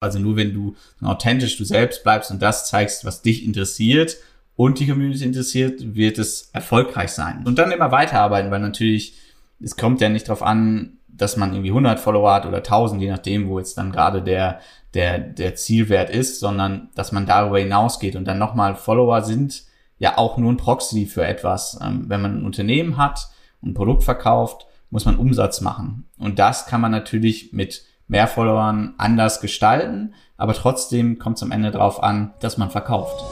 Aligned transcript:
Also 0.00 0.18
nur 0.18 0.36
wenn 0.36 0.54
du 0.54 0.74
authentisch 1.02 1.58
du 1.58 1.64
selbst 1.64 2.02
bleibst 2.02 2.30
und 2.30 2.40
das 2.40 2.66
zeigst, 2.66 3.04
was 3.04 3.20
dich 3.20 3.44
interessiert 3.44 4.16
und 4.56 4.78
die 4.78 4.86
Community 4.86 5.24
interessiert, 5.24 5.94
wird 5.94 6.18
es 6.18 6.48
erfolgreich 6.54 7.10
sein. 7.10 7.42
Und 7.44 7.58
dann 7.58 7.70
immer 7.70 7.92
weiterarbeiten, 7.92 8.50
weil 8.50 8.60
natürlich, 8.60 9.14
es 9.62 9.76
kommt 9.76 10.00
ja 10.00 10.08
nicht 10.08 10.26
darauf 10.26 10.42
an, 10.42 10.96
dass 11.06 11.36
man 11.36 11.52
irgendwie 11.52 11.68
100 11.68 12.00
Follower 12.00 12.32
hat 12.32 12.46
oder 12.46 12.58
1000, 12.58 13.02
je 13.02 13.10
nachdem, 13.10 13.48
wo 13.50 13.58
jetzt 13.58 13.76
dann 13.76 13.92
gerade 13.92 14.22
der, 14.22 14.60
der, 14.94 15.18
der 15.18 15.54
Zielwert 15.54 16.08
ist, 16.08 16.40
sondern 16.40 16.88
dass 16.94 17.12
man 17.12 17.26
darüber 17.26 17.58
hinausgeht 17.58 18.16
und 18.16 18.24
dann 18.24 18.38
nochmal 18.38 18.76
Follower 18.76 19.22
sind 19.22 19.64
ja 19.98 20.16
auch 20.16 20.38
nur 20.38 20.50
ein 20.50 20.56
Proxy 20.56 21.04
für 21.04 21.26
etwas. 21.26 21.78
Ähm, 21.82 22.04
wenn 22.08 22.22
man 22.22 22.38
ein 22.38 22.46
Unternehmen 22.46 22.96
hat, 22.96 23.28
ein 23.62 23.74
Produkt 23.74 24.02
verkauft, 24.02 24.66
muss 24.88 25.04
man 25.04 25.16
Umsatz 25.16 25.60
machen. 25.60 26.08
Und 26.18 26.38
das 26.38 26.64
kann 26.64 26.80
man 26.80 26.90
natürlich 26.90 27.52
mit 27.52 27.84
mehr 28.10 28.26
Followern 28.26 28.94
anders 28.98 29.40
gestalten, 29.40 30.14
aber 30.36 30.52
trotzdem 30.52 31.18
kommt 31.18 31.36
es 31.36 31.44
am 31.44 31.52
Ende 31.52 31.70
darauf 31.70 32.02
an, 32.02 32.34
dass 32.40 32.58
man 32.58 32.68
verkauft. 32.70 33.24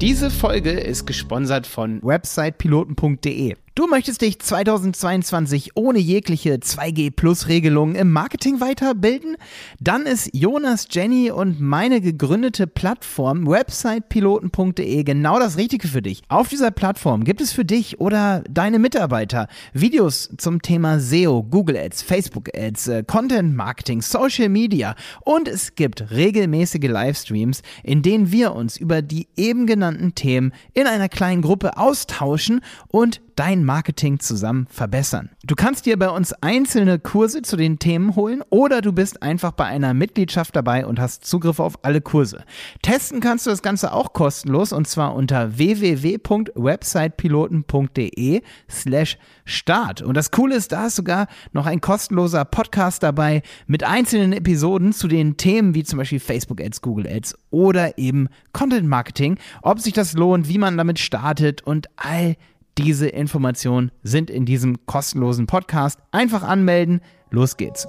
Diese 0.00 0.30
Folge 0.30 0.72
ist 0.72 1.06
gesponsert 1.06 1.66
von 1.66 2.00
websitepiloten.de. 2.02 3.56
Du 3.78 3.86
möchtest 3.86 4.22
dich 4.22 4.40
2022 4.40 5.76
ohne 5.76 6.00
jegliche 6.00 6.54
2G 6.54 7.12
Plus 7.12 7.46
Regelung 7.46 7.94
im 7.94 8.10
Marketing 8.10 8.60
weiterbilden? 8.60 9.36
Dann 9.78 10.04
ist 10.04 10.30
Jonas, 10.32 10.88
Jenny 10.90 11.30
und 11.30 11.60
meine 11.60 12.00
gegründete 12.00 12.66
Plattform 12.66 13.46
websitepiloten.de 13.46 15.04
genau 15.04 15.38
das 15.38 15.58
Richtige 15.58 15.86
für 15.86 16.02
dich. 16.02 16.22
Auf 16.26 16.48
dieser 16.48 16.72
Plattform 16.72 17.22
gibt 17.22 17.40
es 17.40 17.52
für 17.52 17.64
dich 17.64 18.00
oder 18.00 18.42
deine 18.50 18.80
Mitarbeiter 18.80 19.46
Videos 19.72 20.28
zum 20.38 20.60
Thema 20.60 20.98
SEO, 20.98 21.44
Google 21.44 21.76
Ads, 21.76 22.02
Facebook 22.02 22.48
Ads, 22.56 22.88
äh, 22.88 23.04
Content 23.04 23.54
Marketing, 23.54 24.02
Social 24.02 24.48
Media 24.48 24.96
und 25.20 25.46
es 25.46 25.76
gibt 25.76 26.10
regelmäßige 26.10 26.88
Livestreams, 26.88 27.62
in 27.84 28.02
denen 28.02 28.32
wir 28.32 28.56
uns 28.56 28.76
über 28.76 29.02
die 29.02 29.28
eben 29.36 29.68
genannten 29.68 30.16
Themen 30.16 30.52
in 30.74 30.88
einer 30.88 31.08
kleinen 31.08 31.42
Gruppe 31.42 31.76
austauschen 31.76 32.60
und 32.88 33.20
dein 33.38 33.64
Marketing 33.64 34.18
zusammen 34.18 34.66
verbessern. 34.68 35.30
Du 35.44 35.54
kannst 35.54 35.86
dir 35.86 35.96
bei 35.96 36.08
uns 36.08 36.32
einzelne 36.32 36.98
Kurse 36.98 37.42
zu 37.42 37.56
den 37.56 37.78
Themen 37.78 38.16
holen 38.16 38.42
oder 38.50 38.80
du 38.80 38.92
bist 38.92 39.22
einfach 39.22 39.52
bei 39.52 39.66
einer 39.66 39.94
Mitgliedschaft 39.94 40.56
dabei 40.56 40.84
und 40.84 40.98
hast 40.98 41.24
Zugriff 41.24 41.60
auf 41.60 41.84
alle 41.84 42.00
Kurse. 42.00 42.42
Testen 42.82 43.20
kannst 43.20 43.46
du 43.46 43.50
das 43.50 43.62
Ganze 43.62 43.92
auch 43.92 44.12
kostenlos 44.12 44.72
und 44.72 44.88
zwar 44.88 45.14
unter 45.14 45.56
www.websitepiloten.de 45.56 48.42
slash 48.68 49.18
start. 49.44 50.02
Und 50.02 50.16
das 50.16 50.32
Coole 50.32 50.56
ist, 50.56 50.72
da 50.72 50.88
ist 50.88 50.96
sogar 50.96 51.28
noch 51.52 51.66
ein 51.66 51.80
kostenloser 51.80 52.44
Podcast 52.44 53.04
dabei 53.04 53.42
mit 53.68 53.84
einzelnen 53.84 54.32
Episoden 54.32 54.92
zu 54.92 55.06
den 55.06 55.36
Themen 55.36 55.76
wie 55.76 55.84
zum 55.84 56.00
Beispiel 56.00 56.18
Facebook 56.18 56.60
Ads, 56.60 56.82
Google 56.82 57.06
Ads 57.06 57.38
oder 57.50 57.98
eben 57.98 58.30
Content 58.52 58.88
Marketing, 58.88 59.38
ob 59.62 59.78
sich 59.78 59.92
das 59.92 60.14
lohnt, 60.14 60.48
wie 60.48 60.58
man 60.58 60.76
damit 60.76 60.98
startet 60.98 61.62
und 61.62 61.86
all 61.94 62.34
diese 62.78 63.08
Informationen 63.08 63.90
sind 64.02 64.30
in 64.30 64.46
diesem 64.46 64.86
kostenlosen 64.86 65.46
Podcast. 65.46 65.98
Einfach 66.12 66.42
anmelden. 66.44 67.00
Los 67.30 67.56
geht's. 67.56 67.88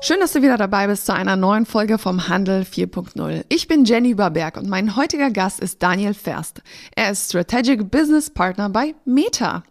Schön, 0.00 0.20
dass 0.20 0.32
du 0.32 0.42
wieder 0.42 0.56
dabei 0.56 0.86
bist 0.86 1.06
zu 1.06 1.12
einer 1.12 1.36
neuen 1.36 1.66
Folge 1.66 1.98
vom 1.98 2.28
Handel 2.28 2.62
4.0. 2.62 3.44
Ich 3.48 3.68
bin 3.68 3.84
Jenny 3.84 4.10
Überberg 4.10 4.56
und 4.56 4.68
mein 4.68 4.96
heutiger 4.96 5.30
Gast 5.30 5.60
ist 5.60 5.82
Daniel 5.82 6.14
Ferst. 6.14 6.62
Er 6.94 7.10
ist 7.10 7.28
Strategic 7.28 7.90
Business 7.90 8.30
Partner 8.30 8.70
bei 8.70 8.94
Meta. 9.04 9.62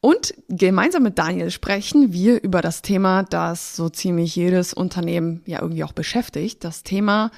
Und 0.00 0.34
gemeinsam 0.48 1.02
mit 1.02 1.18
Daniel 1.18 1.50
sprechen 1.50 2.12
wir 2.12 2.42
über 2.42 2.60
das 2.60 2.82
Thema, 2.82 3.24
das 3.24 3.74
so 3.74 3.88
ziemlich 3.88 4.36
jedes 4.36 4.72
Unternehmen 4.72 5.42
ja 5.46 5.60
irgendwie 5.62 5.84
auch 5.84 5.92
beschäftigt, 5.92 6.62
das 6.62 6.82
Thema 6.82 7.30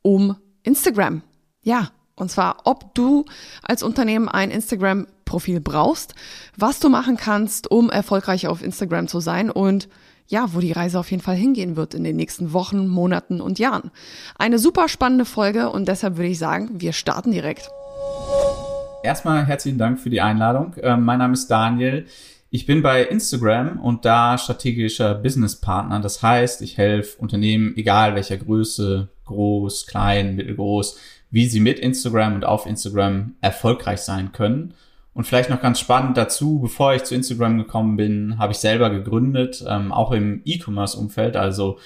um 0.00 0.36
Instagram. 0.62 1.22
Ja, 1.62 1.90
und 2.16 2.30
zwar, 2.30 2.58
ob 2.64 2.94
du 2.94 3.24
als 3.62 3.82
Unternehmen 3.82 4.28
ein 4.28 4.50
Instagram-Profil 4.50 5.60
brauchst, 5.60 6.14
was 6.56 6.80
du 6.80 6.88
machen 6.88 7.16
kannst, 7.16 7.70
um 7.70 7.90
erfolgreich 7.90 8.46
auf 8.46 8.62
Instagram 8.62 9.08
zu 9.08 9.20
sein 9.20 9.50
und 9.50 9.88
ja, 10.26 10.46
wo 10.52 10.60
die 10.60 10.72
Reise 10.72 10.98
auf 10.98 11.10
jeden 11.10 11.22
Fall 11.22 11.36
hingehen 11.36 11.76
wird 11.76 11.94
in 11.94 12.04
den 12.04 12.16
nächsten 12.16 12.52
Wochen, 12.52 12.88
Monaten 12.88 13.40
und 13.40 13.58
Jahren. 13.58 13.90
Eine 14.38 14.58
super 14.58 14.88
spannende 14.88 15.24
Folge 15.24 15.70
und 15.70 15.86
deshalb 15.86 16.16
würde 16.16 16.30
ich 16.30 16.38
sagen, 16.38 16.70
wir 16.72 16.92
starten 16.92 17.30
direkt. 17.30 17.68
Erstmal 19.02 19.44
herzlichen 19.44 19.76
Dank 19.76 20.00
für 20.00 20.08
die 20.08 20.22
Einladung. 20.22 20.74
Ähm, 20.80 21.04
mein 21.04 21.18
Name 21.18 21.34
ist 21.34 21.48
Daniel. 21.48 22.06
Ich 22.48 22.66
bin 22.66 22.82
bei 22.82 23.02
Instagram 23.02 23.80
und 23.80 24.04
da 24.04 24.38
strategischer 24.38 25.14
Businesspartner. 25.16 26.00
Das 26.00 26.22
heißt, 26.22 26.62
ich 26.62 26.78
helfe 26.78 27.18
Unternehmen, 27.18 27.76
egal 27.76 28.14
welcher 28.14 28.38
Größe, 28.38 29.08
groß, 29.24 29.86
klein, 29.86 30.36
mittelgroß, 30.36 30.96
wie 31.34 31.48
sie 31.48 31.58
mit 31.58 31.80
Instagram 31.80 32.36
und 32.36 32.44
auf 32.44 32.64
Instagram 32.64 33.34
erfolgreich 33.40 34.02
sein 34.02 34.30
können. 34.30 34.72
Und 35.14 35.26
vielleicht 35.26 35.50
noch 35.50 35.60
ganz 35.60 35.80
spannend 35.80 36.16
dazu, 36.16 36.60
bevor 36.60 36.94
ich 36.94 37.02
zu 37.02 37.16
Instagram 37.16 37.58
gekommen 37.58 37.96
bin, 37.96 38.38
habe 38.38 38.52
ich 38.52 38.58
selber 38.58 38.88
gegründet, 38.88 39.64
ähm, 39.68 39.90
auch 39.90 40.12
im 40.12 40.42
E-Commerce-Umfeld, 40.44 41.36
also 41.36 41.80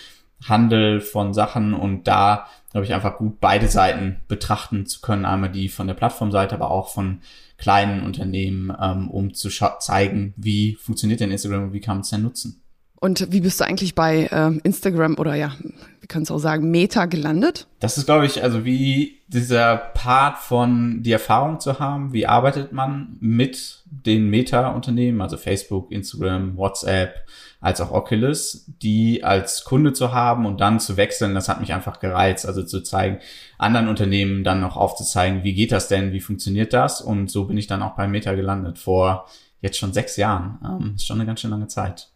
Handel 0.47 1.00
von 1.00 1.32
Sachen 1.32 1.72
und 1.72 2.06
da 2.06 2.47
glaube 2.72 2.84
ich 2.84 2.92
einfach 2.92 3.16
gut 3.16 3.41
beide 3.41 3.69
Seiten 3.69 4.20
betrachten 4.28 4.84
zu 4.84 5.00
können, 5.00 5.25
einmal 5.25 5.50
die 5.50 5.70
von 5.70 5.86
der 5.86 5.94
Plattformseite, 5.94 6.54
aber 6.54 6.70
auch 6.70 6.91
von 6.91 7.22
kleinen 7.56 8.03
Unternehmen, 8.03 8.70
ähm, 8.78 9.10
um 9.10 9.32
zu 9.32 9.48
zeigen, 9.48 10.34
wie 10.36 10.75
funktioniert 10.75 11.20
denn 11.20 11.30
Instagram 11.30 11.65
und 11.65 11.72
wie 11.72 11.80
kann 11.80 11.97
man 11.97 12.03
es 12.03 12.10
denn 12.10 12.22
nutzen. 12.22 12.60
Und 13.00 13.31
wie 13.31 13.41
bist 13.41 13.60
du 13.60 13.64
eigentlich 13.64 13.94
bei 13.94 14.28
ähm, 14.32 14.60
Instagram 14.64 15.19
oder 15.19 15.34
ja, 15.34 15.53
wir 15.60 16.09
können 16.09 16.25
es 16.25 16.31
auch 16.31 16.38
sagen, 16.38 16.70
Meta 16.70 17.06
gelandet? 17.06 17.69
Das 17.78 17.97
ist, 17.97 18.06
glaube 18.06 18.26
ich, 18.26 18.42
also 18.42 18.64
wie 18.64 19.20
dieser 19.28 19.76
Part 19.76 20.38
von 20.38 21.03
die 21.03 21.12
Erfahrung 21.12 21.60
zu 21.60 21.78
haben, 21.78 22.12
wie 22.12 22.26
arbeitet 22.26 22.72
man 22.72 23.16
mit 23.20 23.84
den 23.86 24.28
Meta-Unternehmen, 24.31 25.20
also 25.20 25.36
Facebook, 25.36 25.92
Instagram, 25.92 26.56
WhatsApp, 26.56 27.26
als 27.60 27.81
auch 27.81 27.91
Oculus, 27.91 28.66
die 28.82 29.25
als 29.25 29.65
Kunde 29.65 29.92
zu 29.92 30.12
haben 30.12 30.47
und 30.47 30.60
dann 30.60 30.80
zu 30.80 30.97
wechseln, 30.97 31.34
das 31.34 31.48
hat 31.48 31.60
mich 31.60 31.72
einfach 31.72 31.98
gereizt, 32.00 32.47
also 32.47 32.62
zu 32.62 32.82
zeigen, 32.82 33.19
anderen 33.59 33.88
Unternehmen 33.88 34.44
dann 34.44 34.60
noch 34.60 34.76
aufzuzeigen, 34.76 35.42
wie 35.42 35.54
geht 35.54 35.72
das 35.72 35.88
denn, 35.88 36.12
wie 36.12 36.20
funktioniert 36.20 36.72
das? 36.72 37.00
Und 37.00 37.30
so 37.30 37.47
bin 37.47 37.59
ich 37.59 37.66
dann 37.66 37.82
auch 37.82 37.97
bei 37.97 38.06
Meta 38.06 38.34
gelandet 38.34 38.78
vor 38.78 39.26
jetzt 39.60 39.78
schon 39.78 39.92
sechs 39.92 40.16
Jahren. 40.16 40.59
Ähm, 40.65 40.92
ist 40.94 41.06
schon 41.06 41.19
eine 41.19 41.26
ganz 41.26 41.41
schön 41.41 41.50
lange 41.50 41.66
Zeit. 41.66 42.10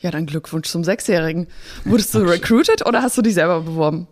Ja, 0.00 0.10
dann 0.10 0.26
Glückwunsch 0.26 0.68
zum 0.68 0.84
Sechsjährigen. 0.84 1.48
Wurdest 1.84 2.14
du 2.14 2.18
recruited 2.18 2.86
oder 2.86 3.02
hast 3.02 3.16
du 3.16 3.22
dich 3.22 3.34
selber 3.34 3.60
beworben? 3.60 4.06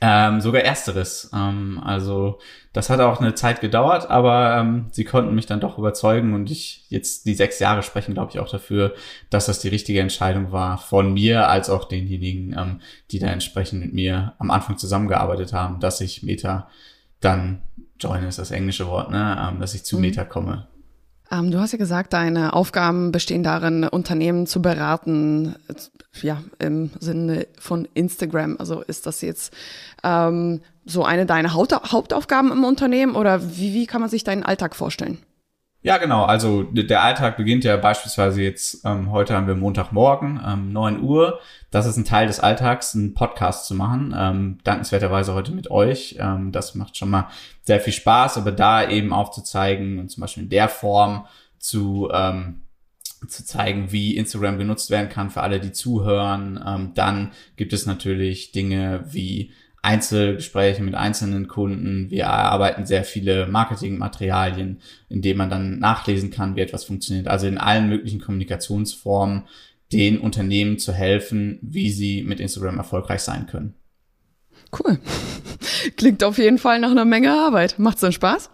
Ähm, 0.00 0.40
sogar 0.40 0.62
ersteres. 0.62 1.30
Ähm, 1.32 1.80
also 1.82 2.38
das 2.74 2.90
hat 2.90 3.00
auch 3.00 3.20
eine 3.20 3.34
Zeit 3.34 3.60
gedauert, 3.62 4.10
aber 4.10 4.58
ähm, 4.58 4.86
sie 4.90 5.04
konnten 5.04 5.34
mich 5.34 5.46
dann 5.46 5.60
doch 5.60 5.78
überzeugen 5.78 6.34
und 6.34 6.50
ich 6.50 6.84
jetzt 6.90 7.24
die 7.24 7.34
sechs 7.34 7.58
Jahre 7.58 7.82
sprechen, 7.82 8.12
glaube 8.12 8.30
ich, 8.32 8.38
auch 8.38 8.50
dafür, 8.50 8.94
dass 9.30 9.46
das 9.46 9.60
die 9.60 9.68
richtige 9.68 10.00
Entscheidung 10.00 10.52
war 10.52 10.76
von 10.76 11.14
mir 11.14 11.48
als 11.48 11.70
auch 11.70 11.86
denjenigen, 11.86 12.54
ähm, 12.58 12.80
die 13.12 13.18
da 13.18 13.28
entsprechend 13.28 13.80
mit 13.80 13.94
mir 13.94 14.34
am 14.38 14.50
Anfang 14.50 14.76
zusammengearbeitet 14.76 15.52
haben, 15.52 15.80
dass 15.80 16.02
ich 16.02 16.22
Meta 16.22 16.68
dann 17.20 17.62
join 17.98 18.24
ist 18.24 18.38
das 18.38 18.50
englische 18.50 18.86
Wort, 18.88 19.10
ne, 19.10 19.38
ähm, 19.40 19.60
dass 19.60 19.74
ich 19.74 19.84
zu 19.84 19.96
mhm. 19.96 20.02
Meta 20.02 20.24
komme. 20.24 20.68
Ähm, 21.34 21.50
du 21.50 21.58
hast 21.58 21.72
ja 21.72 21.78
gesagt, 21.78 22.12
deine 22.12 22.52
Aufgaben 22.52 23.12
bestehen 23.12 23.42
darin, 23.42 23.84
Unternehmen 23.84 24.46
zu 24.46 24.62
beraten, 24.62 25.54
ja, 26.22 26.42
im 26.58 26.90
Sinne 27.00 27.46
von 27.58 27.88
Instagram. 27.94 28.56
Also 28.58 28.82
ist 28.82 29.06
das 29.06 29.20
jetzt 29.20 29.52
ähm, 30.02 30.60
so 30.84 31.04
eine 31.04 31.26
deiner 31.26 31.54
Hauptaufgaben 31.54 32.52
im 32.52 32.64
Unternehmen 32.64 33.16
oder 33.16 33.56
wie, 33.56 33.74
wie 33.74 33.86
kann 33.86 34.00
man 34.00 34.10
sich 34.10 34.22
deinen 34.22 34.42
Alltag 34.42 34.76
vorstellen? 34.76 35.18
Ja, 35.84 35.98
genau. 35.98 36.24
Also 36.24 36.62
der 36.62 37.02
Alltag 37.02 37.36
beginnt 37.36 37.62
ja 37.62 37.76
beispielsweise 37.76 38.40
jetzt, 38.40 38.86
ähm, 38.86 39.10
heute 39.10 39.36
haben 39.36 39.46
wir 39.46 39.54
Montagmorgen, 39.54 40.40
ähm, 40.42 40.72
9 40.72 41.02
Uhr. 41.02 41.40
Das 41.70 41.84
ist 41.84 41.98
ein 41.98 42.06
Teil 42.06 42.26
des 42.26 42.40
Alltags, 42.40 42.94
einen 42.94 43.12
Podcast 43.12 43.66
zu 43.66 43.74
machen. 43.74 44.14
Ähm, 44.16 44.58
dankenswerterweise 44.64 45.34
heute 45.34 45.52
mit 45.52 45.70
euch. 45.70 46.16
Ähm, 46.18 46.52
das 46.52 46.74
macht 46.74 46.96
schon 46.96 47.10
mal 47.10 47.28
sehr 47.64 47.80
viel 47.80 47.92
Spaß, 47.92 48.38
aber 48.38 48.50
da 48.50 48.88
eben 48.88 49.12
aufzuzeigen 49.12 49.98
und 49.98 50.10
zum 50.10 50.22
Beispiel 50.22 50.44
in 50.44 50.48
der 50.48 50.70
Form 50.70 51.26
zu, 51.58 52.08
ähm, 52.14 52.62
zu 53.28 53.44
zeigen, 53.44 53.92
wie 53.92 54.16
Instagram 54.16 54.56
genutzt 54.56 54.88
werden 54.88 55.10
kann 55.10 55.28
für 55.28 55.42
alle, 55.42 55.60
die 55.60 55.72
zuhören. 55.72 56.58
Ähm, 56.66 56.92
dann 56.94 57.32
gibt 57.56 57.74
es 57.74 57.84
natürlich 57.84 58.52
Dinge 58.52 59.04
wie 59.06 59.52
Einzelgespräche 59.84 60.82
mit 60.82 60.94
einzelnen 60.94 61.46
Kunden. 61.46 62.10
Wir 62.10 62.24
erarbeiten 62.24 62.86
sehr 62.86 63.04
viele 63.04 63.46
Marketingmaterialien, 63.46 64.80
in 65.08 65.22
denen 65.22 65.38
man 65.38 65.50
dann 65.50 65.78
nachlesen 65.78 66.30
kann, 66.30 66.56
wie 66.56 66.60
etwas 66.60 66.84
funktioniert. 66.84 67.28
Also 67.28 67.46
in 67.46 67.58
allen 67.58 67.88
möglichen 67.88 68.20
Kommunikationsformen 68.20 69.44
den 69.92 70.18
Unternehmen 70.18 70.78
zu 70.78 70.92
helfen, 70.92 71.58
wie 71.62 71.90
sie 71.90 72.22
mit 72.22 72.40
Instagram 72.40 72.78
erfolgreich 72.78 73.20
sein 73.20 73.46
können. 73.46 73.74
Cool. 74.72 74.98
Klingt 75.96 76.24
auf 76.24 76.38
jeden 76.38 76.58
Fall 76.58 76.80
nach 76.80 76.90
einer 76.90 77.04
Menge 77.04 77.32
Arbeit. 77.32 77.78
Macht's 77.78 78.00
denn 78.00 78.12
Spaß? 78.12 78.50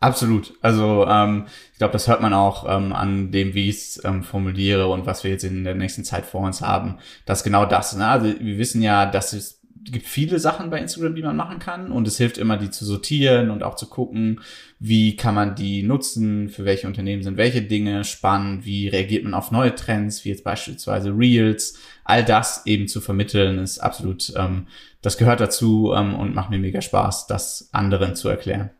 Absolut. 0.00 0.54
Also 0.62 1.06
ähm, 1.06 1.46
ich 1.72 1.78
glaube, 1.78 1.92
das 1.92 2.08
hört 2.08 2.22
man 2.22 2.34
auch 2.34 2.66
ähm, 2.68 2.92
an 2.92 3.30
dem, 3.30 3.54
wie 3.54 3.68
ich 3.68 3.76
es 3.76 4.04
ähm, 4.04 4.24
formuliere 4.24 4.88
und 4.88 5.06
was 5.06 5.22
wir 5.22 5.30
jetzt 5.30 5.44
in 5.44 5.64
der 5.64 5.74
nächsten 5.74 6.04
Zeit 6.04 6.26
vor 6.26 6.40
uns 6.40 6.60
haben. 6.60 6.98
Das 7.24 7.44
genau 7.44 7.66
das. 7.66 7.94
Ne? 7.94 8.06
Also 8.06 8.26
wir 8.26 8.58
wissen 8.58 8.82
ja, 8.82 9.06
dass 9.06 9.32
es 9.32 9.61
gibt 9.84 10.06
viele 10.06 10.38
Sachen 10.38 10.70
bei 10.70 10.78
Instagram, 10.78 11.14
die 11.14 11.22
man 11.22 11.36
machen 11.36 11.58
kann 11.58 11.90
und 11.90 12.06
es 12.06 12.16
hilft 12.16 12.38
immer, 12.38 12.56
die 12.56 12.70
zu 12.70 12.84
sortieren 12.84 13.50
und 13.50 13.62
auch 13.62 13.74
zu 13.74 13.86
gucken, 13.86 14.40
wie 14.78 15.16
kann 15.16 15.34
man 15.34 15.54
die 15.54 15.82
nutzen, 15.82 16.48
für 16.48 16.64
welche 16.64 16.86
Unternehmen 16.86 17.22
sind 17.22 17.36
welche 17.36 17.62
Dinge 17.62 18.04
spannend, 18.04 18.64
wie 18.64 18.88
reagiert 18.88 19.24
man 19.24 19.34
auf 19.34 19.50
neue 19.50 19.74
Trends, 19.74 20.24
wie 20.24 20.28
jetzt 20.28 20.44
beispielsweise 20.44 21.10
Reels, 21.10 21.78
all 22.04 22.24
das 22.24 22.66
eben 22.66 22.88
zu 22.88 23.00
vermitteln, 23.00 23.58
ist 23.58 23.78
absolut, 23.78 24.32
ähm, 24.36 24.66
das 25.00 25.18
gehört 25.18 25.40
dazu 25.40 25.92
ähm, 25.96 26.14
und 26.14 26.34
macht 26.34 26.50
mir 26.50 26.58
mega 26.58 26.80
Spaß, 26.80 27.26
das 27.26 27.68
anderen 27.72 28.14
zu 28.14 28.28
erklären. 28.28 28.70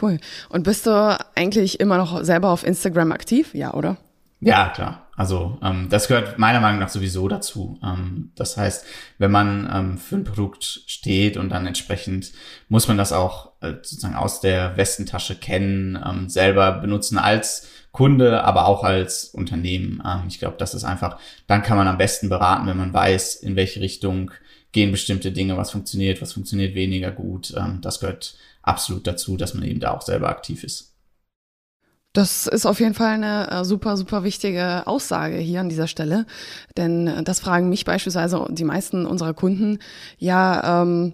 Cool. 0.00 0.18
Und 0.50 0.64
bist 0.64 0.86
du 0.86 1.18
eigentlich 1.34 1.80
immer 1.80 1.96
noch 1.96 2.22
selber 2.22 2.50
auf 2.50 2.66
Instagram 2.66 3.12
aktiv? 3.12 3.54
Ja, 3.54 3.72
oder? 3.72 3.96
Ja, 4.40 4.68
klar. 4.68 5.05
Also 5.16 5.58
ähm, 5.62 5.88
das 5.88 6.08
gehört 6.08 6.38
meiner 6.38 6.60
Meinung 6.60 6.78
nach 6.78 6.90
sowieso 6.90 7.26
dazu. 7.26 7.80
Ähm, 7.82 8.32
das 8.34 8.56
heißt, 8.56 8.84
wenn 9.18 9.30
man 9.30 9.68
ähm, 9.72 9.98
für 9.98 10.16
ein 10.16 10.24
Produkt 10.24 10.82
steht 10.86 11.38
und 11.38 11.48
dann 11.48 11.66
entsprechend 11.66 12.32
muss 12.68 12.86
man 12.86 12.98
das 12.98 13.12
auch 13.12 13.52
äh, 13.62 13.72
sozusagen 13.82 14.14
aus 14.14 14.40
der 14.40 14.76
Westentasche 14.76 15.36
kennen, 15.36 15.98
ähm, 16.06 16.28
selber 16.28 16.72
benutzen 16.72 17.16
als 17.16 17.68
Kunde, 17.92 18.44
aber 18.44 18.66
auch 18.66 18.84
als 18.84 19.24
Unternehmen. 19.24 20.02
Ähm, 20.06 20.24
ich 20.28 20.38
glaube, 20.38 20.56
das 20.58 20.74
ist 20.74 20.84
einfach, 20.84 21.18
dann 21.46 21.62
kann 21.62 21.78
man 21.78 21.88
am 21.88 21.96
besten 21.96 22.28
beraten, 22.28 22.66
wenn 22.66 22.76
man 22.76 22.92
weiß, 22.92 23.36
in 23.36 23.56
welche 23.56 23.80
Richtung 23.80 24.30
gehen 24.72 24.90
bestimmte 24.90 25.32
Dinge, 25.32 25.56
was 25.56 25.70
funktioniert, 25.70 26.20
was 26.20 26.34
funktioniert 26.34 26.74
weniger 26.74 27.10
gut. 27.10 27.54
Ähm, 27.56 27.80
das 27.80 28.00
gehört 28.00 28.36
absolut 28.60 29.06
dazu, 29.06 29.38
dass 29.38 29.54
man 29.54 29.64
eben 29.64 29.80
da 29.80 29.92
auch 29.92 30.02
selber 30.02 30.28
aktiv 30.28 30.62
ist. 30.62 30.95
Das 32.16 32.46
ist 32.46 32.64
auf 32.64 32.80
jeden 32.80 32.94
Fall 32.94 33.12
eine 33.12 33.50
äh, 33.50 33.62
super, 33.62 33.98
super 33.98 34.24
wichtige 34.24 34.86
Aussage 34.86 35.36
hier 35.36 35.60
an 35.60 35.68
dieser 35.68 35.86
Stelle. 35.86 36.24
Denn 36.78 37.08
äh, 37.08 37.22
das 37.22 37.40
fragen 37.40 37.68
mich 37.68 37.84
beispielsweise 37.84 38.42
die 38.48 38.64
meisten 38.64 39.04
unserer 39.04 39.34
Kunden. 39.34 39.80
Ja, 40.16 40.80
ähm, 40.80 41.12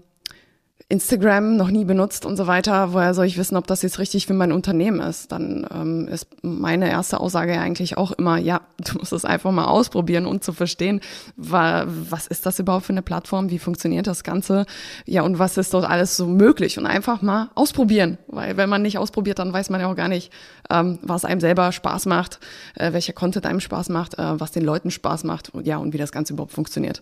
Instagram 0.92 1.56
noch 1.56 1.70
nie 1.70 1.86
benutzt 1.86 2.26
und 2.26 2.36
so 2.36 2.46
weiter, 2.46 2.92
woher 2.92 3.14
soll 3.14 3.24
ich 3.24 3.38
wissen, 3.38 3.56
ob 3.56 3.66
das 3.66 3.80
jetzt 3.80 3.98
richtig 3.98 4.26
für 4.26 4.34
mein 4.34 4.52
Unternehmen 4.52 5.00
ist? 5.00 5.32
Dann 5.32 5.66
ähm, 5.74 6.06
ist 6.06 6.26
meine 6.42 6.90
erste 6.90 7.18
Aussage 7.18 7.54
ja 7.54 7.62
eigentlich 7.62 7.96
auch 7.96 8.12
immer, 8.12 8.36
ja, 8.36 8.60
du 8.76 8.98
musst 8.98 9.14
es 9.14 9.24
einfach 9.24 9.50
mal 9.52 9.64
ausprobieren 9.64 10.26
und 10.26 10.32
um 10.32 10.40
zu 10.42 10.52
verstehen, 10.52 11.00
wa 11.36 11.86
was 11.86 12.26
ist 12.26 12.44
das 12.44 12.58
überhaupt 12.58 12.84
für 12.84 12.92
eine 12.92 13.00
Plattform, 13.00 13.48
wie 13.48 13.58
funktioniert 13.58 14.06
das 14.06 14.22
Ganze, 14.22 14.66
ja, 15.06 15.22
und 15.22 15.38
was 15.38 15.56
ist 15.56 15.72
dort 15.72 15.86
alles 15.86 16.14
so 16.16 16.26
möglich 16.26 16.78
und 16.78 16.84
einfach 16.84 17.22
mal 17.22 17.50
ausprobieren, 17.54 18.18
weil 18.26 18.58
wenn 18.58 18.68
man 18.68 18.82
nicht 18.82 18.98
ausprobiert, 18.98 19.38
dann 19.38 19.50
weiß 19.50 19.70
man 19.70 19.80
ja 19.80 19.90
auch 19.90 19.96
gar 19.96 20.08
nicht, 20.08 20.30
ähm, 20.68 20.98
was 21.00 21.24
einem 21.24 21.40
selber 21.40 21.72
Spaß 21.72 22.04
macht, 22.04 22.38
äh, 22.74 22.92
welcher 22.92 23.14
Content 23.14 23.46
einem 23.46 23.60
Spaß 23.60 23.88
macht, 23.88 24.18
äh, 24.18 24.38
was 24.38 24.50
den 24.50 24.62
Leuten 24.62 24.90
Spaß 24.90 25.24
macht, 25.24 25.52
ja, 25.62 25.78
und 25.78 25.94
wie 25.94 25.98
das 25.98 26.12
Ganze 26.12 26.34
überhaupt 26.34 26.52
funktioniert. 26.52 27.00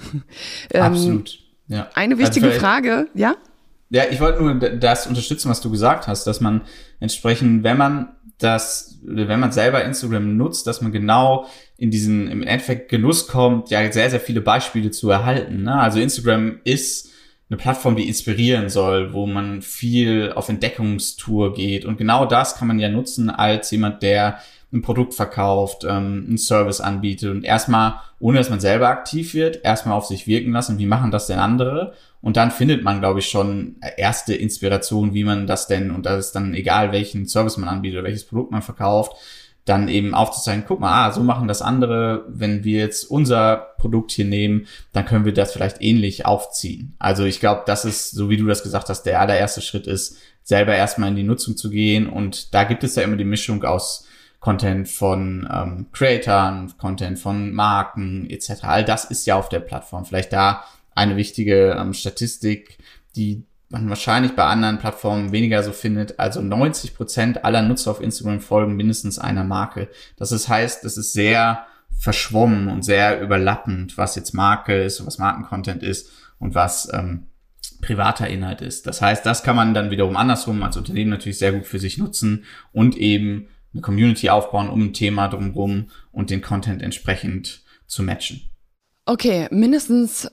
ähm, 0.72 0.82
Absolut. 0.82 1.49
Ja. 1.70 1.88
Eine 1.94 2.14
also 2.14 2.26
wichtige 2.26 2.46
also 2.48 2.60
Frage, 2.60 3.06
ja? 3.14 3.36
Ja, 3.90 4.04
ich 4.10 4.20
wollte 4.20 4.42
nur 4.42 4.54
das 4.54 5.06
unterstützen, 5.06 5.50
was 5.50 5.60
du 5.60 5.70
gesagt 5.70 6.06
hast, 6.06 6.26
dass 6.26 6.40
man 6.40 6.62
entsprechend, 7.00 7.64
wenn 7.64 7.76
man 7.76 8.08
das, 8.38 8.98
wenn 9.02 9.40
man 9.40 9.52
selber 9.52 9.84
Instagram 9.84 10.36
nutzt, 10.36 10.66
dass 10.66 10.80
man 10.80 10.92
genau 10.92 11.46
in 11.76 11.90
diesen, 11.90 12.28
im 12.28 12.42
Endeffekt 12.42 12.88
Genuss 12.88 13.26
kommt, 13.26 13.70
ja, 13.70 13.90
sehr, 13.90 14.10
sehr 14.10 14.20
viele 14.20 14.40
Beispiele 14.40 14.90
zu 14.90 15.10
erhalten. 15.10 15.64
Ne? 15.64 15.74
Also 15.74 16.00
Instagram 16.00 16.60
ist 16.64 17.10
eine 17.48 17.56
Plattform, 17.56 17.96
die 17.96 18.08
inspirieren 18.08 18.68
soll, 18.68 19.12
wo 19.12 19.26
man 19.26 19.60
viel 19.60 20.32
auf 20.34 20.48
Entdeckungstour 20.48 21.52
geht. 21.52 21.84
Und 21.84 21.98
genau 21.98 22.26
das 22.26 22.56
kann 22.56 22.68
man 22.68 22.78
ja 22.78 22.88
nutzen 22.88 23.28
als 23.28 23.70
jemand, 23.70 24.02
der 24.02 24.38
ein 24.72 24.82
Produkt 24.82 25.14
verkauft, 25.14 25.84
ähm, 25.84 26.24
einen 26.28 26.38
Service 26.38 26.80
anbietet 26.80 27.30
und 27.30 27.44
erstmal, 27.44 27.94
ohne 28.20 28.38
dass 28.38 28.50
man 28.50 28.60
selber 28.60 28.88
aktiv 28.88 29.34
wird, 29.34 29.64
erstmal 29.64 29.96
auf 29.96 30.06
sich 30.06 30.26
wirken 30.26 30.52
lassen, 30.52 30.78
wie 30.78 30.86
machen 30.86 31.10
das 31.10 31.26
denn 31.26 31.38
andere? 31.38 31.94
Und 32.22 32.36
dann 32.36 32.50
findet 32.50 32.84
man, 32.84 33.00
glaube 33.00 33.20
ich, 33.20 33.28
schon 33.28 33.76
erste 33.96 34.34
Inspiration, 34.34 35.14
wie 35.14 35.24
man 35.24 35.46
das 35.46 35.66
denn, 35.66 35.90
und 35.90 36.06
das 36.06 36.26
ist 36.26 36.32
dann 36.32 36.54
egal, 36.54 36.92
welchen 36.92 37.26
Service 37.26 37.56
man 37.56 37.68
anbietet 37.68 37.98
oder 37.98 38.08
welches 38.08 38.26
Produkt 38.26 38.52
man 38.52 38.62
verkauft, 38.62 39.16
dann 39.64 39.88
eben 39.88 40.14
aufzuzeigen, 40.14 40.64
guck 40.66 40.80
mal, 40.80 41.06
ah, 41.06 41.12
so 41.12 41.22
machen 41.22 41.46
das 41.46 41.62
andere. 41.62 42.24
Wenn 42.28 42.64
wir 42.64 42.80
jetzt 42.80 43.04
unser 43.04 43.56
Produkt 43.78 44.10
hier 44.10 44.24
nehmen, 44.24 44.66
dann 44.92 45.04
können 45.04 45.24
wir 45.24 45.34
das 45.34 45.52
vielleicht 45.52 45.80
ähnlich 45.80 46.26
aufziehen. 46.26 46.94
Also 46.98 47.24
ich 47.24 47.40
glaube, 47.40 47.62
das 47.66 47.84
ist, 47.84 48.10
so 48.10 48.30
wie 48.30 48.36
du 48.36 48.46
das 48.46 48.62
gesagt 48.62 48.88
hast, 48.88 49.02
der 49.02 49.20
allererste 49.20 49.60
Schritt 49.60 49.86
ist, 49.86 50.16
selber 50.42 50.74
erstmal 50.74 51.10
in 51.10 51.16
die 51.16 51.22
Nutzung 51.22 51.56
zu 51.56 51.70
gehen. 51.70 52.08
Und 52.08 52.54
da 52.54 52.64
gibt 52.64 52.84
es 52.84 52.96
ja 52.96 53.02
immer 53.02 53.16
die 53.16 53.24
Mischung 53.24 53.62
aus 53.64 54.06
Content 54.40 54.88
von 54.88 55.48
ähm, 55.52 55.86
Creatoren, 55.92 56.72
Content 56.78 57.18
von 57.18 57.52
Marken 57.52 58.28
etc. 58.28 58.64
All 58.64 58.84
das 58.84 59.04
ist 59.04 59.26
ja 59.26 59.36
auf 59.36 59.50
der 59.50 59.60
Plattform. 59.60 60.04
Vielleicht 60.06 60.32
da 60.32 60.64
eine 60.94 61.16
wichtige 61.16 61.76
ähm, 61.78 61.92
Statistik, 61.92 62.78
die 63.16 63.44
man 63.68 63.88
wahrscheinlich 63.88 64.34
bei 64.34 64.44
anderen 64.44 64.78
Plattformen 64.78 65.30
weniger 65.30 65.62
so 65.62 65.72
findet. 65.72 66.18
Also 66.18 66.42
90 66.42 66.94
Prozent 66.94 67.44
aller 67.44 67.62
Nutzer 67.62 67.90
auf 67.92 68.00
Instagram 68.00 68.40
folgen 68.40 68.76
mindestens 68.76 69.18
einer 69.18 69.44
Marke. 69.44 69.88
Das 70.16 70.32
ist, 70.32 70.48
heißt, 70.48 70.84
es 70.84 70.96
ist 70.96 71.12
sehr 71.12 71.66
verschwommen 71.96 72.68
und 72.68 72.82
sehr 72.82 73.20
überlappend, 73.20 73.96
was 73.96 74.16
jetzt 74.16 74.32
Marke 74.32 74.82
ist, 74.82 75.06
was 75.06 75.18
Markencontent 75.18 75.82
ist 75.82 76.10
und 76.38 76.54
was 76.54 76.88
ähm, 76.92 77.26
privater 77.80 78.26
Inhalt 78.26 78.62
ist. 78.62 78.86
Das 78.86 79.02
heißt, 79.02 79.24
das 79.24 79.42
kann 79.42 79.56
man 79.56 79.74
dann 79.74 79.90
wiederum 79.90 80.16
andersrum 80.16 80.62
als 80.62 80.76
Unternehmen 80.76 81.10
natürlich 81.10 81.38
sehr 81.38 81.52
gut 81.52 81.66
für 81.66 81.78
sich 81.78 81.98
nutzen 81.98 82.44
und 82.72 82.96
eben 82.96 83.48
eine 83.72 83.82
Community 83.82 84.30
aufbauen 84.30 84.68
um 84.68 84.82
ein 84.82 84.92
Thema 84.92 85.28
drumherum 85.28 85.90
und 86.12 86.30
den 86.30 86.42
Content 86.42 86.82
entsprechend 86.82 87.62
zu 87.86 88.02
matchen. 88.02 88.42
Okay, 89.06 89.48
mindestens 89.50 90.30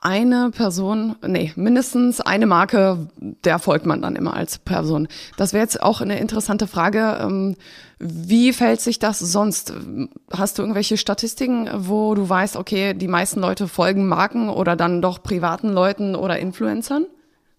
eine 0.00 0.50
Person, 0.50 1.16
nee, 1.26 1.52
mindestens 1.56 2.20
eine 2.20 2.46
Marke, 2.46 3.08
der 3.16 3.58
folgt 3.58 3.86
man 3.86 4.02
dann 4.02 4.14
immer 4.14 4.34
als 4.34 4.58
Person. 4.58 5.08
Das 5.36 5.52
wäre 5.52 5.62
jetzt 5.62 5.82
auch 5.82 6.00
eine 6.00 6.20
interessante 6.20 6.66
Frage. 6.66 7.18
Ähm, 7.20 7.56
wie 7.98 8.52
fällt 8.52 8.80
sich 8.80 8.98
das 8.98 9.18
sonst? 9.18 9.72
Hast 10.30 10.58
du 10.58 10.62
irgendwelche 10.62 10.96
Statistiken, 10.96 11.68
wo 11.74 12.14
du 12.14 12.28
weißt, 12.28 12.56
okay, 12.56 12.94
die 12.94 13.08
meisten 13.08 13.40
Leute 13.40 13.68
folgen 13.68 14.06
Marken 14.06 14.48
oder 14.48 14.76
dann 14.76 15.02
doch 15.02 15.22
privaten 15.22 15.70
Leuten 15.70 16.14
oder 16.14 16.38
Influencern? 16.38 17.06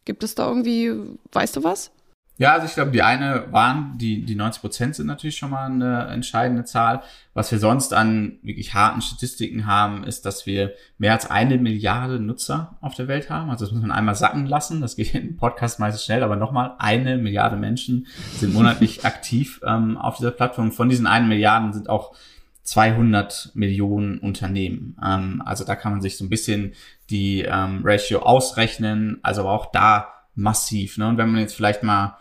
Gibt 0.05 0.23
es 0.23 0.35
da 0.35 0.47
irgendwie, 0.47 0.93
weißt 1.33 1.57
du 1.57 1.63
was? 1.63 1.91
Ja, 2.39 2.53
also 2.53 2.67
ich 2.67 2.75
glaube, 2.75 2.91
die 2.91 3.01
eine 3.01 3.51
waren, 3.51 3.97
die, 3.97 4.23
die 4.23 4.35
90 4.35 4.61
Prozent 4.61 4.95
sind 4.95 5.07
natürlich 5.07 5.37
schon 5.37 5.49
mal 5.49 5.65
eine 5.65 6.07
entscheidende 6.07 6.65
Zahl. 6.65 7.01
Was 7.33 7.51
wir 7.51 7.57
sonst 7.57 7.93
an 7.93 8.37
wirklich 8.43 8.75
harten 8.75 9.01
Statistiken 9.01 9.65
haben, 9.65 10.03
ist, 10.03 10.25
dass 10.25 10.45
wir 10.45 10.73
mehr 10.99 11.13
als 11.13 11.29
eine 11.29 11.57
Milliarde 11.57 12.19
Nutzer 12.19 12.77
auf 12.79 12.93
der 12.93 13.07
Welt 13.07 13.31
haben. 13.31 13.49
Also 13.49 13.65
das 13.65 13.73
muss 13.73 13.81
man 13.81 13.91
einmal 13.91 14.13
sacken 14.13 14.45
lassen. 14.45 14.81
Das 14.81 14.95
geht 14.95 15.15
im 15.15 15.35
Podcast 15.37 15.79
meistens 15.79 16.05
schnell, 16.05 16.21
aber 16.21 16.35
nochmal, 16.35 16.75
eine 16.77 17.17
Milliarde 17.17 17.57
Menschen 17.57 18.05
sind 18.35 18.53
monatlich 18.53 19.03
aktiv 19.05 19.59
ähm, 19.65 19.97
auf 19.97 20.17
dieser 20.17 20.31
Plattform. 20.31 20.71
Von 20.71 20.89
diesen 20.89 21.07
einen 21.07 21.29
Milliarden 21.29 21.73
sind 21.73 21.89
auch 21.89 22.13
200 22.61 23.51
Millionen 23.55 24.19
Unternehmen. 24.19 24.95
Ähm, 25.03 25.41
also 25.43 25.63
da 25.63 25.75
kann 25.75 25.93
man 25.93 26.01
sich 26.01 26.17
so 26.17 26.25
ein 26.25 26.29
bisschen 26.29 26.73
die 27.09 27.41
ähm, 27.41 27.81
Ratio 27.83 28.19
ausrechnen. 28.19 29.17
Also 29.23 29.41
aber 29.41 29.53
auch 29.53 29.71
da 29.71 30.09
massiv. 30.35 30.99
Ne? 30.99 31.07
Und 31.07 31.17
wenn 31.17 31.31
man 31.31 31.41
jetzt 31.41 31.55
vielleicht 31.55 31.81
mal 31.81 32.17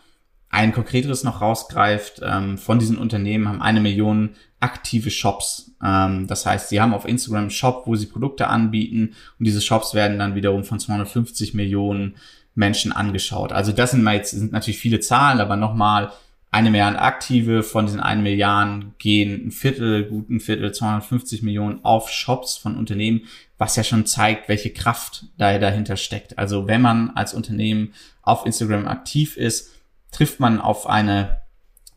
ein 0.56 0.72
konkreteres 0.72 1.22
noch 1.22 1.42
rausgreift, 1.42 2.22
ähm, 2.24 2.56
von 2.56 2.78
diesen 2.78 2.96
Unternehmen 2.96 3.46
haben 3.46 3.60
eine 3.60 3.78
Million 3.78 4.30
aktive 4.58 5.10
Shops. 5.10 5.72
Ähm, 5.84 6.26
das 6.28 6.46
heißt, 6.46 6.70
sie 6.70 6.80
haben 6.80 6.94
auf 6.94 7.06
Instagram 7.06 7.42
einen 7.42 7.50
Shop, 7.50 7.82
wo 7.84 7.94
sie 7.94 8.06
Produkte 8.06 8.48
anbieten 8.48 9.14
und 9.38 9.44
diese 9.44 9.60
Shops 9.60 9.92
werden 9.92 10.18
dann 10.18 10.34
wiederum 10.34 10.64
von 10.64 10.80
250 10.80 11.52
Millionen 11.52 12.16
Menschen 12.54 12.90
angeschaut. 12.90 13.52
Also 13.52 13.70
das 13.70 13.90
sind 13.90 14.02
mal 14.02 14.16
jetzt 14.16 14.30
sind 14.30 14.50
natürlich 14.50 14.78
viele 14.78 14.98
Zahlen, 15.00 15.40
aber 15.40 15.56
nochmal 15.56 16.10
eine 16.50 16.70
Milliarde 16.70 17.02
aktive, 17.02 17.62
von 17.62 17.84
diesen 17.84 18.00
eine 18.00 18.22
Milliarden 18.22 18.94
gehen 18.96 19.48
ein 19.48 19.50
Viertel, 19.50 20.04
gut 20.04 20.30
ein 20.30 20.40
Viertel, 20.40 20.72
250 20.72 21.42
Millionen 21.42 21.84
auf 21.84 22.08
Shops 22.08 22.56
von 22.56 22.78
Unternehmen, 22.78 23.24
was 23.58 23.76
ja 23.76 23.84
schon 23.84 24.06
zeigt, 24.06 24.48
welche 24.48 24.70
Kraft 24.70 25.26
da 25.36 25.58
dahinter 25.58 25.98
steckt. 25.98 26.38
Also 26.38 26.66
wenn 26.66 26.80
man 26.80 27.10
als 27.10 27.34
Unternehmen 27.34 27.92
auf 28.22 28.46
Instagram 28.46 28.88
aktiv 28.88 29.36
ist, 29.36 29.75
trifft 30.16 30.40
man 30.40 30.60
auf 30.60 30.86
eine 30.86 31.42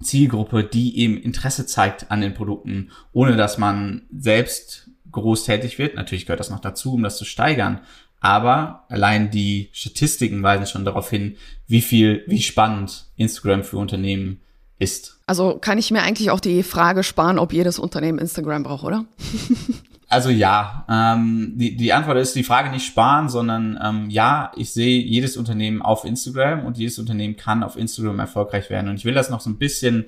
Zielgruppe, 0.03 0.63
die 0.63 0.97
eben 0.99 1.17
Interesse 1.17 1.65
zeigt 1.65 2.11
an 2.11 2.21
den 2.21 2.33
Produkten, 2.33 2.91
ohne 3.13 3.38
dass 3.38 3.57
man 3.57 4.03
selbst 4.11 4.89
groß 5.11 5.45
tätig 5.45 5.79
wird. 5.79 5.95
Natürlich 5.95 6.25
gehört 6.25 6.41
das 6.41 6.49
noch 6.49 6.59
dazu, 6.59 6.93
um 6.93 7.03
das 7.03 7.17
zu 7.17 7.25
steigern. 7.25 7.79
Aber 8.19 8.85
allein 8.89 9.31
die 9.31 9.69
Statistiken 9.71 10.43
weisen 10.43 10.67
schon 10.67 10.83
darauf 10.83 11.09
hin, 11.09 11.38
wie 11.67 11.81
viel, 11.81 12.23
wie 12.27 12.41
spannend 12.41 13.05
Instagram 13.15 13.63
für 13.63 13.77
Unternehmen 13.77 14.41
ist. 14.77 15.21
Also 15.25 15.57
kann 15.57 15.77
ich 15.77 15.91
mir 15.91 16.01
eigentlich 16.01 16.31
auch 16.31 16.41
die 16.41 16.63
Frage 16.63 17.03
sparen, 17.03 17.39
ob 17.39 17.53
jedes 17.53 17.79
Unternehmen 17.79 18.19
Instagram 18.19 18.63
braucht, 18.63 18.83
oder? 18.83 19.05
also 20.09 20.31
ja, 20.31 20.85
ähm, 20.89 21.53
die, 21.55 21.77
die 21.77 21.93
Antwort 21.93 22.17
ist 22.17 22.35
die 22.35 22.43
Frage 22.43 22.71
nicht 22.71 22.85
sparen, 22.85 23.29
sondern 23.29 23.79
ähm, 23.81 24.09
ja, 24.09 24.51
ich 24.55 24.73
sehe 24.73 24.99
jedes 24.99 25.37
Unternehmen 25.37 25.83
auf 25.83 26.03
Instagram 26.03 26.65
und 26.65 26.79
jedes 26.79 26.97
Unternehmen 26.97 27.37
kann 27.37 27.61
auf 27.61 27.77
Instagram 27.77 28.19
erfolgreich 28.19 28.71
werden. 28.71 28.89
Und 28.89 28.95
ich 28.95 29.05
will 29.05 29.13
das 29.13 29.29
noch 29.29 29.39
so 29.39 29.51
ein 29.51 29.59
bisschen 29.59 30.05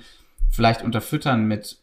vielleicht 0.49 0.81
unterfüttern 0.81 1.45
mit 1.45 1.77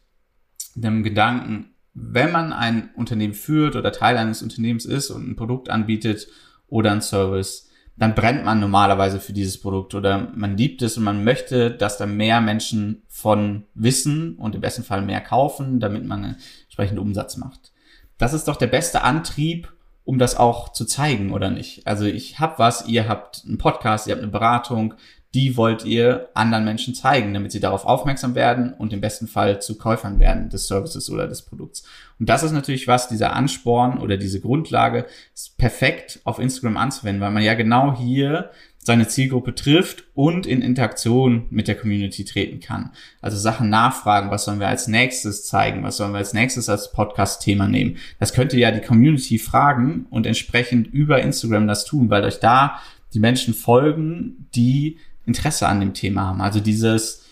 dem 0.75 1.01
Gedanken, 1.03 1.73
wenn 1.93 2.31
man 2.31 2.51
ein 2.51 2.89
Unternehmen 2.95 3.33
führt 3.33 3.77
oder 3.77 3.93
Teil 3.93 4.17
eines 4.17 4.43
Unternehmens 4.43 4.85
ist 4.85 5.11
und 5.11 5.29
ein 5.29 5.35
Produkt 5.37 5.69
anbietet 5.69 6.27
oder 6.67 6.91
ein 6.91 7.01
Service, 7.01 7.69
dann 7.95 8.15
brennt 8.15 8.43
man 8.43 8.59
normalerweise 8.59 9.19
für 9.19 9.33
dieses 9.33 9.59
Produkt 9.59 9.95
oder 9.95 10.31
man 10.35 10.57
liebt 10.57 10.81
es 10.81 10.97
und 10.97 11.03
man 11.05 11.23
möchte, 11.23 11.71
dass 11.71 11.97
da 11.97 12.05
mehr 12.05 12.41
Menschen 12.41 13.03
von 13.07 13.63
wissen 13.75 14.35
und 14.35 14.55
im 14.55 14.61
besten 14.61 14.83
Fall 14.83 15.01
mehr 15.01 15.21
kaufen, 15.21 15.79
damit 15.79 16.05
man 16.05 16.35
entsprechend 16.65 16.99
Umsatz 16.99 17.37
macht. 17.37 17.71
Das 18.19 18.33
ist 18.33 18.47
doch 18.47 18.57
der 18.57 18.67
beste 18.67 19.01
Antrieb, 19.01 19.73
um 20.03 20.19
das 20.19 20.37
auch 20.37 20.69
zu 20.69 20.85
zeigen, 20.85 21.33
oder 21.33 21.49
nicht? 21.49 21.87
Also 21.87 22.05
ich 22.05 22.39
habe 22.39 22.55
was, 22.57 22.87
ihr 22.87 23.07
habt 23.07 23.43
einen 23.47 23.57
Podcast, 23.57 24.05
ihr 24.05 24.13
habt 24.13 24.21
eine 24.21 24.31
Beratung, 24.31 24.93
die 25.33 25.55
wollt 25.57 25.85
ihr 25.85 26.29
anderen 26.33 26.65
Menschen 26.65 26.95
zeigen, 26.95 27.33
damit 27.33 27.51
sie 27.51 27.59
darauf 27.59 27.85
aufmerksam 27.85 28.33
werden 28.33 28.73
und 28.73 28.91
im 28.91 29.01
besten 29.01 29.27
Fall 29.27 29.61
zu 29.61 29.77
Käufern 29.77 30.19
werden 30.19 30.49
des 30.49 30.67
Services 30.67 31.09
oder 31.11 31.27
des 31.27 31.43
Produkts. 31.43 31.83
Und 32.19 32.27
das 32.27 32.41
ist 32.41 32.51
natürlich 32.51 32.87
was, 32.87 33.07
dieser 33.07 33.33
Ansporn 33.33 33.99
oder 33.99 34.17
diese 34.17 34.41
Grundlage 34.41 35.05
ist 35.33 35.57
perfekt 35.57 36.19
auf 36.23 36.39
Instagram 36.39 36.77
anzuwenden, 36.77 37.21
weil 37.21 37.31
man 37.31 37.43
ja 37.43 37.53
genau 37.53 37.95
hier 37.95 38.49
seine 38.81 39.07
Zielgruppe 39.07 39.53
trifft 39.53 40.05
und 40.15 40.45
in 40.45 40.61
Interaktion 40.61 41.45
mit 41.49 41.67
der 41.67 41.75
Community 41.75 42.23
treten 42.23 42.59
kann. 42.59 42.91
Also 43.21 43.37
Sachen 43.37 43.69
nachfragen, 43.69 44.31
was 44.31 44.45
sollen 44.45 44.59
wir 44.59 44.67
als 44.67 44.87
nächstes 44.87 45.45
zeigen, 45.45 45.83
was 45.83 45.97
sollen 45.97 46.11
wir 46.13 46.19
als 46.19 46.33
nächstes 46.33 46.69
als 46.69 46.91
Podcast-Thema 46.91 47.67
nehmen. 47.67 47.97
Das 48.19 48.33
könnte 48.33 48.57
ja 48.57 48.71
die 48.71 48.81
Community 48.81 49.37
fragen 49.37 50.07
und 50.09 50.25
entsprechend 50.25 50.87
über 50.87 51.21
Instagram 51.21 51.67
das 51.67 51.85
tun, 51.85 52.09
weil 52.09 52.23
euch 52.23 52.39
da 52.39 52.79
die 53.13 53.19
Menschen 53.19 53.53
folgen, 53.53 54.47
die 54.55 54.97
Interesse 55.25 55.67
an 55.67 55.79
dem 55.81 55.93
Thema 55.93 56.27
haben. 56.27 56.41
Also 56.41 56.59
dieses 56.59 57.25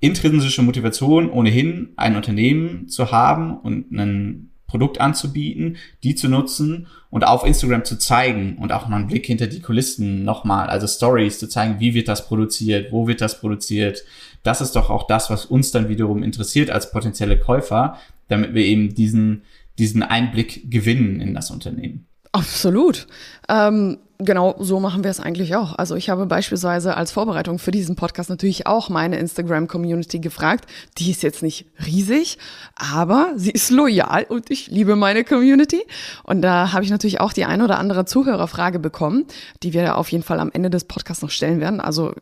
intrinsische 0.00 0.62
Motivation, 0.62 1.30
ohnehin 1.30 1.90
ein 1.96 2.16
Unternehmen 2.16 2.88
zu 2.88 3.10
haben 3.10 3.56
und 3.58 3.92
ein 3.92 4.50
Produkt 4.74 5.00
anzubieten, 5.00 5.76
die 6.02 6.16
zu 6.16 6.28
nutzen 6.28 6.88
und 7.08 7.24
auf 7.24 7.46
Instagram 7.46 7.84
zu 7.84 7.96
zeigen 7.96 8.58
und 8.58 8.72
auch 8.72 8.88
mal 8.88 8.96
einen 8.96 9.06
Blick 9.06 9.24
hinter 9.24 9.46
die 9.46 9.60
Kulissen 9.60 10.24
nochmal, 10.24 10.66
also 10.68 10.88
Stories 10.88 11.38
zu 11.38 11.48
zeigen, 11.48 11.78
wie 11.78 11.94
wird 11.94 12.08
das 12.08 12.26
produziert, 12.26 12.90
wo 12.90 13.06
wird 13.06 13.20
das 13.20 13.38
produziert. 13.38 14.02
Das 14.42 14.60
ist 14.60 14.74
doch 14.74 14.90
auch 14.90 15.06
das, 15.06 15.30
was 15.30 15.46
uns 15.46 15.70
dann 15.70 15.88
wiederum 15.88 16.24
interessiert 16.24 16.70
als 16.70 16.90
potenzielle 16.90 17.38
Käufer, 17.38 17.98
damit 18.26 18.54
wir 18.54 18.64
eben 18.64 18.96
diesen, 18.96 19.42
diesen 19.78 20.02
Einblick 20.02 20.68
gewinnen 20.68 21.20
in 21.20 21.34
das 21.34 21.52
Unternehmen. 21.52 22.08
Absolut. 22.32 23.06
Ähm, 23.48 23.98
genau 24.18 24.54
so 24.58 24.80
machen 24.80 25.04
wir 25.04 25.10
es 25.10 25.20
eigentlich 25.20 25.56
auch. 25.56 25.76
Also 25.76 25.96
ich 25.96 26.10
habe 26.10 26.26
beispielsweise 26.26 26.96
als 26.96 27.12
Vorbereitung 27.12 27.58
für 27.58 27.70
diesen 27.70 27.96
Podcast 27.96 28.30
natürlich 28.30 28.66
auch 28.66 28.88
meine 28.88 29.18
Instagram-Community 29.18 30.20
gefragt. 30.20 30.66
Die 30.98 31.10
ist 31.10 31.22
jetzt 31.22 31.42
nicht 31.42 31.66
riesig, 31.84 32.38
aber 32.76 33.32
sie 33.36 33.50
ist 33.50 33.70
loyal 33.70 34.24
und 34.28 34.50
ich 34.50 34.68
liebe 34.68 34.96
meine 34.96 35.24
Community. 35.24 35.82
Und 36.22 36.42
da 36.42 36.72
habe 36.72 36.84
ich 36.84 36.90
natürlich 36.90 37.20
auch 37.20 37.32
die 37.32 37.44
eine 37.44 37.64
oder 37.64 37.78
andere 37.78 38.04
Zuhörerfrage 38.04 38.78
bekommen, 38.78 39.24
die 39.62 39.72
wir 39.72 39.96
auf 39.98 40.10
jeden 40.10 40.24
Fall 40.24 40.40
am 40.40 40.50
Ende 40.52 40.70
des 40.70 40.84
Podcasts 40.84 41.22
noch 41.22 41.30
stellen 41.30 41.60
werden. 41.60 41.80
Also 41.80 42.14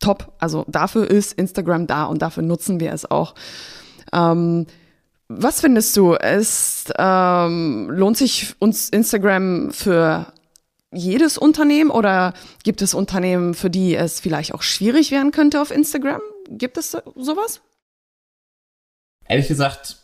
top. 0.00 0.32
Also 0.38 0.64
dafür 0.68 1.08
ist 1.08 1.32
Instagram 1.32 1.86
da 1.86 2.04
und 2.04 2.22
dafür 2.22 2.42
nutzen 2.42 2.80
wir 2.80 2.92
es 2.92 3.10
auch. 3.10 3.34
Ähm, 4.12 4.66
was 5.28 5.60
findest 5.60 5.96
du? 5.96 6.14
Es 6.14 6.92
ähm, 6.98 7.88
lohnt 7.90 8.18
sich 8.18 8.54
uns 8.58 8.90
Instagram 8.90 9.70
für 9.72 10.26
jedes 10.92 11.38
Unternehmen 11.38 11.90
oder 11.90 12.34
gibt 12.64 12.82
es 12.82 12.94
Unternehmen, 12.94 13.54
für 13.54 13.70
die 13.70 13.94
es 13.94 14.20
vielleicht 14.20 14.54
auch 14.54 14.62
schwierig 14.62 15.10
werden 15.10 15.30
könnte 15.30 15.60
auf 15.60 15.70
Instagram? 15.70 16.20
Gibt 16.48 16.76
es 16.76 16.96
sowas? 17.16 17.60
Ehrlich 19.26 19.48
gesagt 19.48 19.96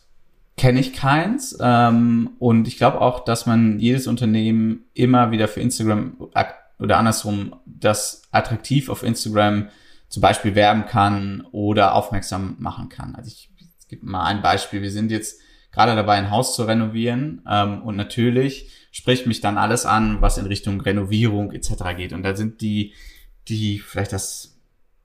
kenne 0.57 0.81
ich 0.81 0.91
keins 0.91 1.57
ähm, 1.61 2.31
und 2.37 2.67
ich 2.67 2.77
glaube 2.77 2.99
auch, 2.99 3.23
dass 3.23 3.45
man 3.45 3.79
jedes 3.79 4.07
Unternehmen 4.07 4.85
immer 4.93 5.31
wieder 5.31 5.47
für 5.47 5.61
Instagram 5.61 6.17
oder 6.79 6.97
andersrum 6.97 7.55
das 7.65 8.23
attraktiv 8.31 8.89
auf 8.89 9.03
Instagram 9.03 9.69
zum 10.09 10.21
Beispiel 10.21 10.55
werben 10.55 10.85
kann 10.85 11.47
oder 11.51 11.95
aufmerksam 11.95 12.55
machen 12.59 12.89
kann. 12.89 13.15
Also 13.15 13.29
ich 13.29 13.49
gebe 13.87 14.05
mal 14.05 14.25
ein 14.25 14.41
Beispiel. 14.41 14.81
Wir 14.81 14.91
sind 14.91 15.11
jetzt 15.11 15.39
gerade 15.71 15.95
dabei, 15.95 16.15
ein 16.15 16.31
Haus 16.31 16.55
zu 16.55 16.63
renovieren 16.63 17.41
ähm, 17.49 17.81
und 17.83 17.95
natürlich 17.95 18.78
spricht 18.91 19.27
mich 19.27 19.41
dann 19.41 19.57
alles 19.57 19.85
an, 19.85 20.21
was 20.21 20.37
in 20.37 20.45
Richtung 20.45 20.81
Renovierung 20.81 21.51
etc. 21.51 21.95
geht. 21.95 22.13
Und 22.13 22.23
da 22.23 22.35
sind 22.35 22.61
die, 22.61 22.93
die 23.47 23.79
vielleicht 23.79 24.13
das, 24.13 24.57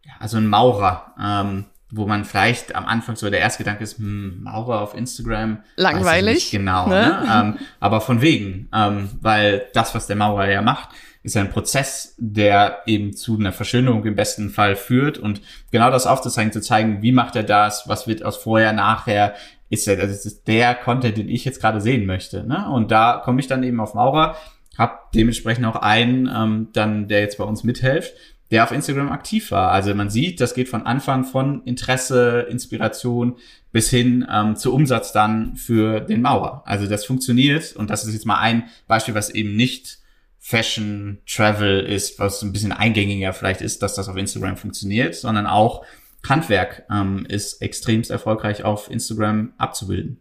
ja, 0.04 0.12
also 0.18 0.36
ein 0.38 0.48
Maurer, 0.48 1.14
ähm, 1.20 1.66
wo 1.90 2.06
man 2.06 2.24
vielleicht 2.24 2.74
am 2.74 2.86
Anfang 2.86 3.14
so 3.14 3.30
der 3.30 3.40
erste 3.40 3.62
Gedanke 3.62 3.84
ist, 3.84 3.98
hm, 3.98 4.42
Maurer 4.42 4.80
auf 4.80 4.94
Instagram. 4.94 5.62
Langweilig. 5.76 6.50
genau. 6.50 6.88
Ne? 6.88 6.94
Ne? 6.94 7.28
Ähm, 7.34 7.58
aber 7.80 8.00
von 8.00 8.20
wegen, 8.20 8.68
ähm, 8.74 9.10
weil 9.20 9.66
das, 9.74 9.94
was 9.94 10.06
der 10.06 10.16
Maurer 10.16 10.50
ja 10.50 10.62
macht, 10.62 10.90
ist 11.22 11.36
ein 11.36 11.50
Prozess, 11.50 12.14
der 12.18 12.82
eben 12.86 13.14
zu 13.14 13.38
einer 13.38 13.52
Verschönerung 13.52 14.04
im 14.04 14.14
besten 14.14 14.50
Fall 14.50 14.76
führt 14.76 15.16
und 15.18 15.40
genau 15.70 15.90
das 15.90 16.06
aufzuzeigen, 16.06 16.52
zu 16.52 16.60
zeigen, 16.60 17.00
wie 17.00 17.12
macht 17.12 17.34
er 17.34 17.44
das, 17.44 17.88
was 17.88 18.06
wird 18.06 18.22
aus 18.22 18.36
vorher, 18.36 18.72
nachher, 18.74 19.34
ist 19.74 19.86
ja, 19.86 19.96
das 19.96 20.24
ist 20.24 20.48
der 20.48 20.74
Content, 20.74 21.18
den 21.18 21.28
ich 21.28 21.44
jetzt 21.44 21.60
gerade 21.60 21.80
sehen 21.80 22.06
möchte. 22.06 22.44
Ne? 22.44 22.68
Und 22.70 22.90
da 22.90 23.20
komme 23.24 23.40
ich 23.40 23.46
dann 23.46 23.62
eben 23.62 23.80
auf 23.80 23.94
Maurer, 23.94 24.36
habe 24.78 24.94
dementsprechend 25.14 25.66
auch 25.66 25.76
einen, 25.76 26.28
ähm, 26.34 26.68
dann, 26.72 27.08
der 27.08 27.20
jetzt 27.20 27.38
bei 27.38 27.44
uns 27.44 27.64
mithilft, 27.64 28.14
der 28.50 28.64
auf 28.64 28.72
Instagram 28.72 29.10
aktiv 29.10 29.50
war. 29.50 29.70
Also 29.70 29.94
man 29.94 30.10
sieht, 30.10 30.40
das 30.40 30.54
geht 30.54 30.68
von 30.68 30.86
Anfang 30.86 31.24
von 31.24 31.62
Interesse, 31.64 32.46
Inspiration 32.50 33.36
bis 33.72 33.90
hin 33.90 34.26
ähm, 34.32 34.56
zu 34.56 34.72
Umsatz 34.72 35.12
dann 35.12 35.56
für 35.56 36.00
den 36.00 36.22
Maurer. 36.22 36.62
Also 36.64 36.86
das 36.86 37.04
funktioniert 37.04 37.74
und 37.74 37.90
das 37.90 38.04
ist 38.04 38.14
jetzt 38.14 38.26
mal 38.26 38.38
ein 38.38 38.64
Beispiel, 38.86 39.14
was 39.14 39.30
eben 39.30 39.56
nicht 39.56 39.98
Fashion, 40.38 41.18
Travel 41.26 41.80
ist, 41.80 42.18
was 42.18 42.42
ein 42.42 42.52
bisschen 42.52 42.70
eingängiger 42.70 43.32
vielleicht 43.32 43.62
ist, 43.62 43.82
dass 43.82 43.94
das 43.94 44.08
auf 44.08 44.16
Instagram 44.16 44.58
funktioniert, 44.58 45.14
sondern 45.14 45.46
auch 45.46 45.84
Handwerk 46.28 46.84
ähm, 46.90 47.26
ist 47.28 47.60
extremst 47.62 48.10
erfolgreich 48.10 48.64
auf 48.64 48.90
Instagram 48.90 49.52
abzubilden. 49.58 50.20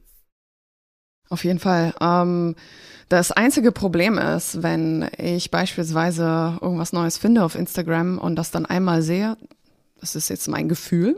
Auf 1.30 1.44
jeden 1.44 1.60
Fall. 1.60 1.94
Ähm, 2.02 2.56
das 3.10 3.32
einzige 3.32 3.72
Problem 3.72 4.18
ist, 4.18 4.64
wenn 4.64 5.10
ich 5.18 5.52
beispielsweise 5.52 6.58
irgendwas 6.62 6.94
Neues 6.94 7.18
finde 7.18 7.44
auf 7.44 7.56
Instagram 7.56 8.18
und 8.18 8.36
das 8.36 8.52
dann 8.52 8.66
einmal 8.66 9.02
sehe, 9.02 9.38
das 10.00 10.16
ist 10.16 10.30
jetzt 10.30 10.48
mein 10.50 10.68
Gefühl, 10.68 11.18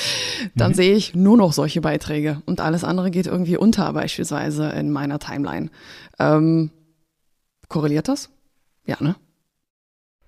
dann 0.56 0.72
mhm. 0.72 0.74
sehe 0.74 0.96
ich 0.96 1.14
nur 1.14 1.36
noch 1.36 1.52
solche 1.52 1.80
Beiträge 1.80 2.42
und 2.46 2.60
alles 2.60 2.82
andere 2.82 3.10
geht 3.10 3.26
irgendwie 3.26 3.56
unter, 3.56 3.92
beispielsweise 3.92 4.70
in 4.70 4.90
meiner 4.90 5.18
Timeline. 5.18 5.70
Ähm, 6.18 6.70
korreliert 7.68 8.08
das? 8.08 8.30
Ja, 8.86 8.96
ne? 9.00 9.14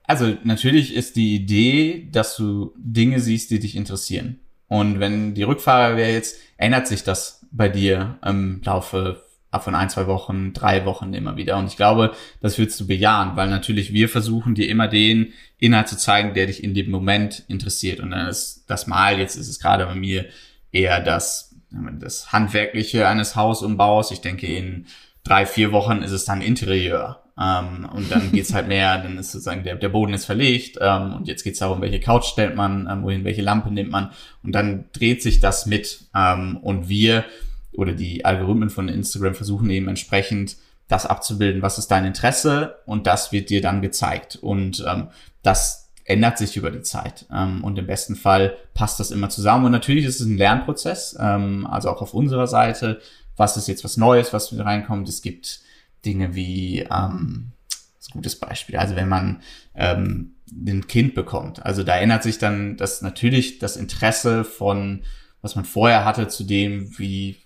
Also 0.07 0.37
natürlich 0.45 0.95
ist 0.95 1.17
die 1.17 1.35
Idee, 1.35 2.09
dass 2.13 2.37
du 2.37 2.73
Dinge 2.77 3.21
siehst, 3.21 3.51
die 3.51 3.59
dich 3.59 3.77
interessieren. 3.77 4.39
Und 4.69 5.01
wenn 5.01 5.35
die 5.35 5.43
Rückfahrer 5.43 5.97
wäre 5.97 6.13
jetzt, 6.13 6.39
ändert 6.57 6.87
sich 6.87 7.03
das 7.03 7.47
bei 7.51 7.69
dir 7.69 8.19
im 8.25 8.61
Laufe 8.65 9.23
von 9.61 9.75
ein, 9.75 9.89
zwei 9.89 10.07
Wochen, 10.07 10.53
drei 10.53 10.85
Wochen 10.85 11.15
immer 11.15 11.37
wieder. 11.37 11.57
Und 11.57 11.67
ich 11.67 11.77
glaube, 11.77 12.15
das 12.41 12.59
würdest 12.59 12.79
du 12.81 12.87
bejahen, 12.87 13.37
weil 13.37 13.49
natürlich 13.49 13.93
wir 13.93 14.09
versuchen 14.09 14.55
dir 14.55 14.69
immer 14.69 14.89
den 14.89 15.33
Inhalt 15.59 15.89
zu 15.89 15.97
zeigen, 15.97 16.35
der 16.35 16.47
dich 16.47 16.63
in 16.63 16.75
dem 16.75 16.91
Moment 16.91 17.45
interessiert. 17.49 18.01
Und 18.01 18.11
dann 18.11 18.29
ist 18.29 18.65
das 18.67 18.87
Mal, 18.87 19.19
jetzt 19.19 19.37
ist 19.37 19.49
es 19.49 19.59
gerade 19.59 19.87
bei 19.87 19.95
mir 19.95 20.27
eher 20.73 21.01
das, 21.01 21.55
das 21.71 22.33
Handwerkliche 22.33 23.09
eines 23.09 23.37
Hausumbaus. 23.37 24.11
Ich 24.11 24.21
denke, 24.21 24.47
in 24.47 24.87
drei, 25.25 25.47
vier 25.47 25.73
Wochen 25.73 26.03
ist 26.03 26.13
es 26.13 26.25
dann 26.25 26.43
Interieur. 26.43 27.23
Ähm, 27.39 27.89
und 27.93 28.11
dann 28.11 28.33
geht's 28.33 28.55
halt 28.55 28.69
mehr, 28.69 28.99
dann 28.99 29.19
ist 29.19 29.33
sozusagen 29.33 29.63
der, 29.63 29.77
der 29.77 29.91
Boden 29.91 30.15
ist 30.15 30.25
verlegt 30.25 30.79
ähm, 30.81 31.15
und 31.15 31.29
jetzt 31.29 31.43
geht's 31.45 31.59
darum, 31.59 31.83
welche 31.83 32.01
Couch 32.01 32.25
stellt 32.25 32.57
man, 32.57 32.89
ähm, 32.91 33.03
wohin, 33.03 33.25
welche 33.25 33.43
Lampe 33.43 33.71
nimmt 33.71 33.91
man. 33.91 34.11
Und 34.43 34.53
dann 34.53 34.87
dreht 34.93 35.23
sich 35.23 35.41
das 35.41 35.67
mit 35.67 36.07
ähm, 36.15 36.57
und 36.57 36.89
wir 36.89 37.25
oder 37.73 37.93
die 37.93 38.25
Algorithmen 38.25 38.71
von 38.71 38.89
Instagram 38.89 39.35
versuchen 39.35 39.69
eben 39.69 39.89
entsprechend 39.89 40.57
das 40.89 41.05
abzubilden, 41.05 41.63
was 41.63 41.79
ist 41.79 41.91
dein 41.91 42.07
Interesse 42.07 42.77
und 42.87 43.07
das 43.07 43.33
wird 43.33 43.51
dir 43.51 43.61
dann 43.61 43.83
gezeigt. 43.83 44.37
Und 44.37 44.85
ähm, 44.89 45.09
das 45.43 45.91
ändert 46.05 46.39
sich 46.39 46.57
über 46.57 46.71
die 46.71 46.83
Zeit. 46.83 47.27
Ähm, 47.33 47.65
und 47.65 47.79
im 47.79 47.87
besten 47.87 48.17
Fall 48.17 48.57
passt 48.73 49.01
das 49.01 49.11
immer 49.11 49.29
zusammen. 49.29 49.67
Und 49.67 49.73
natürlich 49.73 50.05
ist 50.05 50.21
es 50.21 50.27
ein 50.27 50.39
Lernprozess, 50.39 51.17
ähm, 51.21 51.67
also 51.67 51.91
auch 51.91 52.01
auf 52.01 52.15
unserer 52.15 52.47
Seite, 52.47 53.01
was 53.37 53.57
ist 53.57 53.69
jetzt 53.69 53.85
was 53.85 53.97
Neues, 53.97 54.33
was 54.33 54.57
reinkommt, 54.57 55.09
es 55.09 55.21
gibt 55.21 55.61
Dinge 56.07 56.35
wie, 56.35 56.81
ähm, 56.81 57.53
das 57.69 57.81
ist 58.01 58.11
ein 58.11 58.19
gutes 58.19 58.39
Beispiel, 58.39 58.77
also 58.77 58.97
wenn 58.97 59.09
man 59.09 59.41
ähm, 59.75 60.37
ein 60.51 60.87
Kind 60.87 61.15
bekommt, 61.15 61.67
also 61.67 61.83
da 61.83 61.99
ändert 61.99 62.23
sich 62.23 62.39
dann 62.39 62.77
das 62.77 63.03
natürlich 63.03 63.59
das 63.59 63.77
Interesse 63.77 64.45
von, 64.45 65.03
was 65.43 65.57
man 65.57 65.65
vorher 65.65 66.05
hatte, 66.05 66.29
zu 66.29 66.45
dem, 66.45 66.99
wie 66.99 67.37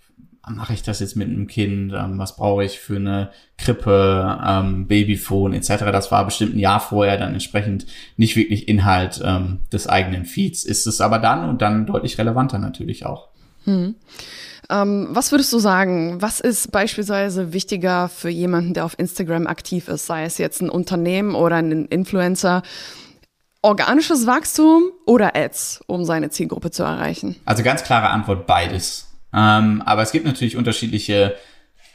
mache 0.48 0.72
ich 0.72 0.82
das 0.82 1.00
jetzt 1.00 1.16
mit 1.16 1.28
einem 1.28 1.46
Kind, 1.46 1.92
ähm, 1.92 2.18
was 2.18 2.36
brauche 2.36 2.64
ich 2.64 2.78
für 2.78 2.96
eine 2.96 3.30
Krippe, 3.58 4.38
ähm, 4.44 4.86
Babyphone 4.86 5.52
etc. 5.52 5.84
Das 5.92 6.10
war 6.10 6.24
bestimmt 6.24 6.54
ein 6.54 6.58
Jahr 6.58 6.80
vorher 6.80 7.16
dann 7.18 7.32
entsprechend 7.32 7.86
nicht 8.16 8.36
wirklich 8.36 8.68
Inhalt 8.68 9.20
ähm, 9.24 9.60
des 9.72 9.86
eigenen 9.86 10.24
Feeds. 10.24 10.64
Ist 10.64 10.86
es 10.86 11.00
aber 11.00 11.18
dann 11.18 11.48
und 11.48 11.62
dann 11.62 11.86
deutlich 11.86 12.18
relevanter 12.18 12.58
natürlich 12.58 13.04
auch. 13.06 13.28
Hm. 13.64 13.94
Ähm, 14.70 15.08
was 15.10 15.32
würdest 15.32 15.52
du 15.52 15.58
sagen, 15.58 16.22
was 16.22 16.38
ist 16.38 16.70
beispielsweise 16.70 17.52
wichtiger 17.52 18.08
für 18.08 18.28
jemanden, 18.28 18.72
der 18.72 18.84
auf 18.84 18.98
Instagram 18.98 19.46
aktiv 19.46 19.88
ist, 19.88 20.06
sei 20.06 20.24
es 20.24 20.38
jetzt 20.38 20.62
ein 20.62 20.70
Unternehmen 20.70 21.34
oder 21.34 21.56
ein 21.56 21.86
Influencer? 21.86 22.62
Organisches 23.62 24.26
Wachstum 24.26 24.84
oder 25.06 25.36
Ads, 25.36 25.82
um 25.86 26.04
seine 26.04 26.30
Zielgruppe 26.30 26.70
zu 26.70 26.84
erreichen? 26.84 27.36
Also 27.44 27.62
ganz 27.62 27.82
klare 27.82 28.08
Antwort 28.08 28.46
beides. 28.46 29.08
Ähm, 29.34 29.82
aber 29.84 30.02
es 30.02 30.12
gibt 30.12 30.24
natürlich 30.24 30.56
unterschiedliche 30.56 31.34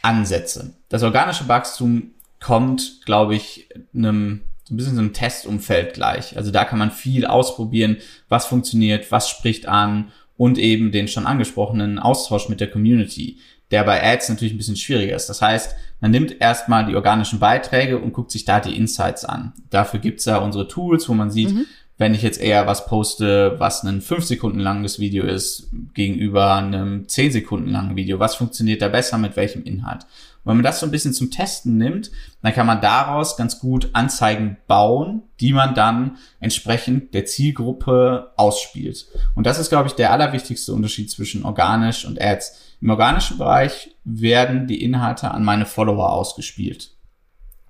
Ansätze. 0.01 0.73
Das 0.89 1.01
organische 1.01 1.47
Wachstum 1.47 2.11
kommt, 2.39 3.01
glaube 3.05 3.35
ich, 3.35 3.69
einem 3.95 4.41
so 4.67 4.73
ein 4.73 4.77
bisschen 4.77 4.95
so 4.95 5.01
einem 5.01 5.13
Testumfeld 5.13 5.93
gleich. 5.93 6.37
Also 6.37 6.51
da 6.51 6.65
kann 6.65 6.79
man 6.79 6.91
viel 6.91 7.25
ausprobieren, 7.25 7.97
was 8.29 8.47
funktioniert, 8.47 9.11
was 9.11 9.29
spricht 9.29 9.67
an 9.67 10.11
und 10.37 10.57
eben 10.57 10.91
den 10.91 11.07
schon 11.07 11.25
angesprochenen 11.25 11.99
Austausch 11.99 12.49
mit 12.49 12.59
der 12.59 12.69
Community, 12.69 13.37
der 13.71 13.83
bei 13.83 14.03
Ads 14.03 14.29
natürlich 14.29 14.53
ein 14.53 14.57
bisschen 14.57 14.75
schwieriger 14.75 15.15
ist. 15.15 15.27
Das 15.27 15.41
heißt, 15.41 15.75
man 16.01 16.11
nimmt 16.11 16.39
erstmal 16.39 16.85
die 16.85 16.95
organischen 16.95 17.39
Beiträge 17.39 17.97
und 17.97 18.13
guckt 18.13 18.31
sich 18.31 18.45
da 18.45 18.59
die 18.59 18.75
Insights 18.75 19.25
an. 19.25 19.53
Dafür 19.69 19.99
gibt's 19.99 20.25
ja 20.25 20.37
unsere 20.37 20.67
Tools, 20.67 21.09
wo 21.09 21.13
man 21.13 21.31
sieht, 21.31 21.51
mhm 21.51 21.65
wenn 21.97 22.13
ich 22.13 22.21
jetzt 22.21 22.41
eher 22.41 22.67
was 22.67 22.87
poste, 22.87 23.55
was 23.57 23.83
ein 23.83 24.01
5 24.01 24.23
Sekunden 24.25 24.59
langes 24.59 24.99
Video 24.99 25.25
ist, 25.25 25.69
gegenüber 25.93 26.55
einem 26.55 27.07
10 27.07 27.31
Sekunden 27.31 27.69
langen 27.69 27.95
Video, 27.95 28.19
was 28.19 28.35
funktioniert 28.35 28.81
da 28.81 28.89
besser 28.89 29.17
mit 29.17 29.35
welchem 29.37 29.63
Inhalt? 29.63 30.05
Wenn 30.45 30.57
man 30.57 30.63
das 30.63 30.79
so 30.79 30.85
ein 30.85 30.91
bisschen 30.91 31.13
zum 31.13 31.31
Testen 31.31 31.77
nimmt, 31.77 32.11
dann 32.41 32.53
kann 32.53 32.67
man 32.67 32.79
daraus 32.79 33.35
ganz 33.35 33.59
gut 33.59 33.89
Anzeigen 33.93 34.57
bauen, 34.67 35.23
die 35.39 35.53
man 35.53 35.73
dann 35.73 36.17
entsprechend 36.39 37.13
der 37.15 37.25
Zielgruppe 37.25 38.31
ausspielt. 38.37 39.07
Und 39.33 39.47
das 39.47 39.59
ist, 39.59 39.69
glaube 39.69 39.89
ich, 39.89 39.95
der 39.95 40.11
allerwichtigste 40.11 40.73
Unterschied 40.73 41.09
zwischen 41.09 41.43
organisch 41.43 42.05
und 42.05 42.21
Ads. 42.21 42.75
Im 42.79 42.91
organischen 42.91 43.39
Bereich 43.39 43.95
werden 44.03 44.67
die 44.67 44.83
Inhalte 44.83 45.31
an 45.31 45.43
meine 45.43 45.65
Follower 45.65 46.11
ausgespielt. 46.11 46.91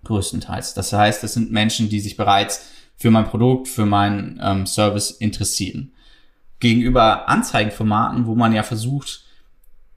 Größtenteils. 0.04 0.74
Das 0.74 0.92
heißt, 0.92 1.24
es 1.24 1.34
sind 1.34 1.52
Menschen, 1.52 1.90
die 1.90 2.02
sich 2.02 2.18
bereits 2.18 2.70
für 2.98 3.10
mein 3.10 3.26
Produkt, 3.26 3.68
für 3.68 3.86
meinen 3.86 4.40
ähm, 4.44 4.66
Service 4.66 5.12
interessieren. 5.12 5.94
Gegenüber 6.60 7.30
Anzeigenformaten, 7.30 8.26
wo 8.26 8.36
man 8.36 8.54
ja 8.54 8.64
versucht, 8.64 9.25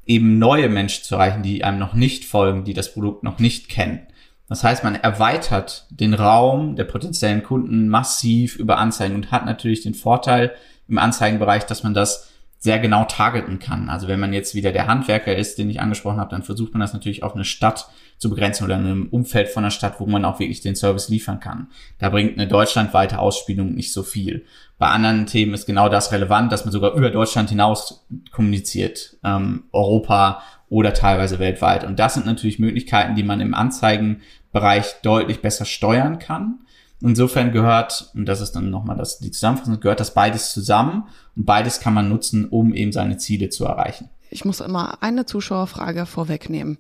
eben 0.08 0.38
neue 0.38 0.68
Menschen 0.68 1.04
zu 1.04 1.14
erreichen, 1.14 1.42
die 1.42 1.62
einem 1.62 1.78
noch 1.78 1.94
nicht 1.94 2.24
folgen, 2.24 2.64
die 2.64 2.74
das 2.74 2.92
Produkt 2.92 3.22
noch 3.22 3.38
nicht 3.38 3.68
kennen. 3.68 4.00
Das 4.48 4.64
heißt, 4.64 4.82
man 4.82 4.94
erweitert 4.94 5.86
den 5.90 6.14
Raum 6.14 6.74
der 6.74 6.84
potenziellen 6.84 7.42
Kunden 7.42 7.88
massiv 7.88 8.56
über 8.56 8.78
Anzeigen 8.78 9.14
und 9.14 9.30
hat 9.30 9.44
natürlich 9.44 9.82
den 9.82 9.94
Vorteil 9.94 10.54
im 10.88 10.96
Anzeigenbereich, 10.96 11.66
dass 11.66 11.82
man 11.82 11.92
das 11.92 12.27
sehr 12.60 12.80
genau 12.80 13.04
targeten 13.04 13.60
kann. 13.60 13.88
Also 13.88 14.08
wenn 14.08 14.18
man 14.18 14.32
jetzt 14.32 14.54
wieder 14.56 14.72
der 14.72 14.88
Handwerker 14.88 15.34
ist, 15.34 15.58
den 15.58 15.70
ich 15.70 15.80
angesprochen 15.80 16.18
habe, 16.18 16.30
dann 16.30 16.42
versucht 16.42 16.72
man 16.72 16.80
das 16.80 16.92
natürlich 16.92 17.22
auf 17.22 17.34
eine 17.34 17.44
Stadt 17.44 17.88
zu 18.18 18.28
begrenzen 18.28 18.64
oder 18.64 18.74
in 18.74 18.80
einem 18.80 19.08
Umfeld 19.08 19.48
von 19.48 19.62
einer 19.62 19.70
Stadt, 19.70 20.00
wo 20.00 20.06
man 20.06 20.24
auch 20.24 20.40
wirklich 20.40 20.60
den 20.60 20.74
Service 20.74 21.08
liefern 21.08 21.38
kann. 21.38 21.68
Da 22.00 22.08
bringt 22.08 22.36
eine 22.36 22.48
deutschlandweite 22.48 23.20
Ausspielung 23.20 23.74
nicht 23.74 23.92
so 23.92 24.02
viel. 24.02 24.44
Bei 24.76 24.88
anderen 24.88 25.26
Themen 25.26 25.54
ist 25.54 25.66
genau 25.66 25.88
das 25.88 26.10
relevant, 26.10 26.50
dass 26.50 26.64
man 26.64 26.72
sogar 26.72 26.94
über 26.94 27.10
Deutschland 27.10 27.48
hinaus 27.48 28.04
kommuniziert, 28.32 29.16
ähm, 29.22 29.64
Europa 29.72 30.42
oder 30.68 30.92
teilweise 30.94 31.38
weltweit. 31.38 31.84
Und 31.84 31.98
das 32.00 32.14
sind 32.14 32.26
natürlich 32.26 32.58
Möglichkeiten, 32.58 33.14
die 33.14 33.22
man 33.22 33.40
im 33.40 33.54
Anzeigenbereich 33.54 34.96
deutlich 35.02 35.40
besser 35.40 35.64
steuern 35.64 36.18
kann. 36.18 36.58
Insofern 37.00 37.52
gehört, 37.52 38.10
und 38.14 38.26
das 38.26 38.40
ist 38.40 38.52
dann 38.52 38.70
nochmal 38.70 38.96
das, 38.96 39.18
die 39.18 39.30
Zusammenfassung, 39.30 39.80
gehört 39.80 40.00
das 40.00 40.14
beides 40.14 40.52
zusammen 40.52 41.04
und 41.36 41.46
beides 41.46 41.80
kann 41.80 41.94
man 41.94 42.08
nutzen, 42.08 42.46
um 42.48 42.74
eben 42.74 42.92
seine 42.92 43.18
Ziele 43.18 43.50
zu 43.50 43.64
erreichen 43.64 44.10
ich 44.30 44.44
muss 44.44 44.60
immer 44.60 45.02
eine 45.02 45.26
Zuschauerfrage 45.26 46.06
vorwegnehmen. 46.06 46.78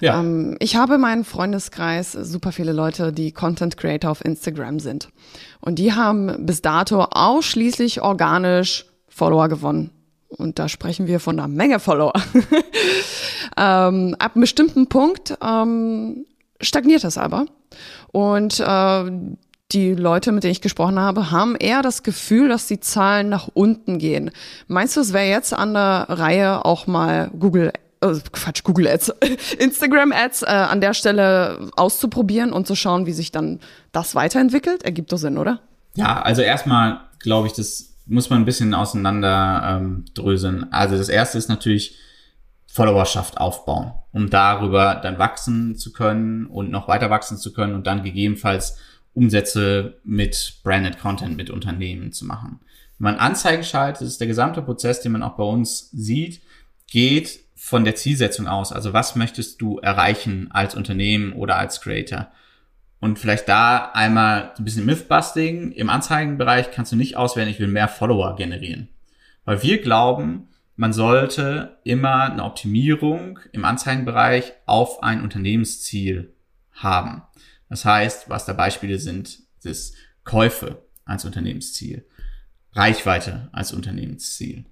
Ja. 0.00 0.20
Ähm, 0.20 0.56
ich 0.60 0.76
habe 0.76 0.94
in 0.94 1.00
meinem 1.00 1.24
Freundeskreis 1.24 2.12
super 2.12 2.52
viele 2.52 2.72
Leute, 2.72 3.12
die 3.12 3.32
Content 3.32 3.76
Creator 3.76 4.10
auf 4.10 4.24
Instagram 4.24 4.80
sind. 4.80 5.08
Und 5.60 5.78
die 5.78 5.92
haben 5.92 6.46
bis 6.46 6.62
dato 6.62 7.02
ausschließlich 7.02 8.02
organisch 8.02 8.86
Follower 9.08 9.48
gewonnen. 9.48 9.90
Und 10.28 10.58
da 10.58 10.68
sprechen 10.68 11.06
wir 11.06 11.20
von 11.20 11.38
einer 11.38 11.48
Menge 11.48 11.78
Follower. 11.78 12.12
ähm, 13.56 14.16
ab 14.18 14.34
einem 14.34 14.40
bestimmten 14.40 14.88
Punkt 14.88 15.36
ähm, 15.42 16.26
stagniert 16.60 17.04
das 17.04 17.18
aber. 17.18 17.46
Und 18.12 18.60
äh, 18.60 19.10
die 19.72 19.94
Leute, 19.94 20.32
mit 20.32 20.44
denen 20.44 20.52
ich 20.52 20.60
gesprochen 20.60 20.98
habe, 20.98 21.30
haben 21.30 21.56
eher 21.56 21.82
das 21.82 22.02
Gefühl, 22.02 22.48
dass 22.48 22.66
die 22.66 22.80
Zahlen 22.80 23.28
nach 23.28 23.48
unten 23.52 23.98
gehen. 23.98 24.30
Meinst 24.68 24.96
du, 24.96 25.00
es 25.00 25.12
wäre 25.12 25.26
jetzt 25.26 25.52
an 25.52 25.74
der 25.74 26.06
Reihe 26.08 26.64
auch 26.64 26.86
mal 26.86 27.30
Google 27.38 27.72
äh, 28.00 28.14
Quatsch, 28.32 28.62
Google 28.62 28.88
Ads, 28.88 29.14
Instagram 29.58 30.12
Ads 30.12 30.42
äh, 30.42 30.46
an 30.46 30.80
der 30.80 30.94
Stelle 30.94 31.70
auszuprobieren 31.76 32.52
und 32.52 32.66
zu 32.66 32.76
schauen, 32.76 33.06
wie 33.06 33.12
sich 33.12 33.32
dann 33.32 33.60
das 33.92 34.14
weiterentwickelt? 34.14 34.84
Ergibt 34.84 35.12
doch 35.12 35.18
Sinn, 35.18 35.38
oder? 35.38 35.60
Ja, 35.94 36.22
also 36.22 36.42
erstmal 36.42 37.00
glaube 37.18 37.48
ich, 37.48 37.54
das 37.54 37.94
muss 38.06 38.30
man 38.30 38.40
ein 38.40 38.44
bisschen 38.44 38.72
auseinander 38.72 39.62
ähm, 39.80 40.04
dröseln. 40.14 40.72
Also 40.72 40.96
das 40.96 41.08
erste 41.08 41.38
ist 41.38 41.48
natürlich 41.48 41.96
Followerschaft 42.68 43.38
aufbauen, 43.38 43.92
um 44.12 44.30
darüber 44.30 44.94
dann 44.96 45.18
wachsen 45.18 45.76
zu 45.76 45.92
können 45.92 46.46
und 46.46 46.70
noch 46.70 46.88
weiter 46.88 47.10
wachsen 47.10 47.38
zu 47.38 47.52
können 47.52 47.74
und 47.74 47.86
dann 47.86 48.02
gegebenenfalls 48.02 48.76
Umsätze 49.16 49.98
mit 50.04 50.60
Branded 50.62 50.98
Content 50.98 51.36
mit 51.36 51.48
Unternehmen 51.50 52.12
zu 52.12 52.26
machen. 52.26 52.60
Wenn 52.98 53.12
man 53.12 53.16
Anzeigen 53.16 53.64
schaltet, 53.64 54.06
ist 54.06 54.20
der 54.20 54.26
gesamte 54.26 54.60
Prozess, 54.60 55.00
den 55.00 55.12
man 55.12 55.22
auch 55.22 55.36
bei 55.36 55.44
uns 55.44 55.90
sieht, 55.90 56.42
geht 56.86 57.40
von 57.54 57.84
der 57.84 57.96
Zielsetzung 57.96 58.46
aus. 58.46 58.72
Also 58.72 58.92
was 58.92 59.16
möchtest 59.16 59.60
du 59.62 59.78
erreichen 59.78 60.48
als 60.50 60.74
Unternehmen 60.74 61.32
oder 61.32 61.56
als 61.56 61.80
Creator? 61.80 62.28
Und 63.00 63.18
vielleicht 63.18 63.48
da 63.48 63.90
einmal 63.92 64.52
ein 64.56 64.64
bisschen 64.64 64.84
Mythbusting. 64.84 65.72
Im 65.72 65.88
Anzeigenbereich 65.88 66.70
kannst 66.70 66.92
du 66.92 66.96
nicht 66.96 67.16
auswählen, 67.16 67.48
ich 67.48 67.58
will 67.58 67.68
mehr 67.68 67.88
Follower 67.88 68.36
generieren. 68.36 68.88
Weil 69.46 69.62
wir 69.62 69.80
glauben, 69.80 70.48
man 70.76 70.92
sollte 70.92 71.78
immer 71.84 72.30
eine 72.30 72.44
Optimierung 72.44 73.38
im 73.52 73.64
Anzeigenbereich 73.64 74.52
auf 74.66 75.02
ein 75.02 75.22
Unternehmensziel 75.22 76.34
haben. 76.72 77.22
Das 77.68 77.84
heißt, 77.84 78.28
was 78.28 78.44
da 78.44 78.52
Beispiele 78.52 78.98
sind, 78.98 79.40
ist 79.62 79.96
Käufe 80.24 80.82
als 81.04 81.24
Unternehmensziel, 81.24 82.06
Reichweite 82.72 83.48
als 83.52 83.72
Unternehmensziel 83.72 84.66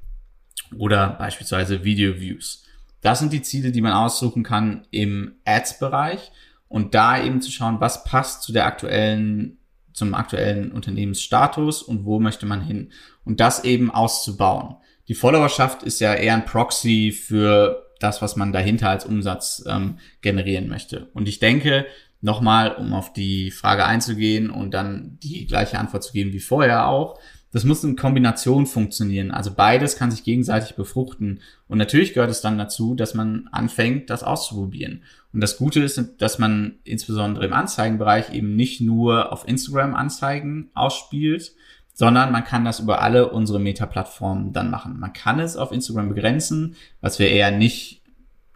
oder 0.78 1.10
beispielsweise 1.10 1.84
Video 1.84 2.18
Views. 2.18 2.64
Das 3.00 3.18
sind 3.18 3.32
die 3.32 3.42
Ziele, 3.42 3.70
die 3.70 3.80
man 3.82 3.92
aussuchen 3.92 4.42
kann 4.42 4.86
im 4.90 5.34
Ads-Bereich 5.44 6.32
und 6.68 6.94
da 6.94 7.22
eben 7.22 7.40
zu 7.40 7.50
schauen, 7.50 7.80
was 7.80 8.04
passt 8.04 8.42
zu 8.42 8.52
der 8.52 8.66
aktuellen, 8.66 9.58
zum 9.92 10.14
aktuellen 10.14 10.72
Unternehmensstatus 10.72 11.82
und 11.82 12.04
wo 12.04 12.18
möchte 12.18 12.46
man 12.46 12.62
hin 12.62 12.92
und 13.24 13.40
das 13.40 13.64
eben 13.64 13.90
auszubauen. 13.90 14.76
Die 15.08 15.14
Followerschaft 15.14 15.82
ist 15.82 16.00
ja 16.00 16.14
eher 16.14 16.34
ein 16.34 16.46
Proxy 16.46 17.12
für 17.12 17.84
das, 18.00 18.22
was 18.22 18.36
man 18.36 18.52
dahinter 18.52 18.88
als 18.90 19.04
Umsatz 19.04 19.64
ähm, 19.66 19.98
generieren 20.20 20.68
möchte. 20.68 21.10
Und 21.12 21.28
ich 21.28 21.38
denke, 21.38 21.86
nochmal, 22.24 22.72
um 22.72 22.94
auf 22.94 23.12
die 23.12 23.50
Frage 23.50 23.84
einzugehen 23.84 24.50
und 24.50 24.72
dann 24.72 25.18
die 25.22 25.46
gleiche 25.46 25.78
Antwort 25.78 26.02
zu 26.02 26.12
geben 26.12 26.32
wie 26.32 26.40
vorher 26.40 26.88
auch. 26.88 27.20
Das 27.52 27.64
muss 27.64 27.84
in 27.84 27.96
Kombination 27.96 28.66
funktionieren. 28.66 29.30
Also 29.30 29.52
beides 29.54 29.96
kann 29.96 30.10
sich 30.10 30.24
gegenseitig 30.24 30.74
befruchten. 30.74 31.40
Und 31.68 31.78
natürlich 31.78 32.14
gehört 32.14 32.30
es 32.30 32.40
dann 32.40 32.58
dazu, 32.58 32.94
dass 32.94 33.14
man 33.14 33.48
anfängt, 33.52 34.08
das 34.08 34.24
auszuprobieren. 34.24 35.02
Und 35.32 35.42
das 35.42 35.58
Gute 35.58 35.80
ist, 35.80 36.02
dass 36.18 36.38
man 36.38 36.78
insbesondere 36.82 37.44
im 37.44 37.52
Anzeigenbereich 37.52 38.32
eben 38.32 38.56
nicht 38.56 38.80
nur 38.80 39.30
auf 39.30 39.46
Instagram 39.46 39.94
Anzeigen 39.94 40.70
ausspielt, 40.74 41.52
sondern 41.92 42.32
man 42.32 42.44
kann 42.44 42.64
das 42.64 42.80
über 42.80 43.02
alle 43.02 43.30
unsere 43.30 43.60
Meta-Plattformen 43.60 44.52
dann 44.52 44.70
machen. 44.70 44.98
Man 44.98 45.12
kann 45.12 45.38
es 45.38 45.56
auf 45.56 45.72
Instagram 45.72 46.08
begrenzen, 46.08 46.74
was 47.02 47.18
wir 47.18 47.28
eher 47.28 47.50
nicht 47.50 48.02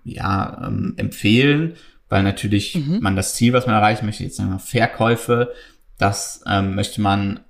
ja, 0.05 0.67
ähm, 0.67 0.95
empfehlen 0.97 1.75
weil 2.09 2.23
natürlich 2.23 2.75
mhm. 2.75 3.01
man 3.01 3.17
das 3.17 3.35
Ziel, 3.35 3.53
was 3.53 3.67
man 3.67 3.75
erreichen 3.75 4.07
möchte, 4.07 4.25
jetzt 4.25 4.37
sagen 4.37 4.51
wir 4.51 4.59
Verkäufe, 4.59 5.53
das 5.99 6.43
ähm, 6.47 6.75
möchte 6.75 7.01
man 7.01 7.41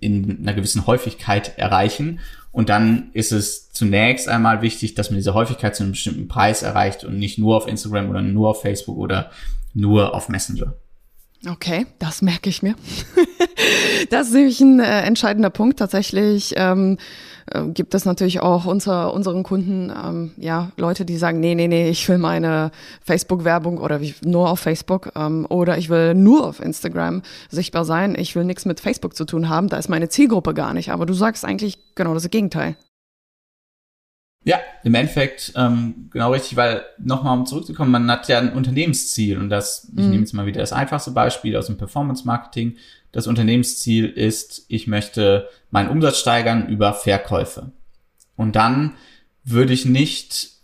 in 0.00 0.38
einer 0.40 0.54
gewissen 0.54 0.86
Häufigkeit 0.86 1.58
erreichen. 1.58 2.20
Und 2.52 2.68
dann 2.68 3.10
ist 3.12 3.30
es 3.30 3.70
zunächst 3.70 4.28
einmal 4.28 4.62
wichtig, 4.62 4.94
dass 4.94 5.10
man 5.10 5.18
diese 5.18 5.34
Häufigkeit 5.34 5.76
zu 5.76 5.82
einem 5.82 5.92
bestimmten 5.92 6.26
Preis 6.26 6.62
erreicht 6.62 7.04
und 7.04 7.18
nicht 7.18 7.38
nur 7.38 7.56
auf 7.56 7.68
Instagram 7.68 8.10
oder 8.10 8.22
nur 8.22 8.50
auf 8.50 8.62
Facebook 8.62 8.96
oder 8.96 9.30
nur 9.74 10.14
auf 10.14 10.28
Messenger. 10.28 10.74
Okay, 11.48 11.86
das 11.98 12.22
merke 12.22 12.50
ich 12.50 12.62
mir. 12.62 12.74
das 14.10 14.28
ist 14.28 14.34
nämlich 14.34 14.60
ein 14.60 14.80
äh, 14.80 15.02
entscheidender 15.02 15.50
Punkt. 15.50 15.78
Tatsächlich 15.78 16.54
ähm, 16.56 16.98
äh, 17.46 17.64
gibt 17.68 17.94
es 17.94 18.04
natürlich 18.04 18.40
auch 18.40 18.64
unter 18.64 19.12
unseren 19.14 19.42
Kunden 19.42 19.90
ähm, 19.90 20.32
ja 20.36 20.70
Leute, 20.76 21.04
die 21.04 21.16
sagen, 21.16 21.40
nee, 21.40 21.54
nee, 21.54 21.68
nee, 21.68 21.88
ich 21.88 22.08
will 22.08 22.18
meine 22.18 22.70
Facebook-Werbung 23.04 23.78
oder 23.78 24.00
nur 24.22 24.50
auf 24.50 24.60
Facebook 24.60 25.12
ähm, 25.16 25.46
oder 25.48 25.78
ich 25.78 25.88
will 25.88 26.14
nur 26.14 26.46
auf 26.46 26.60
Instagram 26.60 27.22
sichtbar 27.48 27.84
sein. 27.84 28.14
Ich 28.18 28.34
will 28.36 28.44
nichts 28.44 28.64
mit 28.64 28.80
Facebook 28.80 29.16
zu 29.16 29.24
tun 29.24 29.48
haben. 29.48 29.68
Da 29.68 29.76
ist 29.76 29.88
meine 29.88 30.08
Zielgruppe 30.08 30.54
gar 30.54 30.74
nicht. 30.74 30.90
Aber 30.90 31.06
du 31.06 31.14
sagst 31.14 31.44
eigentlich 31.44 31.78
genau 31.94 32.14
das 32.14 32.28
Gegenteil. 32.30 32.76
Ja, 34.42 34.58
im 34.84 34.94
Endeffekt 34.94 35.52
ähm, 35.54 36.08
genau 36.10 36.32
richtig, 36.32 36.56
weil 36.56 36.82
nochmal 36.98 37.36
um 37.36 37.44
zurückzukommen, 37.44 37.90
man 37.90 38.10
hat 38.10 38.26
ja 38.28 38.38
ein 38.38 38.54
Unternehmensziel 38.54 39.36
und 39.36 39.50
das, 39.50 39.90
ich 39.90 40.02
mhm. 40.02 40.10
nehme 40.10 40.20
jetzt 40.22 40.32
mal 40.32 40.46
wieder 40.46 40.60
das 40.60 40.72
einfachste 40.72 41.10
Beispiel 41.10 41.54
aus 41.56 41.66
dem 41.66 41.76
Performance 41.76 42.26
Marketing. 42.26 42.76
Das 43.12 43.26
Unternehmensziel 43.26 44.06
ist, 44.06 44.64
ich 44.68 44.86
möchte 44.86 45.48
meinen 45.70 45.90
Umsatz 45.90 46.18
steigern 46.18 46.68
über 46.68 46.92
Verkäufe. 46.92 47.72
Und 48.36 48.56
dann 48.56 48.94
würde 49.44 49.72
ich 49.72 49.84
nicht 49.84 50.60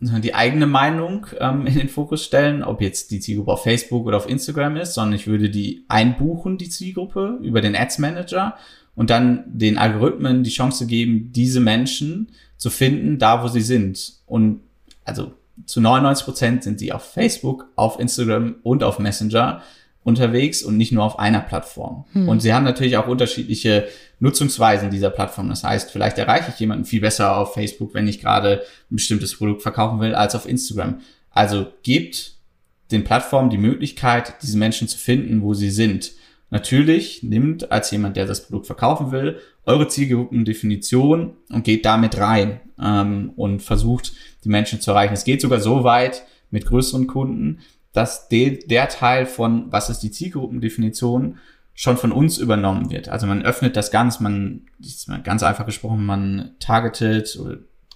die 0.00 0.34
eigene 0.34 0.66
Meinung 0.66 1.26
ähm, 1.38 1.66
in 1.66 1.78
den 1.78 1.88
Fokus 1.88 2.24
stellen, 2.24 2.62
ob 2.62 2.80
jetzt 2.80 3.10
die 3.10 3.20
Zielgruppe 3.20 3.52
auf 3.52 3.62
Facebook 3.62 4.06
oder 4.06 4.16
auf 4.16 4.28
Instagram 4.28 4.76
ist, 4.76 4.94
sondern 4.94 5.14
ich 5.14 5.26
würde 5.26 5.50
die 5.50 5.84
einbuchen, 5.88 6.58
die 6.58 6.68
Zielgruppe, 6.68 7.38
über 7.42 7.60
den 7.60 7.76
Ads 7.76 7.98
Manager 7.98 8.56
und 8.94 9.10
dann 9.10 9.44
den 9.46 9.78
Algorithmen 9.78 10.42
die 10.42 10.50
Chance 10.50 10.86
geben, 10.86 11.32
diese 11.32 11.60
Menschen 11.60 12.28
zu 12.56 12.70
finden, 12.70 13.18
da 13.18 13.42
wo 13.42 13.48
sie 13.48 13.60
sind. 13.60 14.14
Und 14.26 14.60
also 15.04 15.32
zu 15.66 15.80
99 15.80 16.24
Prozent 16.24 16.64
sind 16.64 16.78
sie 16.78 16.92
auf 16.92 17.04
Facebook, 17.12 17.68
auf 17.76 17.98
Instagram 17.98 18.56
und 18.62 18.82
auf 18.82 18.98
Messenger 18.98 19.62
unterwegs 20.04 20.62
und 20.62 20.76
nicht 20.76 20.92
nur 20.92 21.02
auf 21.02 21.18
einer 21.18 21.40
Plattform. 21.40 22.04
Hm. 22.12 22.28
Und 22.28 22.40
sie 22.40 22.52
haben 22.52 22.64
natürlich 22.64 22.96
auch 22.98 23.08
unterschiedliche 23.08 23.88
Nutzungsweisen 24.20 24.90
dieser 24.90 25.10
Plattform. 25.10 25.48
Das 25.48 25.64
heißt, 25.64 25.90
vielleicht 25.90 26.18
erreiche 26.18 26.52
ich 26.52 26.60
jemanden 26.60 26.84
viel 26.84 27.00
besser 27.00 27.36
auf 27.36 27.54
Facebook, 27.54 27.94
wenn 27.94 28.06
ich 28.06 28.20
gerade 28.20 28.62
ein 28.90 28.96
bestimmtes 28.96 29.36
Produkt 29.36 29.62
verkaufen 29.62 30.00
will, 30.00 30.14
als 30.14 30.34
auf 30.34 30.46
Instagram. 30.46 31.00
Also 31.30 31.66
gibt 31.82 32.34
den 32.92 33.02
Plattformen 33.02 33.50
die 33.50 33.58
Möglichkeit, 33.58 34.34
diese 34.42 34.58
Menschen 34.58 34.88
zu 34.88 34.98
finden, 34.98 35.42
wo 35.42 35.54
sie 35.54 35.70
sind. 35.70 36.12
Natürlich 36.50 37.22
nimmt 37.22 37.72
als 37.72 37.90
jemand, 37.90 38.16
der 38.16 38.26
das 38.26 38.46
Produkt 38.46 38.66
verkaufen 38.66 39.10
will, 39.10 39.40
eure 39.64 39.88
Zielgruppendefinition 39.88 41.32
und 41.50 41.64
geht 41.64 41.84
damit 41.84 42.18
rein 42.18 42.60
ähm, 42.80 43.32
und 43.36 43.62
versucht, 43.62 44.12
die 44.44 44.50
Menschen 44.50 44.80
zu 44.80 44.90
erreichen. 44.90 45.14
Es 45.14 45.24
geht 45.24 45.40
sogar 45.40 45.60
so 45.60 45.82
weit 45.82 46.22
mit 46.50 46.66
größeren 46.66 47.06
Kunden, 47.06 47.58
dass 47.94 48.28
de 48.28 48.66
der 48.66 48.90
Teil 48.90 49.24
von, 49.24 49.72
was 49.72 49.88
ist 49.88 50.00
die 50.00 50.10
Zielgruppendefinition, 50.10 51.38
schon 51.74 51.96
von 51.96 52.12
uns 52.12 52.38
übernommen 52.38 52.90
wird. 52.90 53.08
Also 53.08 53.26
man 53.26 53.42
öffnet 53.42 53.76
das 53.76 53.90
ganz, 53.90 54.20
man, 54.20 54.66
ganz 55.24 55.42
einfach 55.42 55.66
gesprochen, 55.66 56.04
man 56.04 56.52
targetet 56.60 57.38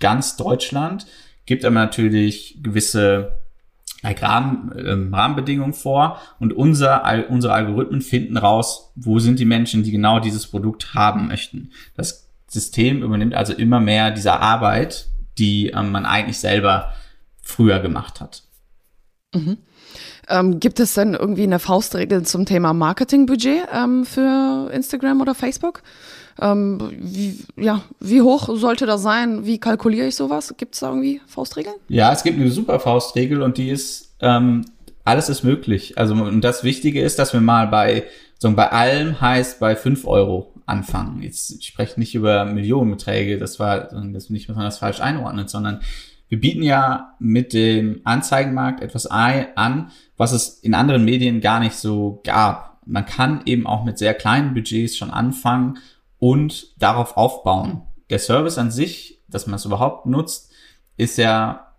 ganz 0.01 0.37
Deutschland, 0.37 1.07
gibt 1.47 1.65
aber 1.65 1.75
natürlich 1.75 2.59
gewisse 2.63 3.39
Rahmen, 4.05 4.73
ähm, 4.77 5.15
Rahmenbedingungen 5.15 5.75
vor 5.75 6.21
und 6.39 6.53
unser, 6.53 7.29
unsere 7.31 7.53
Algorithmen 7.53 8.01
finden 8.01 8.37
raus, 8.37 8.93
wo 8.95 9.19
sind 9.19 9.39
die 9.39 9.45
Menschen, 9.45 9.83
die 9.83 9.91
genau 9.91 10.21
dieses 10.21 10.47
Produkt 10.47 10.95
haben 10.95 11.29
möchten. 11.29 11.71
Das 11.97 12.29
System 12.49 13.03
übernimmt 13.03 13.35
also 13.35 13.53
immer 13.53 13.81
mehr 13.81 14.11
dieser 14.11 14.41
Arbeit, 14.41 15.09
die 15.37 15.69
ähm, 15.69 15.91
man 15.91 16.07
eigentlich 16.07 16.39
selber 16.39 16.95
früher 17.43 17.81
gemacht 17.81 18.21
hat. 18.21 18.45
Mhm. 19.35 19.59
Ähm, 20.29 20.61
gibt 20.61 20.81
es 20.81 20.95
denn 20.95 21.15
irgendwie 21.15 21.45
eine 21.45 21.59
Faustregel 21.59 22.23
zum 22.25 22.45
Thema 22.45 22.75
Marketingbudget 22.75 23.69
ähm, 23.73 24.05
für 24.05 24.71
Instagram 24.73 25.21
oder 25.21 25.35
Facebook? 25.35 25.83
Ähm, 26.41 26.79
wie, 26.99 27.45
ja, 27.57 27.83
wie 27.99 28.23
hoch 28.23 28.49
sollte 28.57 28.87
das 28.87 29.03
sein? 29.03 29.45
Wie 29.45 29.59
kalkuliere 29.59 30.07
ich 30.07 30.17
sowas? 30.17 30.55
Gibt 30.57 30.75
es 30.75 30.81
da 30.81 30.91
irgendwie 30.91 31.21
Faustregeln? 31.27 31.77
Ja, 31.89 32.13
es 32.13 32.23
gibt 32.23 32.39
eine 32.39 32.51
super 32.51 32.79
Faustregel 32.79 33.43
und 33.43 33.59
die 33.59 33.71
ist, 33.71 34.15
ähm, 34.21 34.65
alles 35.05 35.29
ist 35.29 35.43
möglich. 35.43 35.99
Also 35.99 36.15
und 36.15 36.43
das 36.43 36.63
Wichtige 36.63 37.03
ist, 37.03 37.19
dass 37.19 37.33
wir 37.33 37.41
mal 37.41 37.67
bei, 37.67 38.05
so 38.39 38.51
bei 38.53 38.71
allem 38.71 39.21
heißt 39.21 39.59
bei 39.59 39.75
fünf 39.75 40.07
Euro 40.07 40.53
anfangen. 40.67 41.23
Jetzt 41.23 41.51
ich 41.51 41.67
spreche 41.67 41.99
nicht 41.99 42.15
über 42.15 42.45
Millionenbeträge, 42.45 43.39
das 43.39 43.59
war 43.59 43.89
das 44.13 44.31
nicht, 44.31 44.49
dass 44.49 44.57
man 44.57 44.67
das 44.67 44.79
falsch 44.79 45.01
einordnet, 45.01 45.49
sondern 45.51 45.81
wir 46.29 46.39
bieten 46.39 46.63
ja 46.63 47.15
mit 47.19 47.53
dem 47.55 48.03
Anzeigenmarkt 48.05 48.83
etwas 48.83 49.07
an, 49.07 49.91
was 50.19 50.33
es 50.33 50.59
in 50.59 50.75
anderen 50.75 51.07
Medien 51.07 51.41
gar 51.41 51.61
nicht 51.61 51.77
so 51.77 52.21
gab. 52.25 52.81
Man 52.85 53.07
kann 53.07 53.43
eben 53.47 53.67
auch 53.67 53.85
mit 53.85 53.97
sehr 53.97 54.13
kleinen 54.13 54.53
Budgets 54.53 54.97
schon 54.97 55.11
anfangen 55.11 55.79
und 56.19 56.75
darauf 56.79 57.17
aufbauen. 57.17 57.83
Der 58.11 58.19
Service 58.19 58.59
an 58.59 58.71
sich, 58.71 59.23
dass 59.29 59.47
man 59.47 59.55
es 59.55 59.65
überhaupt 59.65 60.07
nutzt, 60.07 60.53
ist 60.97 61.17
ja 61.17 61.73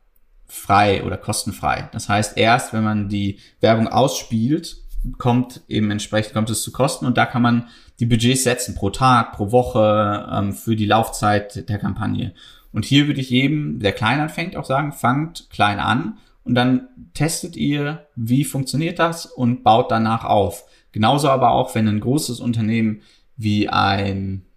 frei 0.45 1.03
oder 1.03 1.17
kostenfrei. 1.17 1.89
Das 1.91 2.09
heißt, 2.09 2.37
erst 2.37 2.73
wenn 2.73 2.83
man 2.83 3.09
die 3.09 3.39
Werbung 3.59 3.87
ausspielt, 3.87 4.77
kommt 5.17 5.61
eben 5.67 5.91
entsprechend 5.91 6.33
kommt 6.33 6.49
es 6.49 6.63
zu 6.63 6.71
Kosten 6.71 7.05
und 7.05 7.17
da 7.17 7.25
kann 7.25 7.41
man 7.41 7.67
die 7.99 8.05
Budgets 8.05 8.43
setzen 8.43 8.75
pro 8.75 8.89
Tag, 8.89 9.33
pro 9.33 9.51
Woche 9.51 10.27
ähm, 10.31 10.53
für 10.53 10.75
die 10.75 10.85
Laufzeit 10.85 11.69
der 11.69 11.77
Kampagne. 11.77 12.33
Und 12.71 12.85
hier 12.85 13.07
würde 13.07 13.19
ich 13.19 13.29
jedem, 13.29 13.79
der 13.79 13.91
klein 13.91 14.19
anfängt, 14.19 14.55
auch 14.55 14.65
sagen, 14.65 14.91
fangt 14.91 15.49
klein 15.49 15.79
an 15.79 16.17
und 16.49 16.55
dann 16.55 16.87
testet 17.13 17.55
ihr, 17.55 18.07
wie 18.15 18.43
funktioniert 18.43 18.97
das 18.97 19.27
und 19.27 19.63
baut 19.63 19.91
danach 19.91 20.25
auf. 20.25 20.65
Genauso 20.91 21.29
aber 21.29 21.51
auch, 21.51 21.75
wenn 21.75 21.87
ein 21.87 21.99
großes 21.99 22.39
Unternehmen 22.39 23.03
wie 23.37 23.69
ein 23.69 24.47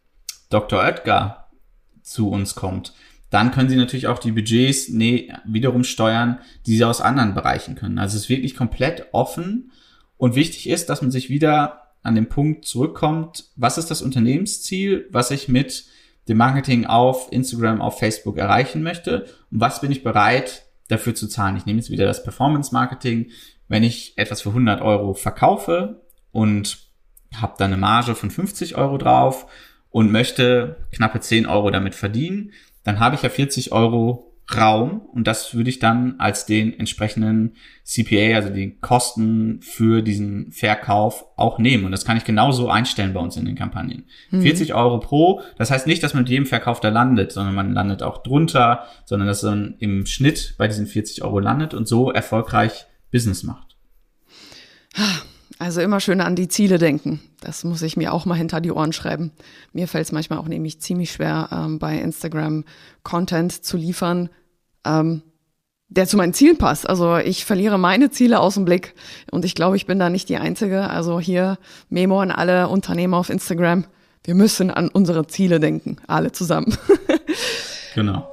Dr. 0.49 0.81
Oetker 0.81 1.49
zu 2.01 2.31
uns 2.31 2.55
kommt, 2.55 2.95
dann 3.29 3.51
können 3.51 3.69
sie 3.69 3.77
natürlich 3.77 4.07
auch 4.07 4.19
die 4.19 4.33
Budgets 4.33 4.89
nee, 4.89 5.35
wiederum 5.45 5.85
steuern, 5.85 6.39
die 6.65 6.79
sie 6.79 6.85
aus 6.85 7.03
anderen 7.03 7.35
Bereichen 7.35 7.75
können. 7.75 7.99
Also 7.99 8.17
es 8.17 8.23
ist 8.23 8.29
wirklich 8.31 8.57
komplett 8.57 9.09
offen 9.13 9.71
und 10.17 10.35
wichtig 10.35 10.71
ist, 10.71 10.89
dass 10.89 11.03
man 11.03 11.11
sich 11.11 11.29
wieder 11.29 11.91
an 12.03 12.15
den 12.15 12.31
Punkt 12.31 12.65
zurückkommt, 12.65 13.51
was 13.55 13.77
ist 13.77 13.91
das 13.91 14.01
Unternehmensziel, 14.01 15.09
was 15.11 15.31
ich 15.31 15.47
mit 15.47 15.85
dem 16.27 16.39
Marketing 16.39 16.87
auf 16.87 17.31
Instagram, 17.31 17.83
auf 17.83 17.99
Facebook 17.99 18.39
erreichen 18.39 18.83
möchte 18.83 19.27
und 19.51 19.61
was 19.61 19.83
bin 19.83 19.93
ich 19.93 20.03
bereit 20.03 20.65
dafür 20.93 21.15
zu 21.15 21.29
zahlen. 21.29 21.57
Ich 21.57 21.67
nehme 21.67 21.79
jetzt 21.79 21.91
wieder 21.91 22.07
das 22.07 22.23
Performance 22.23 22.73
Marketing. 22.73 23.31
Wenn 23.69 23.83
ich 23.83 24.17
etwas 24.17 24.43
für 24.43 24.51
100 24.51 24.81
Euro 24.83 25.15
verkaufe 25.15 26.03
und 26.31 26.79
habe 27.35 27.55
da 27.59 27.65
eine 27.65 27.77
Marge 27.77 28.15
von 28.15 28.31
50 28.31 28.77
Euro 28.77 28.99
drauf 28.99 29.47
und 29.91 30.13
möchte 30.13 30.77
knappe 30.93 31.21
10 31.21 31.47
Euro 31.47 31.71
damit 31.71 31.95
verdienen, 31.95 32.53
dann 32.85 33.01
habe 33.01 33.15
ich 33.15 33.23
ja 33.23 33.29
40 33.29 33.73
Euro 33.73 34.32
Raum 34.57 35.01
und 35.13 35.27
das 35.27 35.55
würde 35.55 35.71
ich 35.71 35.79
dann 35.79 36.17
als 36.19 36.47
den 36.47 36.79
entsprechenden 36.79 37.55
CPA, 37.85 38.37
also 38.37 38.51
die 38.51 38.79
Kosten 38.79 39.61
für 39.63 40.03
diesen 40.03 40.53
Verkauf 40.53 41.25
auch 41.37 41.59
nehmen. 41.59 41.85
Und 41.85 41.93
das 41.93 42.05
kann 42.05 42.17
ich 42.17 42.25
genauso 42.25 42.69
einstellen 42.69 43.13
bei 43.13 43.21
uns 43.21 43.37
in 43.37 43.45
den 43.45 43.57
Kampagnen. 43.57 44.05
Mhm. 44.31 44.43
40 44.43 44.75
Euro 44.75 45.01
pro, 45.01 45.41
das 45.59 45.71
heißt 45.71 45.87
nicht, 45.87 46.03
dass 46.03 46.15
man 46.15 46.23
mit 46.23 46.31
jedem 46.31 46.47
Verkauf 46.47 46.81
da 46.81 46.89
landet, 46.89 47.33
sondern 47.33 47.55
man 47.55 47.73
landet 47.73 48.03
auch 48.03 48.23
drunter, 48.23 48.87
sondern 49.05 49.29
dass 49.29 49.43
man 49.43 49.75
im 49.79 50.07
Schnitt 50.07 50.55
bei 50.59 50.69
diesen 50.69 50.87
40 50.87 51.23
Euro 51.25 51.39
landet 51.39 51.75
und 51.75 51.89
so 51.89 52.11
erfolgreich 52.11 52.87
Business 53.11 53.43
macht. 53.43 53.77
Also 55.63 55.81
immer 55.81 56.01
schön 56.01 56.21
an 56.21 56.35
die 56.35 56.49
Ziele 56.49 56.79
denken. 56.79 57.21
Das 57.41 57.63
muss 57.63 57.83
ich 57.83 57.97
mir 57.97 58.13
auch 58.13 58.25
mal 58.25 58.35
hinter 58.35 58.61
die 58.61 58.73
Ohren 58.73 58.93
schreiben. 58.93 59.31
Mir 59.73 59.87
fällt 59.87 60.07
es 60.07 60.11
manchmal 60.11 60.41
auch 60.41 60.49
nämlich 60.49 60.81
ziemlich 60.81 61.13
schwer, 61.13 61.51
ähm, 61.53 61.79
bei 61.79 61.99
Instagram 61.99 62.65
Content 63.05 63.65
zu 63.65 63.77
liefern, 63.77 64.29
ähm, 64.85 65.23
der 65.89 66.07
zu 66.07 66.17
meinen 66.17 66.33
Zielen 66.33 66.57
passt. 66.57 66.89
Also 66.89 67.19
ich 67.19 67.45
verliere 67.45 67.79
meine 67.79 68.11
Ziele 68.11 68.41
aus 68.41 68.55
dem 68.55 68.65
Blick 68.65 68.95
und 69.31 69.45
ich 69.45 69.55
glaube, 69.55 69.77
ich 69.77 69.87
bin 69.87 69.99
da 69.99 70.09
nicht 70.09 70.29
die 70.29 70.39
Einzige. 70.39 70.89
Also 70.89 71.21
hier 71.21 71.59
Memo 71.91 72.21
an 72.21 72.31
alle 72.31 72.69
Unternehmer 72.69 73.19
auf 73.19 73.29
Instagram. 73.29 73.85
Wir 74.25 74.35
müssen 74.35 74.71
an 74.71 74.89
unsere 74.89 75.27
Ziele 75.27 75.61
denken, 75.61 75.97
alle 76.07 76.33
zusammen. 76.33 76.77
genau. 77.95 78.32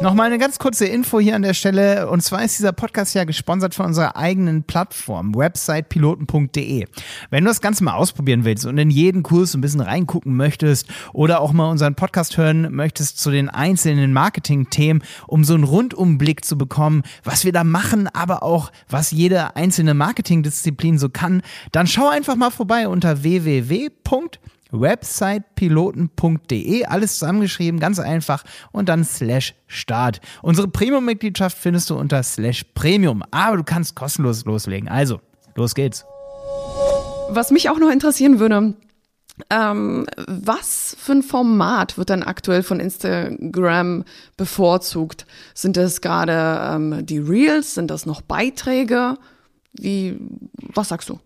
Nochmal 0.00 0.26
eine 0.26 0.38
ganz 0.38 0.60
kurze 0.60 0.86
Info 0.86 1.18
hier 1.18 1.34
an 1.34 1.42
der 1.42 1.54
Stelle. 1.54 2.08
Und 2.08 2.20
zwar 2.22 2.44
ist 2.44 2.56
dieser 2.56 2.70
Podcast 2.70 3.16
ja 3.16 3.24
gesponsert 3.24 3.74
von 3.74 3.86
unserer 3.86 4.16
eigenen 4.16 4.62
Plattform, 4.62 5.34
websitepiloten.de. 5.34 6.86
Wenn 7.30 7.44
du 7.44 7.50
das 7.50 7.60
Ganze 7.60 7.82
mal 7.82 7.94
ausprobieren 7.94 8.44
willst 8.44 8.64
und 8.64 8.78
in 8.78 8.90
jeden 8.90 9.24
Kurs 9.24 9.54
ein 9.54 9.60
bisschen 9.60 9.80
reingucken 9.80 10.36
möchtest 10.36 10.86
oder 11.12 11.40
auch 11.40 11.52
mal 11.52 11.68
unseren 11.68 11.96
Podcast 11.96 12.36
hören 12.36 12.72
möchtest 12.72 13.18
zu 13.18 13.32
den 13.32 13.48
einzelnen 13.48 14.12
Marketing-Themen, 14.12 15.02
um 15.26 15.42
so 15.42 15.54
einen 15.54 15.64
Rundumblick 15.64 16.44
zu 16.44 16.56
bekommen, 16.56 17.02
was 17.24 17.44
wir 17.44 17.52
da 17.52 17.64
machen, 17.64 18.06
aber 18.06 18.44
auch 18.44 18.70
was 18.88 19.10
jede 19.10 19.56
einzelne 19.56 19.94
Marketingdisziplin 19.94 20.96
so 20.98 21.08
kann, 21.08 21.42
dann 21.72 21.88
schau 21.88 22.08
einfach 22.08 22.36
mal 22.36 22.50
vorbei 22.50 22.86
unter 22.86 23.24
www.piloten.de 23.24 24.38
websitepiloten.de, 24.70 26.84
alles 26.84 27.18
zusammengeschrieben, 27.18 27.80
ganz 27.80 27.98
einfach 27.98 28.44
und 28.72 28.88
dann 28.88 29.04
slash 29.04 29.54
Start. 29.66 30.20
Unsere 30.42 30.68
Premium-Mitgliedschaft 30.68 31.56
findest 31.56 31.88
du 31.90 31.96
unter 31.96 32.22
slash 32.22 32.64
Premium, 32.74 33.24
aber 33.30 33.58
du 33.58 33.64
kannst 33.64 33.96
kostenlos 33.96 34.44
loslegen. 34.44 34.88
Also, 34.88 35.20
los 35.54 35.74
geht's. 35.74 36.04
Was 37.30 37.50
mich 37.50 37.68
auch 37.68 37.78
noch 37.78 37.90
interessieren 37.90 38.40
würde, 38.40 38.74
ähm, 39.50 40.06
was 40.26 40.96
für 40.98 41.12
ein 41.12 41.22
Format 41.22 41.98
wird 41.98 42.10
dann 42.10 42.22
aktuell 42.22 42.62
von 42.62 42.80
Instagram 42.80 44.04
bevorzugt? 44.36 45.26
Sind 45.54 45.76
das 45.76 46.00
gerade 46.00 46.74
ähm, 46.74 47.06
die 47.06 47.18
Reels? 47.18 47.74
Sind 47.74 47.90
das 47.90 48.06
noch 48.06 48.22
Beiträge? 48.22 49.16
Wie, 49.72 50.18
was 50.74 50.88
sagst 50.88 51.08
du? 51.08 51.20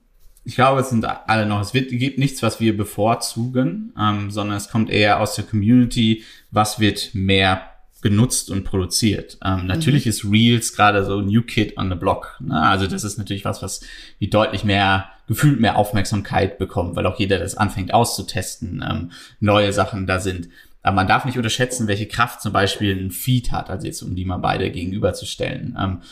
Ich 0.45 0.57
glaube, 0.57 0.81
es 0.81 0.91
sind 0.91 1.05
alle 1.05 1.47
noch. 1.47 1.61
Es 1.61 1.73
wird, 1.73 1.91
gibt 1.91 2.19
nichts, 2.19 2.43
was 2.43 2.61
wir 2.61 2.77
bevorzugen, 2.77 3.93
ähm, 3.99 4.31
sondern 4.31 4.57
es 4.57 4.69
kommt 4.69 4.91
eher 4.91 5.21
aus 5.21 5.37
der 5.37 5.45
Community, 5.45 6.25
was 6.51 6.81
wird 6.81 7.11
mehr 7.15 7.63
genutzt 8.03 8.51
und 8.51 8.65
produziert. 8.65 9.39
Ähm, 9.45 9.67
natürlich 9.67 10.05
mhm. 10.05 10.11
ist 10.11 10.25
Reels 10.25 10.75
gerade 10.75 11.05
so 11.05 11.21
New 11.21 11.43
Kid 11.43 11.79
on 11.79 11.89
the 11.89 11.95
Block. 11.95 12.37
Ne? 12.41 12.61
Also 12.61 12.89
das 12.89 13.05
ist 13.05 13.17
natürlich 13.17 13.45
was, 13.45 13.63
was 13.63 13.81
wie 14.19 14.29
deutlich 14.29 14.65
mehr 14.65 15.09
gefühlt 15.29 15.61
mehr 15.61 15.77
Aufmerksamkeit 15.77 16.59
bekommt, 16.59 16.97
weil 16.97 17.07
auch 17.07 17.19
jeder 17.19 17.39
das 17.39 17.57
anfängt 17.57 17.95
auszutesten, 17.95 18.85
ähm, 18.87 19.13
neue 19.39 19.73
Sachen 19.73 20.07
da 20.07 20.19
sind. 20.19 20.49
Aber 20.83 20.97
man 20.97 21.07
darf 21.07 21.25
nicht 21.25 21.37
unterschätzen, 21.37 21.87
welche 21.87 22.09
Kraft 22.09 22.43
zum 22.43 22.53
Beispiel 22.53 22.97
ein 22.97 23.13
Feed 23.13 23.53
hat, 23.53 23.71
also 23.71 23.87
jetzt 23.87 24.03
um 24.03 24.17
die 24.17 24.25
mal 24.25 24.39
beide 24.39 24.69
gegenüberzustellen. 24.71 25.77
Ähm, 25.81 26.03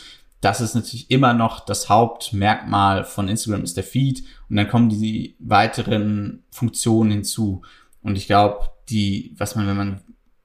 das 0.41 0.59
ist 0.59 0.73
natürlich 0.73 1.09
immer 1.11 1.33
noch 1.33 1.59
das 1.59 1.87
Hauptmerkmal 1.87 3.03
von 3.03 3.29
Instagram 3.29 3.63
ist 3.63 3.77
der 3.77 3.83
Feed 3.83 4.23
und 4.49 4.55
dann 4.55 4.67
kommen 4.67 4.89
die 4.89 5.35
weiteren 5.39 6.43
Funktionen 6.51 7.11
hinzu. 7.11 7.61
Und 8.01 8.17
ich 8.17 8.25
glaube, 8.25 8.69
die, 8.89 9.35
was 9.37 9.55
man, 9.55 9.67
wenn 9.67 9.77
man 9.77 10.01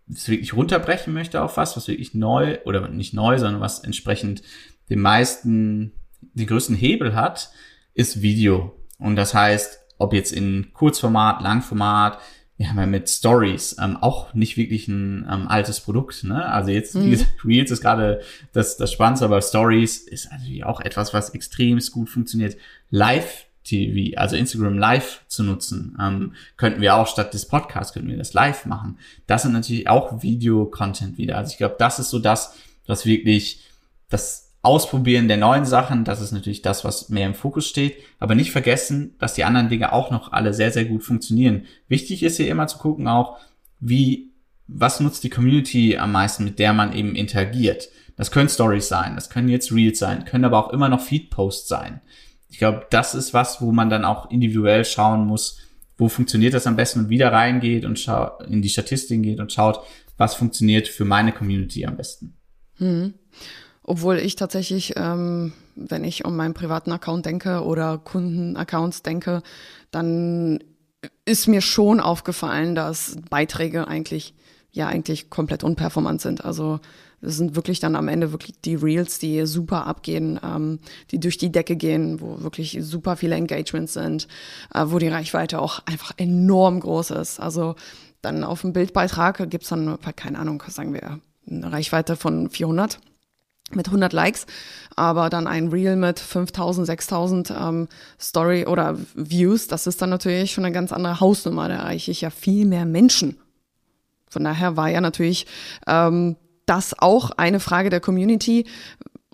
es 0.09 0.29
wirklich 0.29 0.55
runterbrechen 0.55 1.15
möchte 1.15 1.43
auf 1.43 1.57
was, 1.57 1.77
was 1.77 1.89
wirklich 1.89 2.15
neu 2.15 2.59
oder 2.65 2.89
nicht 2.89 3.15
neu, 3.15 3.39
sondern 3.39 3.63
was 3.63 3.81
entsprechend 3.81 4.43
den 4.91 5.01
meisten, 5.01 5.93
den 6.21 6.47
größten 6.47 6.77
Hebel 6.77 7.15
hat, 7.15 7.51
ist 7.95 8.21
Video. 8.21 8.77
Und 8.99 9.17
das 9.17 9.35
heißt, 9.35 9.81
ob 9.99 10.13
jetzt 10.13 10.33
in 10.33 10.73
Kurzformat, 10.75 11.41
Langformat, 11.41 12.19
wir 12.57 12.71
haben 12.71 12.79
ja 12.79 12.87
mit 12.87 13.09
Stories 13.09 13.77
ähm, 13.81 13.99
auch 13.99 14.33
nicht 14.33 14.57
wirklich 14.57 14.89
ein 14.89 15.29
ähm, 15.31 15.47
altes 15.49 15.81
Produkt. 15.81 16.25
Ne? 16.25 16.45
Also 16.47 16.71
jetzt, 16.71 16.95
mhm. 16.95 17.05
wie 17.05 17.11
gesagt, 17.11 17.33
Reels 17.45 17.71
ist 17.71 17.83
gerade 17.83 18.23
das, 18.53 18.77
das 18.77 18.93
Spannendste, 18.93 19.27
aber 19.27 19.43
Stories 19.43 19.99
ist 19.99 20.31
natürlich 20.31 20.65
auch 20.65 20.81
etwas, 20.81 21.13
was 21.13 21.31
extrem 21.31 21.79
gut 21.93 22.09
funktioniert. 22.09 22.57
Live 22.91 23.47
TV, 23.65 24.17
also 24.17 24.37
Instagram 24.37 24.79
Live 24.79 25.25
zu 25.27 25.43
nutzen, 25.43 25.99
ähm, 26.01 26.35
könnten 26.57 26.81
wir 26.81 26.95
auch 26.95 27.09
statt 27.09 27.35
des 27.35 27.47
Podcasts, 27.47 27.93
könnten 27.93 28.09
wir 28.09 28.17
das 28.17 28.33
live 28.33 28.65
machen. 28.65 28.99
Das 29.27 29.43
sind 29.43 29.53
natürlich 29.53 29.89
auch 29.89 30.23
Video-Content 30.23 31.19
wieder. 31.19 31.37
Also 31.37 31.53
ich 31.53 31.59
glaube, 31.59 31.77
das 31.79 31.99
ist 31.99 32.11
so 32.11 32.19
das, 32.19 32.55
was 32.87 33.05
wirklich 33.05 33.65
das 34.09 34.46
Ausprobieren 34.67 35.29
der 35.29 35.37
neuen 35.37 35.65
Sachen, 35.65 36.03
das 36.03 36.21
ist 36.21 36.33
natürlich 36.33 36.61
das, 36.61 36.85
was 36.85 37.09
mehr 37.09 37.27
im 37.27 37.35
Fokus 37.35 37.69
steht. 37.69 37.99
Aber 38.19 38.35
nicht 38.35 38.51
vergessen, 38.51 39.15
dass 39.21 39.35
die 39.35 39.45
anderen 39.45 39.69
Dinge 39.69 39.93
auch 39.93 40.11
noch 40.11 40.33
alle 40.33 40.53
sehr, 40.53 40.73
sehr 40.73 40.85
gut 40.85 41.05
funktionieren. 41.05 41.67
Wichtig 41.87 42.25
ist 42.25 42.37
hier 42.37 42.49
immer 42.49 42.67
zu 42.67 42.79
gucken 42.79 43.07
auch, 43.07 43.39
wie, 43.79 44.33
was 44.67 44.99
nutzt 44.99 45.23
die 45.23 45.31
Community 45.31 45.97
am 45.97 46.11
meisten, 46.11 46.43
mit 46.43 46.59
der 46.59 46.73
man 46.73 46.93
eben 46.93 47.15
interagiert. 47.15 47.89
Das 48.17 48.33
können 48.33 48.49
Stories 48.49 48.89
sein, 48.89 49.15
das 49.15 49.31
können 49.31 49.49
jetzt 49.49 49.71
Reels 49.71 50.01
sein, 50.01 50.25
können 50.25 50.45
aber 50.45 50.59
auch 50.59 50.73
immer 50.73 50.89
noch 50.89 51.01
Feed-Posts 51.01 51.69
sein. 51.69 52.01
Ich 52.49 52.59
glaube, 52.59 52.87
das 52.91 53.15
ist 53.15 53.35
was, 53.35 53.61
wo 53.61 53.71
man 53.71 53.89
dann 53.89 54.05
auch 54.05 54.33
individuell 54.33 54.85
schauen 54.85 55.29
muss, 55.29 55.61
wo 55.97 56.09
funktioniert 56.09 56.55
das 56.55 56.67
am 56.67 56.75
besten 56.75 57.01
und 57.01 57.09
wieder 57.09 57.31
reingeht 57.31 57.85
und 57.85 58.05
in 58.49 58.63
die 58.63 58.69
Statistiken 58.69 59.23
geht 59.23 59.39
und 59.39 59.53
schaut, 59.53 59.79
was 60.17 60.35
funktioniert 60.35 60.89
für 60.89 61.05
meine 61.05 61.31
Community 61.31 61.87
am 61.87 61.97
besten. 61.97 62.35
Hm. 62.79 63.15
Obwohl 63.89 64.19
ich 64.19 64.35
tatsächlich, 64.35 64.95
ähm, 64.97 65.53
wenn 65.77 66.03
ich 66.03 66.25
um 66.25 66.35
meinen 66.35 66.55
privaten 66.55 66.91
Account 66.91 67.25
denke 67.25 67.63
oder 67.63 67.99
Kundenaccounts 67.99 69.03
denke, 69.03 69.43
dann 69.93 70.59
ist 71.25 71.47
mir 71.47 71.61
schon 71.61 72.01
aufgefallen, 72.01 72.75
dass 72.75 73.17
Beiträge 73.31 73.87
eigentlich 73.87 74.35
ja 74.73 74.89
eigentlich 74.89 75.31
komplett 75.31 75.63
unperformant 75.63 76.21
sind. 76.21 76.45
Also 76.45 76.81
das 77.21 77.37
sind 77.37 77.55
wirklich 77.55 77.79
dann 77.79 77.95
am 77.95 78.09
Ende 78.09 78.33
wirklich 78.33 78.61
die 78.61 78.75
Reels, 78.75 79.21
die 79.21 79.47
super 79.47 79.87
abgehen, 79.87 80.41
ähm, 80.43 80.81
die 81.13 81.21
durch 81.21 81.39
die 81.39 81.53
Decke 81.53 81.77
gehen, 81.77 82.21
wo 82.21 82.43
wirklich 82.43 82.79
super 82.81 83.15
viele 83.17 83.37
Engagements 83.37 83.93
sind, 83.93 84.27
äh, 84.75 84.85
wo 84.87 84.99
die 84.99 85.09
Reichweite 85.09 85.61
auch 85.61 85.87
einfach 85.87 86.11
enorm 86.17 86.81
groß 86.81 87.13
ist. 87.13 87.39
Also 87.39 87.77
dann 88.21 88.43
auf 88.43 88.63
dem 88.63 88.73
Bildbeitrag 88.73 89.49
gibt's 89.49 89.69
dann, 89.69 89.97
keine 90.17 90.41
Ahnung, 90.41 90.61
sagen 90.67 90.93
wir, 90.93 91.21
eine 91.49 91.71
Reichweite 91.71 92.17
von 92.17 92.51
400 92.51 92.99
mit 93.73 93.89
100 93.89 94.13
Likes, 94.13 94.47
aber 94.95 95.29
dann 95.29 95.47
ein 95.47 95.69
Reel 95.69 95.97
mit 95.97 96.21
5000, 96.21 96.87
6000 96.87 97.51
ähm, 97.51 97.89
Story 98.21 98.67
oder 98.67 98.97
Views, 99.15 99.67
das 99.67 99.87
ist 99.87 100.01
dann 100.01 100.11
natürlich 100.11 100.53
schon 100.53 100.65
eine 100.65 100.75
ganz 100.75 100.93
andere 100.93 101.21
Hausnummer. 101.21 101.69
Da 101.69 101.75
erreiche 101.75 102.11
ich 102.11 102.21
ja 102.21 102.31
viel 102.31 102.65
mehr 102.65 102.85
Menschen. 102.85 103.39
Von 104.29 104.45
daher 104.45 104.77
war 104.77 104.89
ja 104.89 105.01
natürlich 105.01 105.47
ähm, 105.87 106.37
das 106.67 106.99
auch 106.99 107.31
eine 107.33 107.61
Frage 107.61 107.91
der 107.91 108.01
Community, 108.01 108.67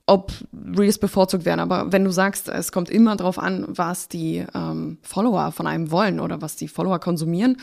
ob 0.07 0.33
Reels 0.53 0.99
bevorzugt 0.99 1.45
werden. 1.45 1.61
Aber 1.61 1.93
wenn 1.93 2.05
du 2.05 2.11
sagst, 2.11 2.49
es 2.49 2.73
kommt 2.73 2.91
immer 2.91 3.17
darauf 3.17 3.39
an, 3.39 3.65
was 3.69 4.09
die 4.09 4.45
ähm, 4.55 4.99
Follower 5.03 5.53
von 5.53 5.67
einem 5.67 5.91
wollen 5.91 6.21
oder 6.21 6.43
was 6.43 6.57
die 6.57 6.69
Follower 6.69 6.99
konsumieren, 6.99 7.57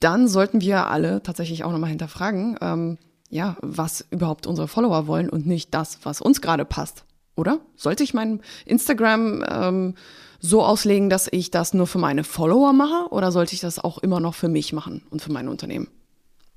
dann 0.00 0.28
sollten 0.28 0.60
wir 0.60 0.88
alle 0.88 1.22
tatsächlich 1.22 1.64
auch 1.64 1.72
nochmal 1.72 1.90
hinterfragen, 1.90 2.56
ähm, 2.60 2.98
ja, 3.32 3.56
was 3.62 4.04
überhaupt 4.10 4.46
unsere 4.46 4.68
Follower 4.68 5.06
wollen 5.06 5.30
und 5.30 5.46
nicht 5.46 5.72
das, 5.72 5.98
was 6.02 6.20
uns 6.20 6.42
gerade 6.42 6.66
passt. 6.66 7.04
Oder? 7.34 7.60
Sollte 7.76 8.04
ich 8.04 8.12
mein 8.12 8.42
Instagram 8.66 9.42
ähm, 9.48 9.94
so 10.38 10.62
auslegen, 10.62 11.08
dass 11.08 11.28
ich 11.32 11.50
das 11.50 11.72
nur 11.72 11.86
für 11.86 11.98
meine 11.98 12.24
Follower 12.24 12.74
mache 12.74 13.08
oder 13.10 13.32
sollte 13.32 13.54
ich 13.54 13.60
das 13.60 13.78
auch 13.78 13.96
immer 13.98 14.20
noch 14.20 14.34
für 14.34 14.48
mich 14.48 14.74
machen 14.74 15.06
und 15.08 15.22
für 15.22 15.32
mein 15.32 15.48
Unternehmen? 15.48 15.88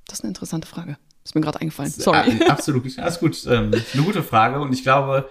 Das 0.05 0.19
ist 0.19 0.25
eine 0.25 0.31
interessante 0.31 0.67
Frage. 0.67 0.97
Ist 1.23 1.33
mir 1.33 1.39
gerade 1.39 1.61
eingefallen. 1.61 1.91
Sorry. 1.91 2.39
Ja, 2.41 2.47
absolut. 2.47 2.85
Alles 2.99 3.19
gut. 3.19 3.45
Ähm, 3.47 3.71
eine 3.93 4.03
gute 4.03 4.21
Frage. 4.21 4.59
Und 4.59 4.73
ich 4.73 4.83
glaube, 4.83 5.29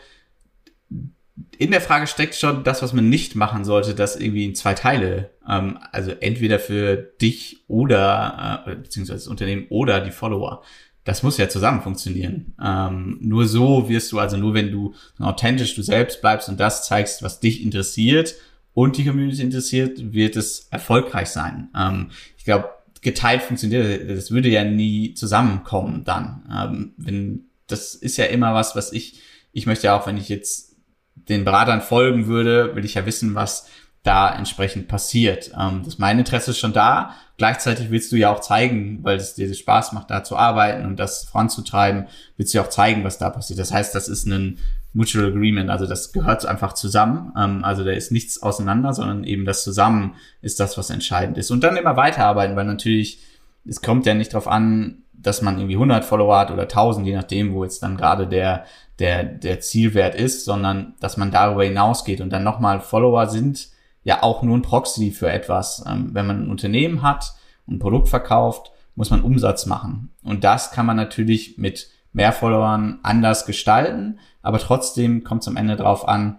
in 1.58 1.72
der 1.72 1.82
Frage 1.82 2.06
steckt 2.06 2.36
schon 2.36 2.64
das, 2.64 2.80
was 2.80 2.94
man 2.94 3.10
nicht 3.10 3.36
machen 3.36 3.66
sollte, 3.66 3.94
das 3.94 4.16
irgendwie 4.16 4.46
in 4.46 4.54
zwei 4.54 4.72
Teile. 4.72 5.30
Ähm, 5.46 5.78
also 5.92 6.10
entweder 6.10 6.58
für 6.58 6.96
dich 6.96 7.64
oder, 7.68 8.64
äh, 8.66 8.76
beziehungsweise 8.76 9.18
das 9.18 9.28
Unternehmen 9.28 9.66
oder 9.68 10.00
die 10.00 10.10
Follower 10.10 10.62
das 11.04 11.22
muss 11.22 11.36
ja 11.36 11.48
zusammen 11.48 11.82
funktionieren. 11.82 12.54
Ähm, 12.62 13.18
nur 13.20 13.46
so 13.46 13.88
wirst 13.88 14.10
du, 14.12 14.18
also 14.18 14.36
nur 14.36 14.54
wenn 14.54 14.72
du 14.72 14.94
authentisch 15.18 15.74
du 15.74 15.82
selbst 15.82 16.20
bleibst 16.20 16.48
und 16.48 16.58
das 16.58 16.86
zeigst, 16.86 17.22
was 17.22 17.40
dich 17.40 17.62
interessiert 17.62 18.34
und 18.72 18.96
die 18.96 19.04
Community 19.04 19.42
interessiert, 19.42 20.12
wird 20.12 20.36
es 20.36 20.66
erfolgreich 20.70 21.28
sein. 21.28 21.68
Ähm, 21.76 22.10
ich 22.38 22.44
glaube, 22.44 22.70
geteilt 23.02 23.42
funktioniert, 23.42 24.08
das 24.08 24.30
würde 24.30 24.48
ja 24.48 24.64
nie 24.64 25.14
zusammenkommen 25.14 26.04
dann. 26.04 26.42
Ähm, 26.50 26.94
wenn, 26.96 27.44
das 27.66 27.94
ist 27.94 28.16
ja 28.16 28.24
immer 28.24 28.54
was, 28.54 28.74
was 28.74 28.92
ich, 28.92 29.20
ich 29.52 29.66
möchte 29.66 29.86
ja 29.86 29.98
auch, 29.98 30.06
wenn 30.06 30.16
ich 30.16 30.30
jetzt 30.30 30.74
den 31.14 31.44
Beratern 31.44 31.82
folgen 31.82 32.26
würde, 32.26 32.74
will 32.74 32.84
ich 32.84 32.94
ja 32.94 33.06
wissen, 33.06 33.34
was 33.34 33.68
da 34.04 34.36
entsprechend 34.36 34.86
passiert. 34.86 35.50
Ähm, 35.58 35.82
das 35.84 35.98
mein 35.98 36.18
Interesse 36.18 36.52
ist 36.52 36.58
schon 36.58 36.72
da. 36.72 37.14
Gleichzeitig 37.36 37.90
willst 37.90 38.12
du 38.12 38.16
ja 38.16 38.32
auch 38.32 38.40
zeigen, 38.40 39.00
weil 39.02 39.16
es 39.16 39.34
dir 39.34 39.52
Spaß 39.52 39.92
macht, 39.92 40.10
da 40.10 40.22
zu 40.22 40.36
arbeiten 40.36 40.86
und 40.86 41.00
das 41.00 41.24
voranzutreiben, 41.24 42.06
willst 42.36 42.54
du 42.54 42.58
ja 42.58 42.64
auch 42.64 42.68
zeigen, 42.68 43.02
was 43.02 43.18
da 43.18 43.30
passiert. 43.30 43.58
Das 43.58 43.72
heißt, 43.72 43.94
das 43.94 44.08
ist 44.08 44.26
ein 44.26 44.58
Mutual 44.92 45.26
Agreement, 45.26 45.70
also 45.70 45.86
das 45.86 46.12
gehört 46.12 46.46
einfach 46.46 46.74
zusammen. 46.74 47.32
Ähm, 47.36 47.64
also 47.64 47.82
da 47.82 47.92
ist 47.92 48.12
nichts 48.12 48.42
auseinander, 48.42 48.92
sondern 48.92 49.24
eben 49.24 49.46
das 49.46 49.64
Zusammen 49.64 50.14
ist 50.42 50.60
das, 50.60 50.78
was 50.78 50.90
entscheidend 50.90 51.38
ist. 51.38 51.50
Und 51.50 51.64
dann 51.64 51.76
immer 51.76 51.96
weiterarbeiten, 51.96 52.54
weil 52.56 52.66
natürlich, 52.66 53.20
es 53.66 53.80
kommt 53.80 54.04
ja 54.04 54.14
nicht 54.14 54.34
darauf 54.34 54.46
an, 54.46 54.98
dass 55.14 55.40
man 55.40 55.56
irgendwie 55.56 55.76
100 55.76 56.04
Follower 56.04 56.38
hat 56.38 56.50
oder 56.50 56.64
1000, 56.64 57.06
je 57.06 57.16
nachdem, 57.16 57.54
wo 57.54 57.64
jetzt 57.64 57.82
dann 57.82 57.96
gerade 57.96 58.26
der, 58.26 58.66
der, 58.98 59.24
der 59.24 59.60
Zielwert 59.60 60.14
ist, 60.14 60.44
sondern 60.44 60.92
dass 61.00 61.16
man 61.16 61.30
darüber 61.30 61.64
hinausgeht 61.64 62.20
und 62.20 62.30
dann 62.30 62.44
nochmal 62.44 62.80
Follower 62.80 63.26
sind, 63.28 63.73
ja 64.04 64.22
auch 64.22 64.42
nur 64.42 64.56
ein 64.56 64.62
Proxy 64.62 65.10
für 65.10 65.30
etwas. 65.30 65.82
Ähm, 65.86 66.10
wenn 66.12 66.26
man 66.26 66.44
ein 66.44 66.50
Unternehmen 66.50 67.02
hat 67.02 67.34
und 67.66 67.76
ein 67.76 67.78
Produkt 67.80 68.08
verkauft, 68.08 68.70
muss 68.94 69.10
man 69.10 69.22
Umsatz 69.22 69.66
machen. 69.66 70.14
Und 70.22 70.44
das 70.44 70.70
kann 70.70 70.86
man 70.86 70.96
natürlich 70.96 71.58
mit 71.58 71.90
mehr 72.12 72.32
Followern 72.32 73.00
anders 73.02 73.44
gestalten, 73.44 74.20
aber 74.40 74.60
trotzdem 74.60 75.24
kommt 75.24 75.42
es 75.42 75.48
am 75.48 75.56
Ende 75.56 75.74
darauf 75.74 76.06
an, 76.06 76.38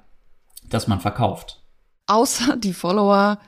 dass 0.70 0.88
man 0.88 1.02
verkauft. 1.02 1.62
Außer 2.08 2.56
die 2.56 2.74
Follower 2.74 3.40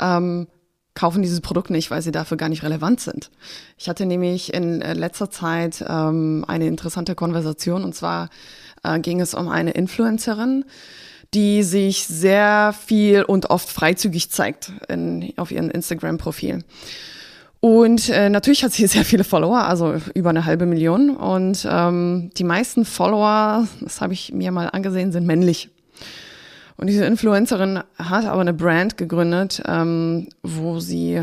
ähm, 0.00 0.48
kaufen 0.94 1.22
dieses 1.22 1.40
Produkt 1.40 1.70
nicht, 1.70 1.90
weil 1.90 2.00
sie 2.00 2.12
dafür 2.12 2.36
gar 2.36 2.48
nicht 2.48 2.62
relevant 2.62 3.00
sind. 3.00 3.30
Ich 3.76 3.88
hatte 3.88 4.06
nämlich 4.06 4.54
in 4.54 4.80
äh, 4.80 4.94
letzter 4.94 5.30
Zeit 5.30 5.84
ähm, 5.86 6.44
eine 6.48 6.66
interessante 6.66 7.14
Konversation 7.14 7.84
und 7.84 7.94
zwar 7.94 8.30
äh, 8.82 8.98
ging 9.00 9.20
es 9.20 9.34
um 9.34 9.48
eine 9.48 9.72
Influencerin, 9.72 10.64
die 11.34 11.62
sich 11.62 12.06
sehr 12.06 12.74
viel 12.86 13.24
und 13.24 13.50
oft 13.50 13.68
freizügig 13.68 14.30
zeigt 14.30 14.72
in, 14.88 15.32
auf 15.36 15.50
ihrem 15.50 15.70
Instagram-Profil. 15.70 16.64
Und 17.60 18.10
äh, 18.10 18.28
natürlich 18.28 18.62
hat 18.62 18.72
sie 18.72 18.86
sehr 18.86 19.04
viele 19.04 19.24
Follower, 19.24 19.58
also 19.58 19.94
über 20.14 20.30
eine 20.30 20.44
halbe 20.44 20.66
Million. 20.66 21.16
Und 21.16 21.66
ähm, 21.68 22.30
die 22.36 22.44
meisten 22.44 22.84
Follower, 22.84 23.66
das 23.80 24.00
habe 24.00 24.12
ich 24.12 24.32
mir 24.32 24.52
mal 24.52 24.68
angesehen, 24.68 25.12
sind 25.12 25.26
männlich. 25.26 25.70
Und 26.76 26.88
diese 26.88 27.04
Influencerin 27.04 27.80
hat 27.96 28.26
aber 28.26 28.40
eine 28.40 28.52
Brand 28.52 28.96
gegründet, 28.96 29.62
ähm, 29.66 30.28
wo 30.42 30.80
sie 30.80 31.22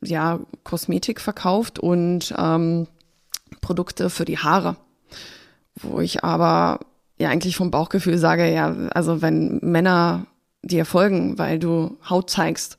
ja 0.00 0.40
Kosmetik 0.64 1.20
verkauft 1.20 1.78
und 1.78 2.34
ähm, 2.36 2.86
Produkte 3.60 4.10
für 4.10 4.24
die 4.24 4.38
Haare. 4.38 4.76
Wo 5.76 6.00
ich 6.00 6.24
aber 6.24 6.80
ja 7.18 7.30
eigentlich 7.30 7.56
vom 7.56 7.70
Bauchgefühl 7.70 8.18
sage, 8.18 8.52
ja, 8.52 8.74
also 8.90 9.22
wenn 9.22 9.58
Männer 9.62 10.26
dir 10.62 10.84
folgen, 10.84 11.38
weil 11.38 11.58
du 11.58 11.96
Haut 12.08 12.30
zeigst, 12.30 12.78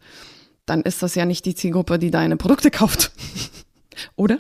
dann 0.66 0.82
ist 0.82 1.02
das 1.02 1.16
ja 1.16 1.26
nicht 1.26 1.46
die 1.46 1.56
Zielgruppe, 1.56 2.00
die 2.00 2.12
deine 2.12 2.38
Produkte 2.38 2.72
kauft. 2.72 3.12
Oder? 4.16 4.38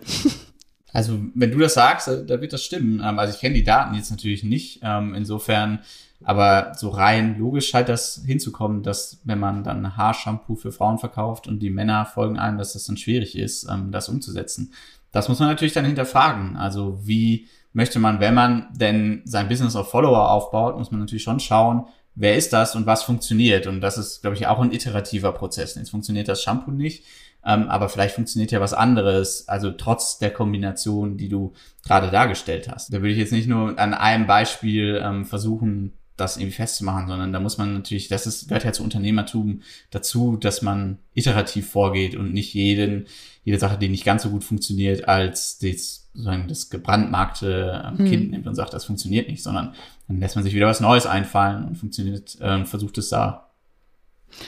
Also, 0.93 1.19
wenn 1.35 1.51
du 1.51 1.59
das 1.59 1.73
sagst, 1.73 2.07
da 2.07 2.41
wird 2.41 2.53
das 2.53 2.63
stimmen. 2.63 3.01
Ähm, 3.03 3.19
also, 3.19 3.33
ich 3.33 3.39
kenne 3.39 3.55
die 3.55 3.63
Daten 3.63 3.95
jetzt 3.95 4.11
natürlich 4.11 4.43
nicht. 4.43 4.79
Ähm, 4.83 5.13
insofern, 5.13 5.79
aber 6.23 6.73
so 6.75 6.89
rein 6.89 7.37
logisch 7.37 7.69
scheint 7.69 7.89
das 7.89 8.21
hinzukommen, 8.25 8.83
dass 8.83 9.21
wenn 9.23 9.39
man 9.39 9.63
dann 9.63 9.97
Haarshampoo 9.97 10.55
für 10.55 10.71
Frauen 10.71 10.97
verkauft 10.97 11.47
und 11.47 11.59
die 11.59 11.69
Männer 11.69 12.05
folgen 12.05 12.39
einem, 12.39 12.57
dass 12.57 12.73
das 12.73 12.85
dann 12.85 12.97
schwierig 12.97 13.37
ist, 13.37 13.67
ähm, 13.69 13.91
das 13.91 14.09
umzusetzen. 14.09 14.73
Das 15.11 15.29
muss 15.29 15.39
man 15.39 15.49
natürlich 15.49 15.73
dann 15.73 15.85
hinterfragen. 15.85 16.57
Also, 16.57 16.99
wie 17.03 17.47
möchte 17.73 17.99
man, 17.99 18.19
wenn 18.19 18.33
man 18.33 18.67
denn 18.73 19.21
sein 19.25 19.47
Business 19.47 19.75
auf 19.75 19.91
Follower 19.91 20.31
aufbaut, 20.31 20.77
muss 20.77 20.91
man 20.91 20.99
natürlich 20.99 21.23
schon 21.23 21.39
schauen, 21.39 21.85
wer 22.15 22.35
ist 22.35 22.53
das 22.53 22.75
und 22.75 22.85
was 22.85 23.03
funktioniert. 23.03 23.67
Und 23.67 23.81
das 23.81 23.97
ist, 23.97 24.21
glaube 24.21 24.35
ich, 24.35 24.47
auch 24.47 24.59
ein 24.59 24.71
iterativer 24.71 25.31
Prozess. 25.31 25.75
Jetzt 25.75 25.91
funktioniert 25.91 26.27
das 26.27 26.41
Shampoo 26.41 26.71
nicht 26.71 27.03
ähm, 27.45 27.69
aber 27.69 27.89
vielleicht 27.89 28.15
funktioniert 28.15 28.51
ja 28.51 28.59
was 28.59 28.73
anderes, 28.73 29.47
also 29.47 29.71
trotz 29.71 30.17
der 30.17 30.31
Kombination, 30.31 31.17
die 31.17 31.29
du 31.29 31.53
gerade 31.85 32.11
dargestellt 32.11 32.69
hast. 32.69 32.93
Da 32.93 32.97
würde 32.97 33.11
ich 33.11 33.17
jetzt 33.17 33.31
nicht 33.31 33.47
nur 33.47 33.79
an 33.79 33.93
einem 33.93 34.27
Beispiel 34.27 35.01
ähm, 35.03 35.25
versuchen, 35.25 35.93
das 36.17 36.35
irgendwie 36.35 36.57
festzumachen, 36.57 37.07
sondern 37.07 37.31
da 37.31 37.39
muss 37.39 37.57
man 37.57 37.73
natürlich, 37.73 38.09
das 38.09 38.27
ist, 38.27 38.49
gehört 38.49 38.65
ja 38.65 38.73
zu 38.73 38.83
Unternehmertum 38.83 39.61
dazu, 39.89 40.35
dass 40.35 40.61
man 40.61 40.99
iterativ 41.13 41.69
vorgeht 41.69 42.17
und 42.17 42.33
nicht 42.33 42.53
jeden, 42.53 43.07
jede 43.45 43.57
Sache, 43.57 43.77
die 43.77 43.87
nicht 43.87 44.03
ganz 44.03 44.23
so 44.23 44.29
gut 44.29 44.43
funktioniert, 44.43 45.07
als 45.07 45.59
das, 45.59 46.08
sozusagen 46.19 46.47
das 46.47 46.69
gebrandmarkte 46.69 47.83
ähm, 47.85 47.97
hm. 47.99 48.05
Kind 48.05 48.31
nimmt 48.31 48.47
und 48.47 48.55
sagt, 48.55 48.73
das 48.73 48.85
funktioniert 48.85 49.29
nicht, 49.29 49.41
sondern 49.41 49.73
dann 50.07 50.19
lässt 50.19 50.35
man 50.35 50.43
sich 50.43 50.53
wieder 50.53 50.67
was 50.67 50.81
Neues 50.81 51.05
einfallen 51.05 51.65
und 51.65 51.75
funktioniert, 51.75 52.39
äh, 52.41 52.65
versucht 52.65 52.97
es 52.97 53.09
da 53.09 53.49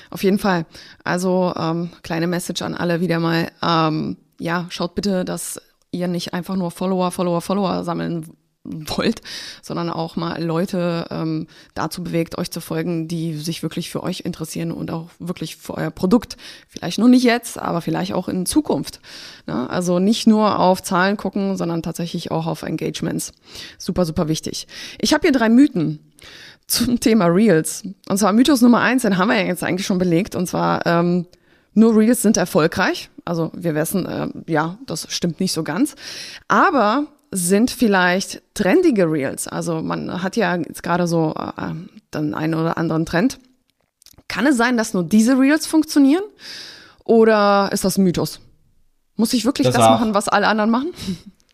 auf 0.10 0.24
jeden 0.24 0.40
Fall. 0.40 0.66
Also 1.04 1.54
ähm, 1.58 1.90
kleine 2.04 2.28
Message 2.28 2.62
an 2.62 2.76
alle 2.76 3.02
wieder 3.02 3.20
mal. 3.20 3.52
Ähm, 3.64 4.18
ja, 4.40 4.68
schaut 4.70 4.96
bitte, 4.96 5.26
dass 5.26 5.60
ihr 5.92 6.08
nicht 6.08 6.34
einfach 6.34 6.56
nur 6.56 6.72
Follower, 6.72 7.12
Follower, 7.12 7.42
Follower 7.42 7.84
sammeln 7.84 8.30
wollt, 8.64 9.22
sondern 9.62 9.90
auch 9.90 10.16
mal 10.16 10.42
Leute 10.42 11.08
ähm, 11.10 11.48
dazu 11.74 12.04
bewegt, 12.04 12.38
euch 12.38 12.52
zu 12.52 12.62
folgen, 12.62 13.08
die 13.08 13.36
sich 13.36 13.64
wirklich 13.64 13.90
für 13.90 14.04
euch 14.04 14.22
interessieren 14.22 14.72
und 14.72 14.92
auch 14.92 15.10
wirklich 15.20 15.56
für 15.58 15.76
euer 15.76 15.90
Produkt. 15.90 16.38
Vielleicht 16.68 17.00
nur 17.00 17.10
nicht 17.10 17.24
jetzt, 17.24 17.58
aber 17.58 17.82
vielleicht 17.82 18.14
auch 18.14 18.28
in 18.28 18.46
Zukunft. 18.46 19.00
Ne? 19.48 19.70
Also 19.70 20.00
nicht 20.00 20.28
nur 20.28 20.60
auf 20.60 20.84
Zahlen 20.84 21.18
gucken, 21.18 21.58
sondern 21.58 21.82
tatsächlich 21.82 22.30
auch 22.32 22.46
auf 22.46 22.62
Engagements. 22.62 23.34
Super, 23.78 24.06
super 24.06 24.28
wichtig. 24.28 24.68
Ich 25.00 25.14
habe 25.14 25.24
hier 25.24 25.32
drei 25.32 25.50
Mythen 25.50 26.00
zum 26.68 27.00
Thema 27.00 27.26
Reels. 27.26 27.84
Und 28.10 28.18
zwar 28.18 28.32
Mythos 28.32 28.62
Nummer 28.62 28.82
eins, 28.82 29.02
den 29.02 29.18
haben 29.18 29.30
wir 29.30 29.40
ja 29.40 29.48
jetzt 29.48 29.64
eigentlich 29.64 29.88
schon 29.88 29.98
belegt. 29.98 30.36
Und 30.36 30.48
zwar, 30.48 30.86
ähm, 30.86 31.26
nur 31.74 31.98
Reels 31.98 32.22
sind 32.22 32.38
erfolgreich. 32.38 33.10
Also 33.26 33.52
wir 33.56 33.76
wissen, 33.76 34.06
äh, 34.06 34.28
ja, 34.48 34.78
das 34.86 35.08
stimmt 35.10 35.40
nicht 35.40 35.52
so 35.52 35.64
ganz. 35.64 35.96
Aber 36.48 37.08
sind 37.32 37.72
vielleicht 37.72 38.42
trendige 38.54 39.10
Reels. 39.10 39.48
Also 39.48 39.82
man 39.82 40.22
hat 40.22 40.36
ja 40.36 40.56
jetzt 40.56 40.84
gerade 40.84 41.08
so 41.08 41.34
äh, 41.36 41.74
den 42.14 42.34
einen 42.34 42.54
oder 42.54 42.78
anderen 42.78 43.06
Trend. 43.06 43.40
Kann 44.28 44.46
es 44.46 44.58
sein, 44.58 44.78
dass 44.78 44.94
nur 44.94 45.04
diese 45.04 45.40
Reels 45.40 45.66
funktionieren? 45.66 46.24
Oder 47.04 47.70
ist 47.72 47.84
das 47.84 47.98
ein 47.98 48.04
Mythos? 48.04 48.42
Muss 49.16 49.34
ich 49.34 49.46
wirklich 49.46 49.68
das, 49.68 49.76
das 49.76 49.86
machen, 49.86 50.14
was 50.14 50.28
alle 50.28 50.48
anderen 50.48 50.70
machen? 50.70 50.90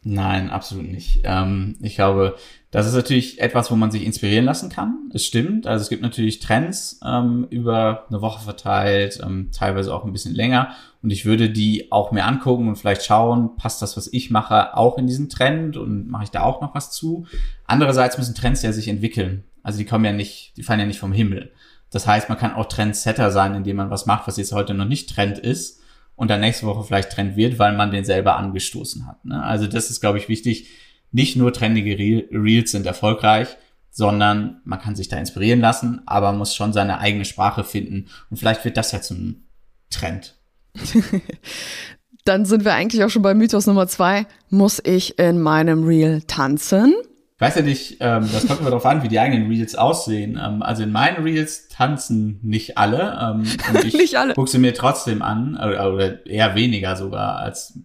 Nein, 0.04 0.50
absolut 0.50 0.90
nicht. 0.90 1.22
Ähm, 1.24 1.76
ich 1.82 1.96
glaube, 1.96 2.38
das 2.72 2.86
ist 2.86 2.94
natürlich 2.94 3.40
etwas, 3.40 3.72
wo 3.72 3.76
man 3.76 3.92
sich 3.92 4.06
inspirieren 4.06 4.44
lassen 4.44 4.70
kann. 4.70 5.10
Es 5.14 5.26
stimmt. 5.26 5.68
Also 5.68 5.84
es 5.84 5.90
gibt 5.90 6.02
natürlich 6.02 6.40
Trends 6.40 7.00
ähm, 7.06 7.48
über 7.50 8.06
eine 8.10 8.22
Woche 8.22 8.44
verteilt, 8.44 9.22
ähm, 9.24 9.52
teilweise 9.54 9.94
auch 9.94 10.04
ein 10.04 10.12
bisschen 10.12 10.36
länger. 10.36 10.72
Und 11.02 11.12
ich 11.12 11.26
würde 11.26 11.50
die 11.50 11.92
auch 11.94 12.12
mir 12.12 12.26
angucken 12.26 12.68
und 12.68 12.76
vielleicht 12.76 13.06
schauen, 13.06 13.56
passt 13.56 13.82
das, 13.82 13.96
was 13.96 14.12
ich 14.12 14.32
mache, 14.32 14.76
auch 14.76 14.98
in 14.98 15.08
diesen 15.08 15.30
Trend 15.30 15.78
und 15.78 16.10
mache 16.10 16.26
ich 16.26 16.32
da 16.32 16.44
auch 16.44 16.60
noch 16.60 16.76
was 16.76 16.92
zu. 16.92 17.26
Andererseits 17.66 18.18
müssen 18.18 18.36
Trends 18.36 18.62
ja 18.64 18.74
sich 18.74 18.90
entwickeln. 18.90 19.46
Also 19.64 19.78
die 19.78 19.86
kommen 19.86 20.04
ja 20.04 20.12
nicht, 20.12 20.58
die 20.58 20.64
fallen 20.64 20.82
ja 20.82 20.86
nicht 20.86 21.00
vom 21.00 21.14
Himmel. 21.14 21.52
Das 21.90 22.06
heißt, 22.06 22.28
man 22.28 22.38
kann 22.38 22.54
auch 22.54 22.66
Trendsetter 22.66 23.32
sein, 23.32 23.56
indem 23.56 23.78
man 23.78 23.90
was 23.90 24.06
macht, 24.06 24.28
was 24.28 24.36
jetzt 24.36 24.52
heute 24.52 24.74
noch 24.74 24.86
nicht 24.86 25.10
Trend 25.10 25.40
ist 25.40 25.82
und 26.18 26.30
dann 26.30 26.42
nächste 26.42 26.66
Woche 26.66 26.84
vielleicht 26.84 27.12
Trend 27.12 27.38
wird, 27.38 27.60
weil 27.60 27.78
man 27.78 27.92
den 27.92 28.04
selber 28.04 28.36
angestoßen 28.36 29.08
hat. 29.08 29.24
Ne? 29.24 29.42
Also 29.42 29.68
das 29.68 29.90
ist, 29.90 30.02
glaube 30.02 30.18
ich, 30.18 30.28
wichtig 30.28 30.68
nicht 31.12 31.36
nur 31.36 31.54
trendige 31.54 31.98
Reels 31.98 32.72
sind 32.72 32.86
erfolgreich, 32.86 33.58
sondern 33.92 34.62
man 34.64 34.80
kann 34.80 34.96
sich 34.96 35.08
da 35.08 35.18
inspirieren 35.18 35.60
lassen, 35.60 36.02
aber 36.06 36.32
muss 36.32 36.56
schon 36.56 36.74
seine 36.74 37.00
eigene 37.00 37.26
Sprache 37.26 37.64
finden. 37.64 38.10
Und 38.30 38.38
vielleicht 38.38 38.64
wird 38.64 38.78
das 38.78 38.92
ja 38.92 39.02
zum 39.02 39.48
Trend. 39.90 40.36
Dann 42.26 42.46
sind 42.46 42.66
wir 42.66 42.74
eigentlich 42.74 43.04
auch 43.04 43.10
schon 43.10 43.22
bei 43.22 43.34
Mythos 43.34 43.68
Nummer 43.68 43.88
zwei. 43.88 44.28
Muss 44.50 44.82
ich 44.84 45.18
in 45.18 45.42
meinem 45.42 45.86
Reel 45.86 46.22
tanzen? 46.28 46.94
Ich 47.36 47.42
weiß 47.42 47.56
ja 47.56 47.62
nicht, 47.62 47.98
ähm, 48.00 48.28
das 48.34 48.48
kommt 48.48 48.60
immer 48.60 48.72
darauf 48.72 48.86
an, 48.86 49.04
wie 49.04 49.08
die 49.08 49.20
eigenen 49.20 49.48
Reels 49.48 49.76
aussehen. 49.76 50.40
Ähm, 50.44 50.62
also 50.62 50.84
in 50.84 50.92
meinen 50.92 51.24
Reels 51.24 51.68
tanzen 51.70 52.40
nicht 52.44 52.78
alle. 52.78 53.18
Ähm, 53.22 53.48
und 53.70 53.86
ich 53.86 53.94
nicht 53.94 54.18
alle. 54.18 54.34
gucke 54.34 54.50
sie 54.50 54.58
mir 54.58 54.74
trotzdem 54.74 55.22
an, 55.22 55.56
oder, 55.56 55.94
oder 55.94 56.26
eher 56.26 56.56
weniger 56.56 56.96
sogar, 56.96 57.38
als 57.38 57.80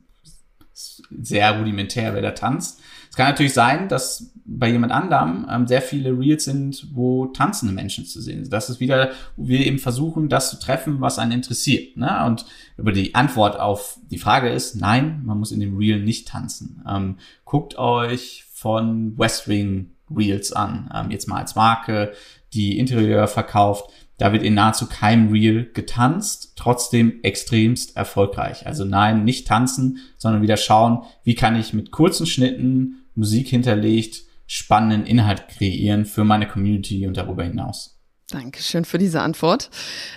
sehr 0.73 1.59
rudimentär, 1.59 2.15
wer 2.15 2.23
da 2.23 2.31
tanzt. 2.33 2.81
Es 3.13 3.17
kann 3.17 3.29
natürlich 3.29 3.53
sein, 3.53 3.91
dass 3.91 4.33
bei 4.47 4.71
jemand 4.71 4.91
anderem 4.91 5.47
ähm, 5.51 5.67
sehr 5.67 5.83
viele 5.83 6.19
Reels 6.19 6.45
sind, 6.45 6.87
wo 6.95 7.27
tanzende 7.27 7.75
Menschen 7.75 8.07
zu 8.07 8.23
sehen 8.23 8.43
sind. 8.43 8.51
Das 8.55 8.71
ist 8.71 8.81
wieder, 8.81 9.11
wo 9.37 9.49
wir 9.49 9.67
eben 9.67 9.79
versuchen, 9.79 10.31
das 10.31 10.49
zu 10.49 10.59
treffen, 10.59 11.03
was 11.03 11.19
einen 11.19 11.33
interessiert. 11.33 11.95
Ne? 11.99 12.25
Und 12.25 12.47
über 12.79 12.91
die 12.91 13.15
Antwort 13.15 13.61
auf 13.61 13.99
die 14.11 14.17
Frage 14.17 14.49
ist, 14.49 14.77
nein, 14.77 15.21
man 15.27 15.39
muss 15.39 15.53
in 15.53 15.61
dem 15.61 15.77
Reel 15.77 16.01
nicht 16.01 16.27
tanzen. 16.27 16.83
Ähm, 16.89 17.19
guckt 17.45 17.77
euch 17.77 18.47
von 18.51 19.19
West 19.19 19.47
Wing 19.47 19.91
Reels 20.11 20.55
an, 20.55 20.91
ähm, 20.95 21.11
jetzt 21.11 21.29
mal 21.29 21.41
als 21.41 21.55
Marke, 21.55 22.15
die 22.55 22.79
Interieur 22.79 23.29
verkauft. 23.29 23.91
Da 24.17 24.33
wird 24.33 24.43
in 24.43 24.55
nahezu 24.55 24.87
keinem 24.87 25.31
Reel 25.31 25.71
getanzt, 25.75 26.55
trotzdem 26.57 27.21
extremst 27.23 27.95
erfolgreich. 27.95 28.67
Also 28.67 28.87
nein, 28.87 29.25
nicht 29.25 29.47
tanzen, 29.47 29.99
sondern 30.17 30.41
wieder 30.41 30.57
schauen, 30.57 31.03
wie 31.25 31.35
kann 31.35 31.57
ich 31.57 31.75
mit 31.75 31.91
kurzen 31.91 32.25
Schnitten 32.25 33.02
Musik 33.15 33.49
hinterlegt, 33.49 34.23
spannenden 34.47 35.07
Inhalt 35.07 35.49
kreieren 35.49 36.05
für 36.05 36.25
meine 36.25 36.47
Community 36.47 37.07
und 37.07 37.17
darüber 37.17 37.45
hinaus. 37.45 37.99
Dankeschön 38.31 38.85
für 38.85 38.99
diese 38.99 39.21
Antwort. 39.21 39.71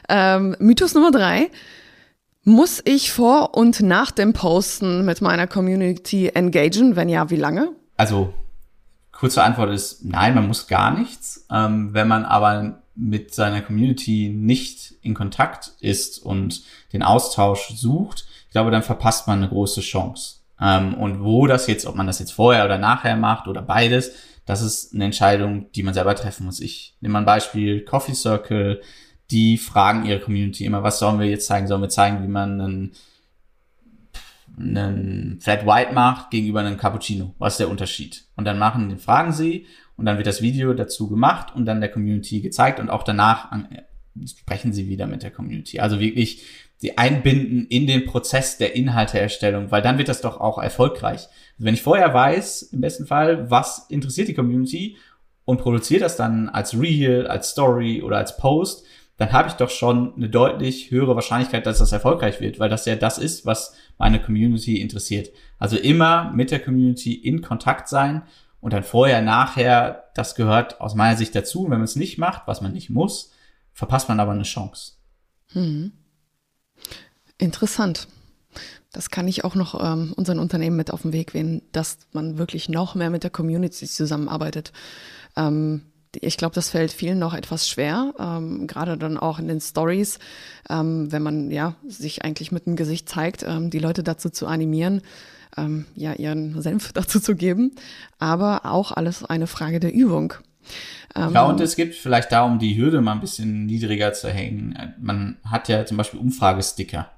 Ähm, 0.10 0.56
Mythos 0.60 0.94
Nummer 0.94 1.12
drei. 1.12 1.50
Muss 2.44 2.82
ich 2.86 3.12
vor 3.12 3.58
und 3.58 3.82
nach 3.82 4.12
dem 4.12 4.34
Posten 4.34 5.04
mit 5.04 5.20
meiner 5.22 5.48
Community 5.48 6.30
engagen? 6.34 6.96
Wenn 6.96 7.10
ja, 7.10 7.30
wie 7.32 7.38
lange? 7.38 7.72
Also, 7.98 8.34
kurze 9.12 9.44
Antwort 9.44 9.72
ist 9.72 10.06
nein, 10.06 10.36
man 10.36 10.48
muss 10.48 10.68
gar 10.68 10.96
nichts. 10.98 11.48
Ähm, 11.52 11.94
wenn 11.94 12.08
man 12.08 12.24
aber 12.24 12.84
mit 12.96 13.34
seiner 13.34 13.62
Community 13.62 14.30
nicht 14.34 14.94
in 15.02 15.14
Kontakt 15.14 15.74
ist 15.80 16.20
und 16.20 16.64
den 16.94 17.04
Austausch 17.04 17.74
sucht, 17.76 18.26
ich 18.46 18.52
glaube, 18.52 18.72
dann 18.72 18.84
verpasst 18.84 19.28
man 19.28 19.40
eine 19.40 19.50
große 19.50 19.82
Chance. 19.82 20.36
Ähm, 20.60 20.94
und 20.94 21.24
wo 21.24 21.48
das 21.48 21.68
jetzt, 21.68 21.86
ob 21.86 21.96
man 21.96 22.08
das 22.08 22.20
jetzt 22.20 22.32
vorher 22.32 22.66
oder 22.66 22.78
nachher 22.78 23.16
macht 23.16 23.48
oder 23.48 23.62
beides, 23.62 24.12
das 24.46 24.62
ist 24.62 24.94
eine 24.94 25.06
Entscheidung, 25.06 25.72
die 25.74 25.84
man 25.84 25.94
selber 25.94 26.16
treffen 26.16 26.46
muss. 26.46 26.60
Ich 26.60 26.96
nehme 27.02 27.14
mal 27.14 27.20
ein 27.20 27.26
Beispiel, 27.26 27.84
Coffee 27.84 28.14
Circle, 28.14 28.82
die 29.32 29.58
fragen 29.58 30.06
ihre 30.06 30.20
Community 30.20 30.66
immer, 30.66 30.84
was 30.84 31.00
sollen 31.00 31.20
wir 31.20 31.28
jetzt 31.28 31.48
zeigen? 31.48 31.68
Sollen 31.68 31.82
wir 31.82 31.90
zeigen, 31.90 32.22
wie 32.24 32.28
man 32.28 32.62
einen, 32.62 32.92
einen 34.58 35.40
Flat 35.42 35.66
White 35.66 35.94
macht 35.94 36.30
gegenüber 36.30 36.60
einem 36.60 36.78
Cappuccino? 36.78 37.34
Was 37.40 37.54
ist 37.54 37.60
der 37.60 37.70
Unterschied? 37.70 38.26
Und 38.36 38.46
dann 38.46 38.60
machen, 38.60 38.98
fragen 39.00 39.32
sie 39.32 39.66
und 39.98 40.06
dann 40.06 40.18
wird 40.18 40.28
das 40.28 40.44
Video 40.44 40.74
dazu 40.74 41.10
gemacht 41.10 41.56
und 41.56 41.66
dann 41.66 41.82
der 41.82 41.92
Community 41.92 42.42
gezeigt 42.42 42.80
und 42.80 42.92
auch 42.92 43.04
danach 43.04 43.52
sprechen 44.26 44.74
sie 44.74 44.88
wieder 44.88 45.08
mit 45.08 45.24
der 45.24 45.32
Community. 45.32 45.80
Also 45.80 46.00
wirklich 46.00 46.44
sie 46.78 46.98
einbinden 46.98 47.68
in 47.68 47.88
den 47.88 48.06
Prozess 48.06 48.58
der 48.58 48.76
Inhalteerstellung, 48.76 49.72
weil 49.72 49.82
dann 49.82 49.98
wird 49.98 50.10
das 50.10 50.22
doch 50.22 50.40
auch 50.40 50.58
erfolgreich. 50.58 51.28
Also 51.54 51.66
wenn 51.66 51.74
ich 51.74 51.82
vorher 51.82 52.14
weiß, 52.14 52.64
im 52.64 52.82
besten 52.82 53.08
Fall, 53.08 53.50
was 53.50 53.88
interessiert 53.90 54.28
die 54.28 54.34
Community 54.34 54.98
und 55.46 55.62
produziere 55.62 56.02
das 56.02 56.18
dann 56.18 56.50
als 56.50 56.80
Reel, 56.80 57.28
als 57.28 57.52
Story 57.52 58.02
oder 58.02 58.18
als 58.18 58.38
Post, 58.38 58.86
dann 59.18 59.32
habe 59.32 59.48
ich 59.48 59.54
doch 59.54 59.70
schon 59.70 60.14
eine 60.16 60.30
deutlich 60.30 60.92
höhere 60.92 61.16
Wahrscheinlichkeit, 61.16 61.66
dass 61.66 61.78
das 61.78 61.94
erfolgreich 61.94 62.42
wird, 62.42 62.60
weil 62.60 62.70
das 62.70 62.86
ja 62.86 62.98
das 62.98 63.18
ist, 63.18 63.46
was 63.46 63.74
meine 63.98 64.20
Community 64.20 64.82
interessiert. 64.82 65.30
Also 65.58 65.78
immer 65.78 66.32
mit 66.34 66.52
der 66.52 66.60
Community 66.60 67.14
in 67.14 67.42
Kontakt 67.42 67.88
sein 67.88 68.24
und 68.60 68.74
dann 68.74 68.84
vorher, 68.84 69.22
nachher, 69.22 70.06
das 70.16 70.36
gehört 70.36 70.82
aus 70.82 70.96
meiner 70.96 71.16
Sicht 71.16 71.34
dazu. 71.34 71.64
Und 71.64 71.72
wenn 71.72 71.78
man 71.78 71.86
es 71.86 71.96
nicht 71.96 72.18
macht, 72.18 72.48
was 72.48 72.62
man 72.62 72.74
nicht 72.74 72.90
muss, 72.90 73.32
verpasst 73.72 74.10
man 74.10 74.20
aber 74.20 74.34
eine 74.34 74.44
Chance. 74.44 74.94
Hm. 75.52 75.94
Interessant. 77.38 78.08
Das 78.92 79.10
kann 79.10 79.28
ich 79.28 79.44
auch 79.44 79.56
noch 79.56 79.84
ähm, 79.84 80.14
unseren 80.16 80.40
Unternehmen 80.40 80.78
mit 80.78 80.92
auf 80.92 81.02
den 81.02 81.12
Weg 81.12 81.34
gehen, 81.34 81.62
dass 81.74 81.98
man 82.14 82.38
wirklich 82.38 82.70
noch 82.70 82.96
mehr 82.96 83.10
mit 83.10 83.24
der 83.24 83.30
Community 83.30 83.86
zusammenarbeitet. 83.86 84.72
Ähm, 85.36 85.82
ich 86.22 86.38
glaube, 86.38 86.56
das 86.56 86.70
fällt 86.70 86.94
vielen 86.94 87.20
noch 87.20 87.34
etwas 87.34 87.68
schwer, 87.68 88.14
ähm, 88.18 88.68
gerade 88.68 88.98
dann 88.98 89.18
auch 89.18 89.38
in 89.38 89.50
den 89.50 89.60
Stories, 89.60 90.20
ähm, 90.70 91.12
wenn 91.12 91.22
man 91.22 91.52
ja 91.52 91.76
sich 91.86 92.24
eigentlich 92.24 92.54
mit 92.54 92.66
dem 92.66 92.78
Gesicht 92.78 93.10
zeigt, 93.10 93.44
ähm, 93.44 93.70
die 93.70 93.80
Leute 93.80 94.02
dazu 94.02 94.30
zu 94.30 94.48
animieren, 94.48 95.02
ähm, 95.58 95.86
ja 95.96 96.14
ihren 96.14 96.62
Senf 96.62 96.92
dazu 96.94 97.20
zu 97.20 97.36
geben. 97.36 97.76
Aber 98.18 98.66
auch 98.66 98.92
alles 98.92 99.26
eine 99.26 99.48
Frage 99.48 99.82
der 99.82 99.94
Übung. 99.94 100.34
Ähm, 101.16 101.34
ja, 101.34 101.44
und 101.46 101.60
es 101.60 101.76
gibt 101.76 101.96
vielleicht 101.96 102.32
da, 102.32 102.44
um 102.44 102.60
die 102.60 102.78
Hürde 102.78 103.02
mal 103.02 103.14
ein 103.14 103.22
bisschen 103.22 103.66
niedriger 103.66 104.14
zu 104.14 104.30
hängen. 104.30 104.78
Man 105.00 105.38
hat 105.44 105.70
ja 105.70 105.86
zum 105.86 105.98
Beispiel 105.98 106.20
Umfragesticker. 106.20 107.10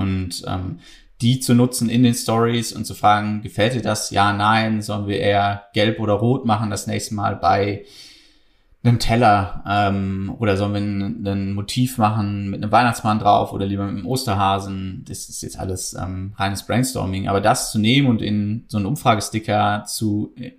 Und 0.00 0.42
ähm, 0.46 0.78
die 1.20 1.40
zu 1.40 1.54
nutzen 1.54 1.90
in 1.90 2.02
den 2.02 2.14
Stories 2.14 2.72
und 2.72 2.86
zu 2.86 2.94
fragen, 2.94 3.42
gefällt 3.42 3.74
dir 3.74 3.82
das? 3.82 4.10
Ja, 4.10 4.32
nein, 4.32 4.80
sollen 4.80 5.06
wir 5.06 5.18
eher 5.18 5.64
gelb 5.74 6.00
oder 6.00 6.14
rot 6.14 6.46
machen 6.46 6.70
das 6.70 6.86
nächste 6.86 7.14
Mal 7.14 7.36
bei 7.36 7.84
einem 8.82 8.98
Teller 8.98 9.62
ähm, 9.68 10.34
oder 10.38 10.56
sollen 10.56 11.22
wir 11.22 11.32
ein, 11.32 11.52
Motiv 11.52 11.98
machen 11.98 12.48
mit 12.48 12.62
einem 12.62 12.72
Weihnachtsmann 12.72 13.18
drauf 13.18 13.52
oder 13.52 13.66
lieber 13.66 13.84
mit 13.84 13.96
einem 13.96 14.06
Osterhasen. 14.06 15.04
Das 15.06 15.28
ist 15.28 15.42
jetzt 15.42 15.58
alles 15.58 15.92
ähm, 15.92 16.32
reines 16.36 16.62
Brainstorming. 16.62 17.28
Aber 17.28 17.42
das 17.42 17.70
zu 17.70 17.78
nehmen 17.78 18.08
und 18.08 18.22
in 18.22 18.64
so 18.68 18.78
einen 18.78 18.86
Umfragesticker 18.86 19.84
zu, 19.86 20.32
zu, 20.34 20.50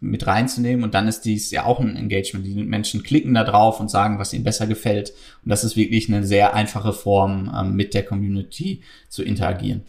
mit 0.00 0.26
reinzunehmen 0.26 0.84
und 0.84 0.94
dann 0.94 1.08
ist 1.08 1.22
dies 1.22 1.50
ja 1.50 1.64
auch 1.64 1.80
ein 1.80 1.96
Engagement. 1.96 2.46
Die 2.46 2.54
Menschen 2.54 3.02
klicken 3.02 3.34
da 3.34 3.42
drauf 3.42 3.80
und 3.80 3.90
sagen, 3.90 4.18
was 4.18 4.32
ihnen 4.32 4.44
besser 4.44 4.66
gefällt. 4.66 5.12
Und 5.44 5.48
das 5.50 5.64
ist 5.64 5.76
wirklich 5.76 6.08
eine 6.08 6.26
sehr 6.26 6.54
einfache 6.54 6.92
Form, 6.92 7.50
ähm, 7.56 7.74
mit 7.74 7.94
der 7.94 8.04
Community 8.04 8.82
zu 9.08 9.22
interagieren. 9.22 9.82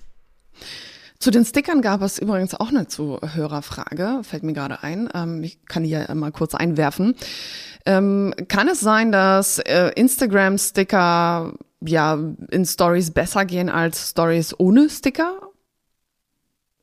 Zu 1.19 1.31
den 1.31 1.45
Stickern 1.45 1.81
gab 1.81 2.01
es 2.01 2.19
übrigens 2.19 2.53
auch 2.53 2.69
eine 2.69 2.87
Zuhörerfrage, 2.87 4.21
fällt 4.23 4.43
mir 4.43 4.53
gerade 4.53 4.83
ein. 4.83 5.09
Ähm, 5.13 5.43
ich 5.43 5.65
kann 5.65 5.83
die 5.83 5.89
ja 5.89 6.13
mal 6.13 6.31
kurz 6.31 6.53
einwerfen. 6.55 7.15
Ähm, 7.85 8.33
kann 8.47 8.67
es 8.67 8.79
sein, 8.79 9.11
dass 9.11 9.59
äh, 9.59 9.91
Instagram-Sticker 9.95 11.53
ja 11.81 12.19
in 12.51 12.65
Stories 12.65 13.11
besser 13.11 13.45
gehen 13.45 13.69
als 13.69 14.11
Stories 14.11 14.53
ohne 14.59 14.89
Sticker? 14.89 15.46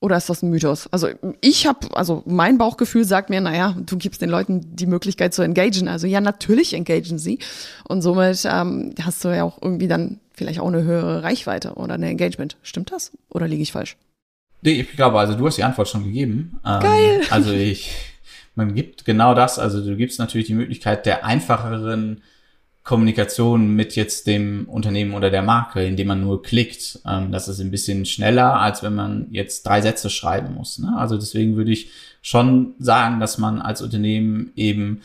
Oder 0.05 0.18
ist 0.18 0.28
das 0.28 0.42
ein 0.42 0.50
Mythos? 0.50 0.86
Also 0.90 1.09
ich 1.40 1.66
habe, 1.66 1.96
also 1.96 2.22
mein 2.26 2.59
Bauchgefühl 2.59 3.07
sagt 3.07 3.30
mir, 3.30 3.40
naja, 3.40 3.74
du 3.86 3.96
gibst 3.96 4.20
den 4.20 4.28
Leuten 4.28 4.76
die 4.76 4.84
Möglichkeit 4.84 5.32
zu 5.32 5.40
engagen. 5.40 5.88
Also 5.88 6.07
ja, 6.07 6.20
natürlich 6.20 6.74
engagen 6.74 7.16
sie. 7.16 7.38
Und 7.88 8.02
somit 8.02 8.44
ähm, 8.44 8.94
hast 9.00 9.24
du 9.24 9.34
ja 9.34 9.44
auch 9.44 9.62
irgendwie 9.62 9.88
dann 9.88 10.20
vielleicht 10.34 10.61
auch 10.61 10.68
eine 10.68 10.82
höhere 10.82 11.22
Reichweite 11.22 11.76
oder 11.76 11.94
eine 11.94 12.11
Engagement. 12.11 12.59
Stimmt 12.62 12.92
das? 12.92 13.12
Oder 13.30 13.48
liege 13.48 13.62
ich 13.62 13.72
falsch? 13.72 13.96
Nee, 14.61 14.82
ich 14.82 14.92
glaube, 14.92 15.18
also 15.18 15.36
du 15.36 15.46
hast 15.46 15.57
die 15.57 15.64
Antwort 15.64 15.88
schon 15.88 16.05
gegeben. 16.05 16.61
Ähm, 16.66 16.80
Geil. 16.80 17.22
Also 17.30 17.52
ich, 17.52 17.96
man 18.57 18.74
gibt 18.74 19.07
genau 19.07 19.32
das, 19.32 19.59
also 19.59 19.82
du 19.82 19.96
gibst 19.96 20.18
natürlich 20.18 20.48
die 20.48 20.55
Möglichkeit 20.55 21.07
der 21.07 21.24
einfacheren 21.24 22.20
Kommunikation 22.85 23.74
mit 23.74 23.97
jetzt 23.97 24.26
dem 24.26 24.68
Unternehmen 24.68 25.14
oder 25.14 25.30
der 25.30 25.43
Marke, 25.43 25.82
indem 25.82 26.09
man 26.09 26.20
nur 26.20 26.43
klickt. 26.43 27.01
Ähm, 27.07 27.32
das 27.32 27.49
ist 27.49 27.59
ein 27.59 27.70
bisschen 27.70 28.05
schneller, 28.05 28.61
als 28.61 28.82
wenn 28.82 28.95
man 28.95 29.26
jetzt 29.30 29.66
drei 29.66 29.80
Sätze 29.80 30.11
schreiben 30.11 30.55
muss. 30.55 30.78
Ne? 30.78 30.95
Also 30.97 31.16
deswegen 31.16 31.57
würde 31.57 31.72
ich 31.72 31.91
schon 32.20 32.74
sagen, 32.78 33.20
dass 33.20 33.39
man 33.39 33.62
als 33.62 33.80
Unternehmen 33.80 34.53
eben 34.55 35.01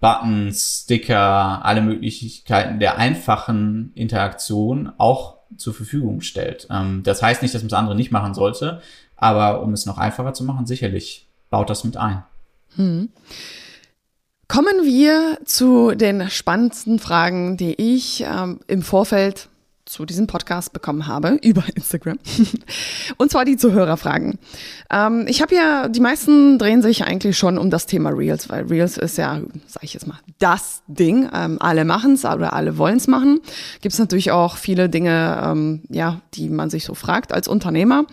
Buttons, 0.00 0.84
Sticker, 0.84 1.64
alle 1.64 1.82
Möglichkeiten 1.82 2.80
der 2.80 2.96
einfachen 2.96 3.92
Interaktion 3.94 4.92
auch 4.96 5.36
zur 5.56 5.74
Verfügung 5.74 6.22
stellt. 6.22 6.66
Ähm, 6.70 7.02
das 7.02 7.22
heißt 7.22 7.42
nicht, 7.42 7.54
dass 7.54 7.62
man 7.62 7.68
das 7.68 7.78
andere 7.78 7.94
nicht 7.94 8.10
machen 8.10 8.32
sollte, 8.32 8.80
aber 9.16 9.62
um 9.62 9.74
es 9.74 9.84
noch 9.84 9.98
einfacher 9.98 10.32
zu 10.32 10.44
machen, 10.44 10.66
sicherlich 10.66 11.26
baut 11.50 11.68
das 11.68 11.84
mit 11.84 11.98
ein. 11.98 12.22
Hm. 12.76 13.10
Kommen 14.48 14.84
wir 14.84 15.38
zu 15.44 15.94
den 15.94 16.30
spannendsten 16.30 16.98
Fragen, 16.98 17.58
die 17.58 17.74
ich 17.74 18.24
ähm, 18.26 18.60
im 18.66 18.80
Vorfeld 18.80 19.50
zu 19.84 20.06
diesem 20.06 20.26
Podcast 20.26 20.72
bekommen 20.72 21.06
habe 21.06 21.38
über 21.42 21.64
Instagram. 21.74 22.18
Und 23.18 23.30
zwar 23.30 23.44
die 23.44 23.58
Zuhörerfragen. 23.58 24.38
Ähm, 24.90 25.26
ich 25.28 25.42
habe 25.42 25.54
ja, 25.54 25.88
die 25.88 26.00
meisten 26.00 26.58
drehen 26.58 26.80
sich 26.80 27.04
eigentlich 27.04 27.36
schon 27.36 27.58
um 27.58 27.68
das 27.68 27.84
Thema 27.84 28.08
Reels, 28.08 28.48
weil 28.48 28.64
Reels 28.64 28.96
ist 28.96 29.18
ja, 29.18 29.40
sage 29.66 29.84
ich 29.84 29.92
jetzt 29.92 30.06
mal, 30.06 30.18
das 30.38 30.82
Ding. 30.86 31.28
Ähm, 31.34 31.58
alle 31.60 31.84
machen 31.84 32.14
es 32.14 32.24
oder 32.24 32.54
alle 32.54 32.78
wollen 32.78 32.96
es 32.96 33.06
machen. 33.06 33.40
Gibt 33.82 33.92
es 33.92 33.98
natürlich 33.98 34.30
auch 34.30 34.56
viele 34.56 34.88
Dinge, 34.88 35.42
ähm, 35.44 35.82
ja, 35.90 36.22
die 36.34 36.48
man 36.48 36.70
sich 36.70 36.86
so 36.86 36.94
fragt 36.94 37.34
als 37.34 37.48
Unternehmer. 37.48 38.06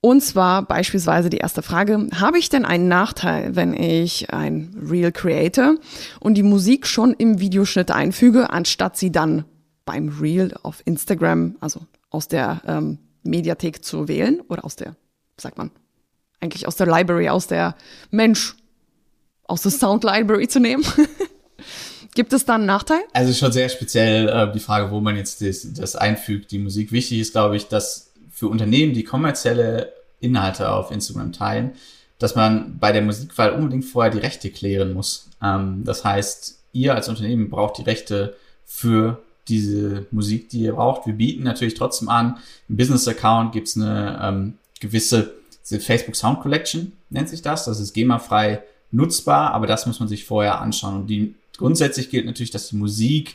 Und 0.00 0.22
zwar 0.22 0.62
beispielsweise 0.62 1.28
die 1.28 1.38
erste 1.38 1.62
Frage, 1.62 2.08
habe 2.14 2.38
ich 2.38 2.48
denn 2.48 2.64
einen 2.64 2.86
Nachteil, 2.86 3.56
wenn 3.56 3.74
ich 3.74 4.32
ein 4.32 4.76
Reel 4.80 5.10
create 5.10 5.80
und 6.20 6.34
die 6.34 6.44
Musik 6.44 6.86
schon 6.86 7.14
im 7.14 7.40
Videoschnitt 7.40 7.90
einfüge, 7.90 8.50
anstatt 8.50 8.96
sie 8.96 9.10
dann 9.10 9.44
beim 9.84 10.08
Reel 10.20 10.54
auf 10.62 10.82
Instagram, 10.84 11.56
also 11.60 11.80
aus 12.10 12.28
der 12.28 12.62
ähm, 12.66 12.98
Mediathek 13.24 13.84
zu 13.84 14.06
wählen 14.06 14.40
oder 14.48 14.64
aus 14.64 14.76
der, 14.76 14.94
sagt 15.36 15.58
man, 15.58 15.72
eigentlich 16.40 16.68
aus 16.68 16.76
der 16.76 16.86
Library, 16.86 17.28
aus 17.28 17.48
der 17.48 17.74
Mensch, 18.10 18.54
aus 19.44 19.62
der 19.62 19.72
Sound 19.72 20.04
Library 20.04 20.46
zu 20.46 20.60
nehmen? 20.60 20.84
Gibt 22.14 22.32
es 22.32 22.44
da 22.44 22.54
einen 22.54 22.66
Nachteil? 22.66 23.00
Also 23.12 23.32
schon 23.32 23.52
sehr 23.52 23.68
speziell 23.68 24.28
äh, 24.28 24.52
die 24.52 24.60
Frage, 24.60 24.90
wo 24.90 25.00
man 25.00 25.16
jetzt 25.16 25.40
das, 25.40 25.72
das 25.72 25.96
einfügt, 25.96 26.50
die 26.50 26.58
Musik. 26.58 26.92
Wichtig 26.92 27.20
ist, 27.20 27.32
glaube 27.32 27.56
ich, 27.56 27.66
dass 27.66 28.07
für 28.38 28.46
Unternehmen, 28.46 28.94
die 28.94 29.02
kommerzielle 29.02 29.92
Inhalte 30.20 30.70
auf 30.70 30.92
Instagram 30.92 31.32
teilen, 31.32 31.72
dass 32.20 32.36
man 32.36 32.78
bei 32.78 32.92
der 32.92 33.02
Musikwahl 33.02 33.50
unbedingt 33.50 33.84
vorher 33.84 34.12
die 34.12 34.18
Rechte 34.18 34.50
klären 34.50 34.92
muss. 34.92 35.28
Ähm, 35.42 35.82
das 35.84 36.04
heißt, 36.04 36.60
ihr 36.72 36.94
als 36.94 37.08
Unternehmen 37.08 37.50
braucht 37.50 37.78
die 37.78 37.82
Rechte 37.82 38.36
für 38.64 39.20
diese 39.48 40.06
Musik, 40.12 40.50
die 40.50 40.60
ihr 40.60 40.74
braucht. 40.74 41.04
Wir 41.06 41.14
bieten 41.14 41.42
natürlich 41.42 41.74
trotzdem 41.74 42.08
an, 42.08 42.38
im 42.68 42.76
Business-Account 42.76 43.52
gibt's 43.52 43.76
eine 43.76 44.20
ähm, 44.22 44.58
gewisse 44.78 45.34
Facebook 45.64 46.14
Sound 46.14 46.40
Collection, 46.40 46.92
nennt 47.10 47.28
sich 47.28 47.42
das. 47.42 47.64
Das 47.64 47.80
ist 47.80 47.92
GEMA-frei 47.92 48.62
nutzbar, 48.92 49.52
aber 49.52 49.66
das 49.66 49.84
muss 49.86 49.98
man 49.98 50.08
sich 50.08 50.24
vorher 50.24 50.60
anschauen. 50.60 50.94
Und 50.94 51.06
die, 51.08 51.34
grundsätzlich 51.56 52.08
gilt 52.08 52.26
natürlich, 52.26 52.52
dass 52.52 52.68
die 52.68 52.76
Musik 52.76 53.34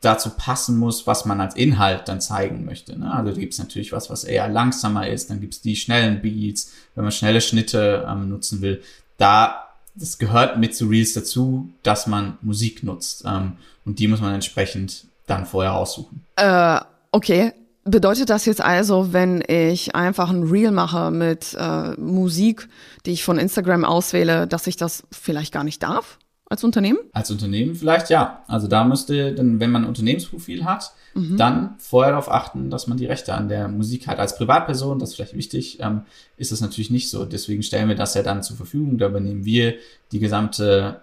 dazu 0.00 0.30
passen 0.30 0.78
muss, 0.78 1.06
was 1.06 1.26
man 1.26 1.40
als 1.40 1.54
Inhalt 1.54 2.08
dann 2.08 2.20
zeigen 2.20 2.64
möchte. 2.64 2.98
Ne? 2.98 3.12
Also 3.12 3.38
gibt 3.38 3.52
es 3.52 3.58
natürlich 3.58 3.92
was, 3.92 4.08
was 4.08 4.24
eher 4.24 4.48
langsamer 4.48 5.08
ist, 5.08 5.30
dann 5.30 5.40
gibt 5.40 5.54
es 5.54 5.60
die 5.60 5.76
schnellen 5.76 6.22
Beats, 6.22 6.72
wenn 6.94 7.04
man 7.04 7.12
schnelle 7.12 7.40
Schnitte 7.40 8.06
ähm, 8.08 8.30
nutzen 8.30 8.62
will. 8.62 8.82
Da, 9.18 9.68
das 9.94 10.18
gehört 10.18 10.58
mit 10.58 10.74
zu 10.74 10.86
Reels 10.86 11.12
dazu, 11.12 11.68
dass 11.82 12.06
man 12.06 12.38
Musik 12.40 12.82
nutzt. 12.82 13.24
Ähm, 13.26 13.52
und 13.84 13.98
die 13.98 14.08
muss 14.08 14.20
man 14.20 14.34
entsprechend 14.34 15.06
dann 15.26 15.44
vorher 15.44 15.74
aussuchen. 15.74 16.24
Äh, 16.36 16.80
okay. 17.12 17.52
Bedeutet 17.84 18.28
das 18.28 18.44
jetzt 18.44 18.60
also, 18.60 19.14
wenn 19.14 19.42
ich 19.46 19.94
einfach 19.94 20.30
ein 20.30 20.44
Reel 20.44 20.70
mache 20.70 21.10
mit 21.10 21.56
äh, 21.58 21.92
Musik, 21.98 22.68
die 23.06 23.12
ich 23.12 23.24
von 23.24 23.38
Instagram 23.38 23.84
auswähle, 23.84 24.46
dass 24.46 24.66
ich 24.66 24.76
das 24.76 25.02
vielleicht 25.10 25.52
gar 25.52 25.64
nicht 25.64 25.82
darf 25.82 26.18
als 26.50 26.64
Unternehmen? 26.64 26.98
Als 27.12 27.30
Unternehmen 27.30 27.76
vielleicht 27.76 28.10
ja. 28.10 28.42
Also 28.48 28.66
da 28.66 28.82
müsste 28.82 29.32
dann, 29.32 29.60
wenn 29.60 29.70
man 29.70 29.84
ein 29.84 29.88
Unternehmensprofil 29.88 30.64
hat, 30.64 30.92
mhm. 31.14 31.36
dann 31.36 31.76
vorher 31.78 32.10
darauf 32.10 32.28
achten, 32.28 32.70
dass 32.70 32.88
man 32.88 32.98
die 32.98 33.06
Rechte 33.06 33.34
an 33.34 33.48
der 33.48 33.68
Musik 33.68 34.08
hat. 34.08 34.18
Als 34.18 34.36
Privatperson, 34.36 34.98
das 34.98 35.10
ist 35.10 35.14
vielleicht 35.14 35.36
wichtig, 35.36 35.78
ähm, 35.80 36.02
ist 36.36 36.50
das 36.50 36.60
natürlich 36.60 36.90
nicht 36.90 37.08
so. 37.08 37.24
Deswegen 37.24 37.62
stellen 37.62 37.88
wir 37.88 37.94
das 37.94 38.14
ja 38.14 38.24
dann 38.24 38.42
zur 38.42 38.56
Verfügung. 38.56 38.98
Da 38.98 39.06
übernehmen 39.06 39.44
wir 39.44 39.76
die 40.10 40.18
gesamte 40.18 41.02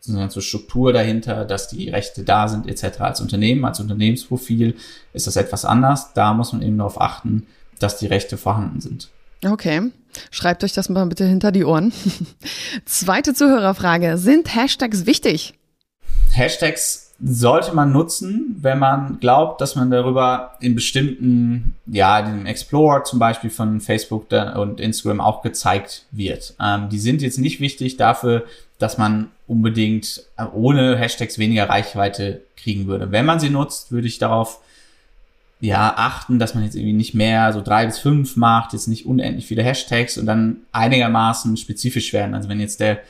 so 0.00 0.40
Struktur 0.40 0.92
dahinter, 0.92 1.44
dass 1.44 1.68
die 1.68 1.88
Rechte 1.88 2.24
da 2.24 2.48
sind 2.48 2.66
etc. 2.66 3.00
Als 3.00 3.20
Unternehmen, 3.20 3.64
als 3.64 3.78
Unternehmensprofil 3.78 4.74
ist 5.12 5.28
das 5.28 5.36
etwas 5.36 5.64
anders. 5.64 6.14
Da 6.14 6.34
muss 6.34 6.52
man 6.52 6.62
eben 6.62 6.78
darauf 6.78 7.00
achten, 7.00 7.46
dass 7.78 7.98
die 7.98 8.06
Rechte 8.06 8.36
vorhanden 8.36 8.80
sind. 8.80 9.10
Okay. 9.46 9.92
Schreibt 10.30 10.64
euch 10.64 10.72
das 10.72 10.88
mal 10.88 11.06
bitte 11.06 11.24
hinter 11.24 11.52
die 11.52 11.64
Ohren. 11.64 11.92
Zweite 12.84 13.34
Zuhörerfrage. 13.34 14.18
Sind 14.18 14.54
Hashtags 14.54 15.06
wichtig? 15.06 15.54
Hashtags 16.32 17.10
sollte 17.22 17.74
man 17.74 17.92
nutzen, 17.92 18.56
wenn 18.60 18.78
man 18.78 19.20
glaubt, 19.20 19.60
dass 19.60 19.76
man 19.76 19.90
darüber 19.90 20.52
in 20.60 20.74
bestimmten, 20.74 21.74
ja, 21.86 22.22
dem 22.22 22.46
Explorer 22.46 23.04
zum 23.04 23.18
Beispiel 23.18 23.50
von 23.50 23.80
Facebook 23.80 24.26
und 24.56 24.80
Instagram 24.80 25.20
auch 25.20 25.42
gezeigt 25.42 26.06
wird. 26.12 26.54
Ähm, 26.60 26.88
die 26.88 26.98
sind 26.98 27.20
jetzt 27.20 27.38
nicht 27.38 27.60
wichtig 27.60 27.98
dafür, 27.98 28.44
dass 28.78 28.96
man 28.96 29.28
unbedingt 29.46 30.22
ohne 30.54 30.96
Hashtags 30.96 31.38
weniger 31.38 31.68
Reichweite 31.68 32.40
kriegen 32.56 32.86
würde. 32.86 33.12
Wenn 33.12 33.26
man 33.26 33.38
sie 33.38 33.50
nutzt, 33.50 33.92
würde 33.92 34.06
ich 34.06 34.18
darauf 34.18 34.60
ja, 35.60 35.92
achten, 35.96 36.38
dass 36.38 36.54
man 36.54 36.64
jetzt 36.64 36.74
irgendwie 36.74 36.94
nicht 36.94 37.14
mehr 37.14 37.52
so 37.52 37.60
drei 37.60 37.86
bis 37.86 37.98
fünf 37.98 38.36
macht, 38.36 38.72
jetzt 38.72 38.88
nicht 38.88 39.06
unendlich 39.06 39.46
viele 39.46 39.62
Hashtags 39.62 40.16
und 40.16 40.26
dann 40.26 40.58
einigermaßen 40.72 41.56
spezifisch 41.56 42.12
werden. 42.12 42.34
Also 42.34 42.48
wenn 42.48 42.60
jetzt 42.60 42.80
der 42.80 43.00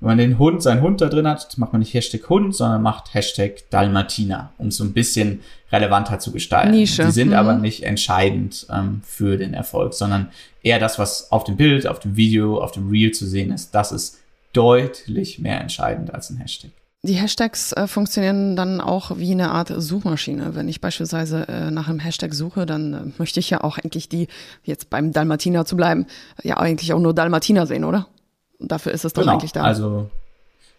wenn 0.00 0.08
man 0.08 0.18
den 0.18 0.38
Hund, 0.38 0.62
seinen 0.62 0.82
Hund 0.82 1.00
da 1.00 1.08
drin 1.08 1.26
hat, 1.26 1.56
macht 1.56 1.72
man 1.72 1.80
nicht 1.80 1.94
Hashtag 1.94 2.28
Hund, 2.28 2.54
sondern 2.54 2.82
macht 2.82 3.14
Hashtag 3.14 3.62
Dalmatiner, 3.70 4.52
um 4.58 4.68
es 4.68 4.76
so 4.76 4.84
ein 4.84 4.92
bisschen 4.92 5.40
relevanter 5.72 6.18
zu 6.18 6.32
gestalten. 6.32 6.72
Nische. 6.72 7.06
Die 7.06 7.12
sind 7.12 7.28
Mhm. 7.28 7.34
aber 7.34 7.54
nicht 7.54 7.82
entscheidend 7.82 8.66
ähm, 8.70 9.00
für 9.04 9.38
den 9.38 9.54
Erfolg, 9.54 9.94
sondern 9.94 10.28
eher 10.62 10.78
das, 10.78 10.98
was 10.98 11.32
auf 11.32 11.44
dem 11.44 11.56
Bild, 11.56 11.86
auf 11.86 11.98
dem 11.98 12.14
Video, 12.14 12.60
auf 12.60 12.72
dem 12.72 12.90
Reel 12.90 13.12
zu 13.12 13.26
sehen 13.26 13.50
ist, 13.50 13.74
das 13.74 13.90
ist 13.90 14.18
deutlich 14.52 15.38
mehr 15.38 15.60
entscheidend 15.60 16.12
als 16.12 16.28
ein 16.28 16.36
Hashtag. 16.36 16.72
Die 17.06 17.14
Hashtags 17.14 17.72
äh, 17.72 17.86
funktionieren 17.86 18.56
dann 18.56 18.80
auch 18.80 19.16
wie 19.18 19.30
eine 19.30 19.50
Art 19.50 19.72
Suchmaschine. 19.74 20.54
Wenn 20.54 20.68
ich 20.68 20.80
beispielsweise 20.80 21.46
äh, 21.48 21.70
nach 21.70 21.88
einem 21.88 22.00
Hashtag 22.00 22.34
suche, 22.34 22.66
dann 22.66 22.94
äh, 22.94 23.00
möchte 23.18 23.38
ich 23.38 23.48
ja 23.50 23.62
auch 23.62 23.78
eigentlich 23.78 24.08
die, 24.08 24.28
jetzt 24.64 24.90
beim 24.90 25.12
Dalmatiner 25.12 25.64
zu 25.64 25.76
bleiben, 25.76 26.06
ja 26.42 26.56
eigentlich 26.56 26.92
auch 26.92 26.98
nur 26.98 27.14
Dalmatiner 27.14 27.66
sehen, 27.66 27.84
oder? 27.84 28.08
Und 28.58 28.72
dafür 28.72 28.92
ist 28.92 29.04
es 29.04 29.12
dann 29.12 29.28
eigentlich 29.28 29.52
da. 29.52 29.62
Also, 29.62 30.10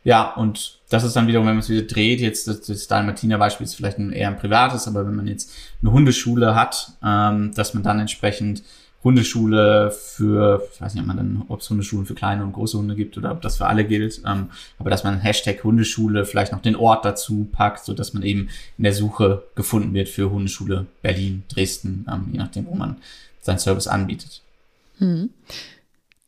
ja, 0.03 0.33
und 0.33 0.79
das 0.89 1.03
ist 1.03 1.15
dann 1.15 1.27
wiederum, 1.27 1.47
wenn 1.47 1.55
man 1.55 1.61
es 1.61 1.69
wieder 1.69 1.83
dreht, 1.83 2.19
jetzt 2.19 2.47
das, 2.47 2.61
das 2.61 2.87
Dalmatiner-Beispiel 2.87 3.65
ist 3.65 3.75
vielleicht 3.75 3.97
ein, 3.97 4.11
eher 4.11 4.27
ein 4.27 4.37
privates, 4.37 4.87
aber 4.87 5.05
wenn 5.05 5.15
man 5.15 5.27
jetzt 5.27 5.51
eine 5.81 5.91
Hundeschule 5.91 6.55
hat, 6.55 6.93
ähm, 7.03 7.53
dass 7.55 7.73
man 7.73 7.83
dann 7.83 7.99
entsprechend 7.99 8.63
Hundeschule 9.03 9.91
für, 9.91 10.67
ich 10.73 10.81
weiß 10.81 10.93
nicht, 10.93 11.01
ob 11.01 11.07
man 11.07 11.17
dann, 11.17 11.43
ob 11.47 11.61
es 11.61 11.69
Hundeschulen 11.69 12.05
für 12.05 12.15
kleine 12.15 12.43
und 12.43 12.53
große 12.53 12.77
Hunde 12.77 12.95
gibt 12.95 13.17
oder 13.17 13.31
ob 13.31 13.41
das 13.41 13.57
für 13.57 13.67
alle 13.67 13.85
gilt, 13.85 14.21
ähm, 14.25 14.49
aber 14.79 14.89
dass 14.89 15.03
man 15.03 15.19
Hashtag 15.19 15.63
Hundeschule 15.63 16.25
vielleicht 16.25 16.51
noch 16.51 16.61
den 16.61 16.75
Ort 16.75 17.05
dazu 17.05 17.47
packt, 17.51 17.85
so 17.85 17.93
dass 17.93 18.13
man 18.13 18.23
eben 18.23 18.49
in 18.77 18.83
der 18.83 18.93
Suche 18.93 19.43
gefunden 19.55 19.93
wird 19.93 20.09
für 20.09 20.31
Hundeschule 20.31 20.87
Berlin, 21.01 21.43
Dresden, 21.47 22.05
ähm, 22.11 22.27
je 22.31 22.39
nachdem, 22.39 22.65
wo 22.65 22.75
man 22.75 22.97
seinen 23.41 23.59
Service 23.59 23.87
anbietet. 23.87 24.41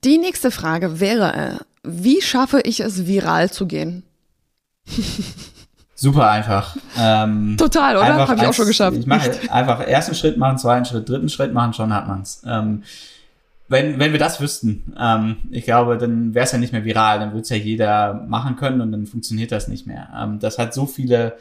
die 0.03 0.17
nächste 0.17 0.51
Frage 0.51 0.99
wäre, 0.99 1.33
äh, 1.33 1.59
wie 1.83 2.21
schaffe 2.21 2.61
ich 2.61 2.81
es, 2.81 3.07
viral 3.07 3.51
zu 3.51 3.65
gehen? 3.65 4.03
Super 6.01 6.29
einfach. 6.31 6.77
Ähm, 6.97 7.57
Total, 7.57 7.97
oder? 7.97 8.05
Habe 8.27 8.35
ich 8.35 8.41
auch 8.41 8.47
als- 8.47 8.55
schon 8.55 8.67
geschafft. 8.67 8.95
Ich 8.97 9.05
mache 9.05 9.31
einfach 9.51 9.81
ersten 9.81 10.15
Schritt 10.15 10.37
machen, 10.37 10.57
zweiten 10.57 10.85
Schritt, 10.85 11.09
dritten 11.09 11.27
Schritt 11.27 11.53
machen, 11.53 11.73
schon 11.73 11.93
hat 11.93 12.07
man's. 12.07 12.41
Ähm, 12.45 12.83
wenn, 13.67 13.99
wenn 13.99 14.13
wir 14.13 14.19
das 14.19 14.39
wüssten, 14.39 14.93
ähm, 14.97 15.35
ich 15.51 15.65
glaube, 15.65 15.97
dann 15.97 16.33
wäre 16.33 16.45
es 16.45 16.53
ja 16.53 16.57
nicht 16.57 16.71
mehr 16.71 16.85
viral, 16.85 17.19
dann 17.19 17.31
würde 17.31 17.41
es 17.41 17.49
ja 17.49 17.57
jeder 17.57 18.13
machen 18.13 18.55
können 18.55 18.79
und 18.79 18.93
dann 18.93 19.05
funktioniert 19.07 19.51
das 19.51 19.67
nicht 19.67 19.87
mehr. 19.87 20.07
Ähm, 20.17 20.39
das 20.39 20.57
hat 20.57 20.73
so 20.73 20.85
viele 20.85 21.37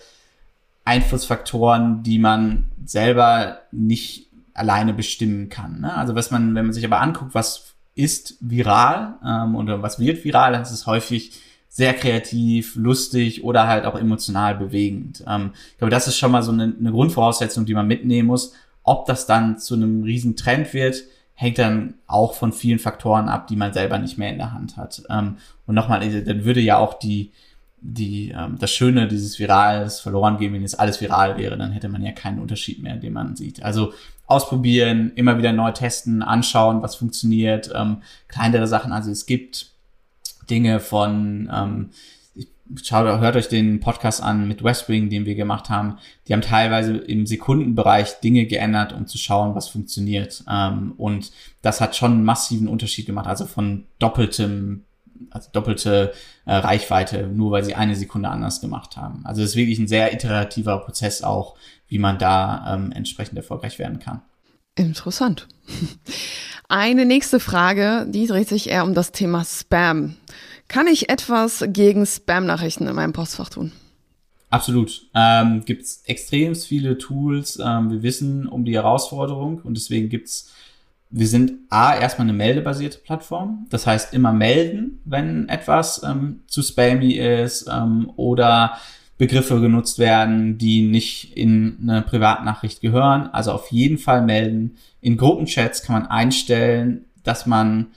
Einflussfaktoren, 0.84 2.02
die 2.02 2.18
man 2.18 2.64
selber 2.84 3.58
nicht 3.70 4.26
alleine 4.54 4.92
bestimmen 4.92 5.48
kann. 5.50 5.80
Ne? 5.82 5.94
Also 5.94 6.14
was 6.16 6.30
man, 6.30 6.54
wenn 6.54 6.64
man 6.66 6.72
sich 6.72 6.84
aber 6.84 7.00
anguckt, 7.00 7.34
was 7.34 7.74
ist 7.94 8.36
viral 8.40 9.14
ähm, 9.24 9.54
oder 9.54 9.82
was 9.82 9.98
wird 10.00 10.24
viral, 10.24 10.52
dann 10.52 10.62
ist 10.62 10.70
es 10.72 10.86
häufig 10.86 11.32
sehr 11.78 11.94
kreativ, 11.94 12.74
lustig 12.74 13.44
oder 13.44 13.68
halt 13.68 13.84
auch 13.84 13.94
emotional 13.94 14.56
bewegend. 14.56 15.22
Ähm, 15.28 15.52
ich 15.70 15.78
glaube, 15.78 15.92
das 15.92 16.08
ist 16.08 16.18
schon 16.18 16.32
mal 16.32 16.42
so 16.42 16.50
eine, 16.50 16.74
eine 16.76 16.90
Grundvoraussetzung, 16.90 17.66
die 17.66 17.74
man 17.74 17.86
mitnehmen 17.86 18.26
muss. 18.26 18.52
Ob 18.82 19.06
das 19.06 19.26
dann 19.26 19.58
zu 19.58 19.74
einem 19.74 20.02
riesen 20.02 20.34
Trend 20.34 20.74
wird, 20.74 21.04
hängt 21.34 21.58
dann 21.58 21.94
auch 22.08 22.34
von 22.34 22.52
vielen 22.52 22.80
Faktoren 22.80 23.28
ab, 23.28 23.46
die 23.46 23.54
man 23.54 23.72
selber 23.72 23.96
nicht 23.98 24.18
mehr 24.18 24.32
in 24.32 24.38
der 24.38 24.52
Hand 24.52 24.76
hat. 24.76 25.04
Ähm, 25.08 25.36
und 25.68 25.76
nochmal, 25.76 26.00
dann 26.24 26.44
würde 26.44 26.58
ja 26.58 26.78
auch 26.78 26.94
die, 26.94 27.30
die, 27.80 28.34
ähm, 28.36 28.56
das 28.58 28.72
Schöne 28.72 29.06
dieses 29.06 29.38
Virals 29.38 30.00
verloren 30.00 30.36
gehen, 30.38 30.52
wenn 30.52 30.62
jetzt 30.62 30.80
alles 30.80 31.00
viral 31.00 31.38
wäre, 31.38 31.56
dann 31.56 31.70
hätte 31.70 31.88
man 31.88 32.02
ja 32.02 32.10
keinen 32.10 32.40
Unterschied 32.40 32.82
mehr, 32.82 32.96
den 32.96 33.12
man 33.12 33.36
sieht. 33.36 33.62
Also 33.62 33.92
ausprobieren, 34.26 35.12
immer 35.14 35.38
wieder 35.38 35.52
neu 35.52 35.70
testen, 35.70 36.24
anschauen, 36.24 36.82
was 36.82 36.96
funktioniert, 36.96 37.70
ähm, 37.72 37.98
kleinere 38.26 38.66
Sachen. 38.66 38.90
Also 38.90 39.12
es 39.12 39.26
gibt 39.26 39.77
Dinge 40.50 40.80
von, 40.80 41.50
ähm, 41.52 41.90
schaut, 42.82 43.20
hört 43.20 43.36
euch 43.36 43.48
den 43.48 43.80
Podcast 43.80 44.22
an 44.22 44.46
mit 44.48 44.62
West 44.62 44.88
Wing, 44.88 45.08
den 45.10 45.26
wir 45.26 45.34
gemacht 45.34 45.70
haben. 45.70 45.98
Die 46.26 46.32
haben 46.32 46.42
teilweise 46.42 46.96
im 46.96 47.26
Sekundenbereich 47.26 48.20
Dinge 48.20 48.46
geändert, 48.46 48.92
um 48.92 49.06
zu 49.06 49.18
schauen, 49.18 49.54
was 49.54 49.68
funktioniert. 49.68 50.44
Ähm, 50.50 50.92
und 50.96 51.30
das 51.62 51.80
hat 51.80 51.96
schon 51.96 52.12
einen 52.12 52.24
massiven 52.24 52.68
Unterschied 52.68 53.06
gemacht. 53.06 53.26
Also 53.26 53.46
von 53.46 53.86
doppeltem, 53.98 54.84
also 55.30 55.48
doppelte 55.52 56.12
äh, 56.44 56.54
Reichweite, 56.54 57.26
nur 57.26 57.50
weil 57.50 57.64
sie 57.64 57.74
eine 57.74 57.96
Sekunde 57.96 58.28
anders 58.28 58.60
gemacht 58.60 58.96
haben. 58.96 59.24
Also 59.24 59.42
es 59.42 59.50
ist 59.50 59.56
wirklich 59.56 59.78
ein 59.78 59.88
sehr 59.88 60.12
iterativer 60.12 60.78
Prozess 60.78 61.22
auch, 61.22 61.56
wie 61.88 61.98
man 61.98 62.18
da 62.18 62.74
ähm, 62.74 62.92
entsprechend 62.92 63.38
erfolgreich 63.38 63.78
werden 63.78 63.98
kann. 63.98 64.22
Interessant. 64.78 65.48
Eine 66.68 67.04
nächste 67.04 67.40
Frage, 67.40 68.06
die 68.08 68.26
dreht 68.26 68.48
sich 68.48 68.68
eher 68.68 68.84
um 68.84 68.94
das 68.94 69.10
Thema 69.10 69.44
Spam. 69.44 70.16
Kann 70.68 70.86
ich 70.86 71.08
etwas 71.08 71.64
gegen 71.68 72.06
Spam-Nachrichten 72.06 72.86
in 72.86 72.94
meinem 72.94 73.12
Postfach 73.12 73.48
tun? 73.48 73.72
Absolut. 74.50 75.06
Ähm, 75.14 75.64
Gibt 75.64 75.82
es 75.82 76.02
extrem 76.06 76.54
viele 76.54 76.96
Tools. 76.96 77.58
Ähm, 77.62 77.90
wir 77.90 78.02
wissen 78.02 78.46
um 78.46 78.64
die 78.64 78.74
Herausforderung 78.74 79.60
und 79.62 79.76
deswegen 79.76 80.08
gibt's 80.08 80.52
wir 81.10 81.26
sind 81.26 81.52
A, 81.70 81.96
erstmal 81.96 82.26
eine 82.26 82.36
meldebasierte 82.36 82.98
Plattform. 82.98 83.66
Das 83.70 83.86
heißt, 83.86 84.12
immer 84.12 84.32
melden, 84.32 85.00
wenn 85.06 85.48
etwas 85.48 86.02
ähm, 86.02 86.40
zu 86.46 86.62
spammy 86.62 87.14
ist 87.14 87.66
ähm, 87.72 88.12
oder 88.16 88.78
Begriffe 89.18 89.60
genutzt 89.60 89.98
werden, 89.98 90.58
die 90.58 90.82
nicht 90.82 91.36
in 91.36 91.78
eine 91.82 92.02
Privatnachricht 92.02 92.80
gehören. 92.80 93.28
Also 93.32 93.52
auf 93.52 93.70
jeden 93.72 93.98
Fall 93.98 94.22
melden. 94.22 94.76
In 95.00 95.16
Gruppenchats 95.16 95.82
kann 95.82 96.00
man 96.00 96.10
einstellen, 96.10 97.04
dass 97.24 97.44
man 97.44 97.88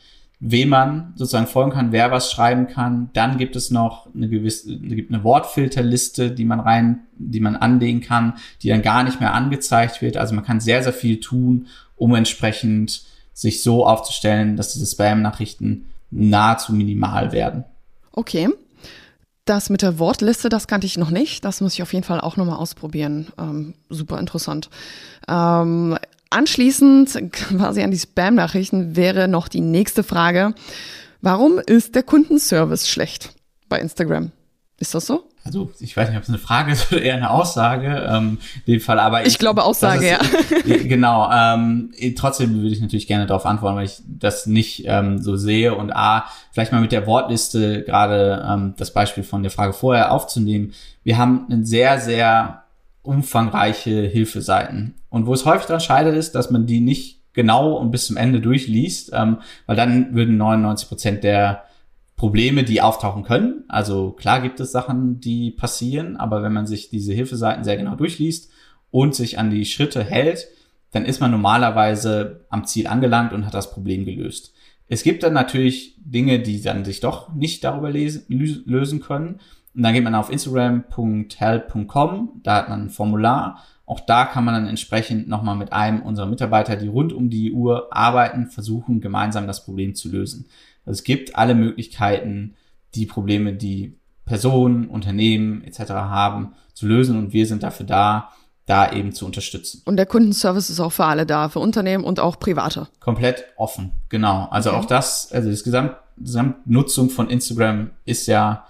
wem 0.43 0.69
man 0.69 1.13
sozusagen 1.15 1.45
folgen 1.45 1.71
kann, 1.71 1.91
wer 1.91 2.09
was 2.09 2.31
schreiben 2.31 2.67
kann. 2.67 3.11
Dann 3.13 3.37
gibt 3.37 3.55
es 3.55 3.69
noch 3.69 4.07
eine 4.13 4.27
gewisse, 4.27 4.75
gibt 4.75 5.13
eine 5.13 5.23
Wortfilterliste, 5.23 6.31
die 6.31 6.45
man 6.45 6.59
rein, 6.59 7.01
die 7.15 7.39
man 7.39 7.55
anlegen 7.55 8.01
kann, 8.01 8.33
die 8.63 8.69
dann 8.69 8.81
gar 8.81 9.03
nicht 9.03 9.19
mehr 9.19 9.35
angezeigt 9.35 10.01
wird. 10.01 10.17
Also 10.17 10.33
man 10.33 10.43
kann 10.43 10.59
sehr, 10.59 10.81
sehr 10.81 10.93
viel 10.93 11.19
tun, 11.19 11.67
um 11.95 12.15
entsprechend 12.15 13.03
sich 13.33 13.61
so 13.61 13.85
aufzustellen, 13.85 14.57
dass 14.57 14.73
diese 14.73 14.87
Spam-Nachrichten 14.87 15.85
nahezu 16.09 16.73
minimal 16.73 17.31
werden. 17.31 17.63
Okay. 18.11 18.49
Das 19.45 19.69
mit 19.69 19.81
der 19.81 19.97
Wortliste, 19.97 20.49
das 20.49 20.67
kannte 20.67 20.85
ich 20.85 20.97
noch 20.97 21.09
nicht. 21.09 21.43
Das 21.43 21.61
muss 21.61 21.73
ich 21.73 21.81
auf 21.81 21.93
jeden 21.93 22.05
Fall 22.05 22.21
auch 22.21 22.37
nochmal 22.37 22.57
ausprobieren. 22.57 23.27
Ähm, 23.39 23.73
super 23.89 24.19
interessant. 24.19 24.69
Ähm, 25.27 25.97
anschließend 26.29 27.31
quasi 27.31 27.81
an 27.81 27.91
die 27.91 27.99
Spam-Nachrichten 27.99 28.95
wäre 28.95 29.27
noch 29.27 29.47
die 29.47 29.61
nächste 29.61 30.03
Frage. 30.03 30.53
Warum 31.21 31.59
ist 31.59 31.95
der 31.95 32.03
Kundenservice 32.03 32.87
schlecht 32.87 33.33
bei 33.67 33.79
Instagram? 33.79 34.31
Ist 34.77 34.93
das 34.93 35.05
so? 35.05 35.30
Also 35.43 35.71
ich 35.79 35.97
weiß 35.97 36.09
nicht, 36.09 36.17
ob 36.17 36.23
es 36.23 36.29
eine 36.29 36.37
Frage 36.37 36.71
ist 36.71 36.91
oder 36.91 37.01
eher 37.01 37.15
eine 37.15 37.31
Aussage. 37.31 38.07
Ähm, 38.09 38.37
in 38.65 38.73
dem 38.73 38.81
Fall, 38.81 38.99
aber 38.99 39.25
Ich 39.25 39.39
glaube 39.39 39.63
Aussage, 39.63 40.19
ist, 40.65 40.87
Genau. 40.87 41.29
Ähm, 41.31 41.91
trotzdem 42.15 42.61
würde 42.61 42.73
ich 42.73 42.81
natürlich 42.81 43.07
gerne 43.07 43.25
darauf 43.25 43.45
antworten, 43.45 43.77
weil 43.77 43.85
ich 43.85 44.01
das 44.07 44.45
nicht 44.45 44.83
ähm, 44.85 45.19
so 45.19 45.35
sehe. 45.35 45.75
Und 45.75 45.91
A, 45.91 46.25
vielleicht 46.51 46.71
mal 46.71 46.81
mit 46.81 46.91
der 46.91 47.07
Wortliste 47.07 47.83
gerade 47.83 48.45
ähm, 48.47 48.73
das 48.77 48.93
Beispiel 48.93 49.23
von 49.23 49.41
der 49.41 49.51
Frage 49.51 49.73
vorher 49.73 50.11
aufzunehmen. 50.11 50.73
Wir 51.03 51.17
haben 51.17 51.47
eine 51.49 51.65
sehr, 51.65 51.99
sehr 51.99 52.63
umfangreiche 53.01 54.03
Hilfeseiten. 54.03 54.95
Und 55.09 55.25
wo 55.25 55.33
es 55.33 55.45
häufig 55.45 55.65
daran 55.65 55.81
scheitert, 55.81 56.15
ist, 56.15 56.35
dass 56.35 56.51
man 56.51 56.67
die 56.67 56.79
nicht 56.79 57.21
genau 57.33 57.73
und 57.73 57.91
bis 57.91 58.05
zum 58.07 58.17
Ende 58.17 58.41
durchliest, 58.41 59.11
ähm, 59.13 59.37
weil 59.65 59.75
dann 59.75 60.13
würden 60.13 60.37
99 60.37 60.87
Prozent 60.87 61.23
der 61.23 61.63
Probleme, 62.21 62.63
die 62.63 62.81
auftauchen 62.83 63.23
können. 63.23 63.63
Also 63.67 64.11
klar 64.11 64.41
gibt 64.41 64.59
es 64.59 64.71
Sachen, 64.71 65.19
die 65.19 65.49
passieren, 65.49 66.17
aber 66.17 66.43
wenn 66.43 66.53
man 66.53 66.67
sich 66.67 66.91
diese 66.91 67.13
Hilfeseiten 67.13 67.63
sehr 67.63 67.77
genau 67.77 67.95
durchliest 67.95 68.51
und 68.91 69.15
sich 69.15 69.39
an 69.39 69.49
die 69.49 69.65
Schritte 69.65 70.03
hält, 70.03 70.47
dann 70.91 71.03
ist 71.03 71.19
man 71.19 71.31
normalerweise 71.31 72.45
am 72.49 72.67
Ziel 72.67 72.85
angelangt 72.85 73.33
und 73.33 73.47
hat 73.47 73.55
das 73.55 73.71
Problem 73.71 74.05
gelöst. 74.05 74.53
Es 74.87 75.01
gibt 75.01 75.23
dann 75.23 75.33
natürlich 75.33 75.95
Dinge, 75.97 76.37
die 76.37 76.61
dann 76.61 76.85
sich 76.85 76.99
doch 76.99 77.33
nicht 77.33 77.63
darüber 77.63 77.89
lesen, 77.89 78.25
lösen 78.27 78.99
können. 78.99 79.39
Und 79.73 79.81
dann 79.81 79.95
geht 79.95 80.03
man 80.03 80.13
auf 80.13 80.31
instagram.help.com, 80.31 82.41
da 82.43 82.55
hat 82.55 82.69
man 82.69 82.83
ein 82.83 82.91
Formular. 82.91 83.63
Auch 83.87 83.99
da 83.99 84.25
kann 84.25 84.45
man 84.45 84.53
dann 84.53 84.67
entsprechend 84.67 85.27
nochmal 85.27 85.55
mit 85.55 85.73
einem 85.73 86.03
unserer 86.03 86.27
Mitarbeiter, 86.27 86.75
die 86.75 86.87
rund 86.87 87.13
um 87.13 87.31
die 87.31 87.51
Uhr 87.51 87.87
arbeiten, 87.89 88.45
versuchen, 88.45 89.01
gemeinsam 89.01 89.47
das 89.47 89.65
Problem 89.65 89.95
zu 89.95 90.11
lösen. 90.11 90.45
Also 90.85 90.97
es 90.99 91.03
gibt 91.03 91.35
alle 91.35 91.55
Möglichkeiten, 91.55 92.55
die 92.95 93.05
Probleme, 93.05 93.53
die 93.53 93.97
Personen, 94.25 94.87
Unternehmen 94.87 95.63
etc. 95.63 95.91
haben, 95.91 96.53
zu 96.73 96.87
lösen 96.87 97.17
und 97.17 97.33
wir 97.33 97.45
sind 97.45 97.63
dafür 97.63 97.85
da, 97.85 98.29
da 98.65 98.91
eben 98.91 99.11
zu 99.11 99.25
unterstützen. 99.25 99.81
Und 99.85 99.97
der 99.97 100.05
Kundenservice 100.05 100.69
ist 100.69 100.79
auch 100.79 100.91
für 100.91 101.05
alle 101.05 101.25
da, 101.25 101.49
für 101.49 101.59
Unternehmen 101.59 102.03
und 102.03 102.19
auch 102.19 102.39
Private. 102.39 102.87
Komplett 102.99 103.45
offen, 103.57 103.91
genau. 104.09 104.47
Also 104.51 104.69
Okay. 104.69 104.79
auch 104.79 104.85
das, 104.85 105.31
also 105.31 105.49
das 105.49 105.63
Gesamt, 105.63 105.95
Gesamtnutzung 106.17 107.09
von 107.09 107.29
Instagram 107.29 107.89
ist 108.05 108.27
ja 108.27 108.65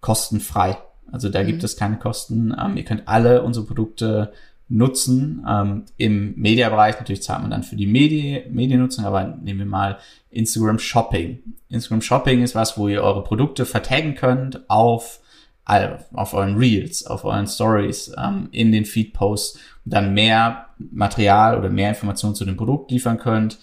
kostenfrei. 0.00 0.78
Also 1.10 1.28
da 1.30 1.42
gibt 1.42 1.64
es 1.64 1.76
keine 1.76 1.98
Kosten. 1.98 2.54
Ähm, 2.60 2.76
ihr 2.76 2.84
könnt 2.84 3.08
alle 3.08 3.42
unsere 3.42 3.64
Produkte 3.64 4.32
nutzen. 4.68 5.44
Ähm, 5.48 5.84
Im 5.96 6.34
Mediabereich 6.36 6.98
natürlich 6.98 7.22
zahlt 7.22 7.42
man 7.42 7.50
dann 7.50 7.62
für 7.62 7.76
die 7.76 7.86
Medi 7.86 8.44
Mediennutzung, 8.50 9.04
aber 9.04 9.24
nehmen 9.24 9.60
wir 9.60 9.66
mal 9.66 9.98
Instagram 10.30 10.78
Shopping. 10.78 11.42
Instagram 11.68 12.02
Shopping 12.02 12.42
ist 12.42 12.54
was, 12.54 12.76
wo 12.76 12.88
ihr 12.88 13.02
eure 13.02 13.24
Produkte 13.24 13.64
vertaggen 13.64 14.14
könnt 14.14 14.68
auf 14.68 15.20
auf 16.14 16.32
euren 16.32 16.56
Reels, 16.56 17.06
auf 17.06 17.26
euren 17.26 17.46
Stories, 17.46 18.10
ähm, 18.16 18.48
in 18.52 18.72
den 18.72 18.86
Feed-Posts 18.86 19.58
und 19.84 19.92
dann 19.92 20.14
mehr 20.14 20.68
Material 20.78 21.58
oder 21.58 21.68
mehr 21.68 21.90
Informationen 21.90 22.34
zu 22.34 22.46
dem 22.46 22.56
Produkt 22.56 22.90
liefern 22.90 23.18
könnt, 23.18 23.58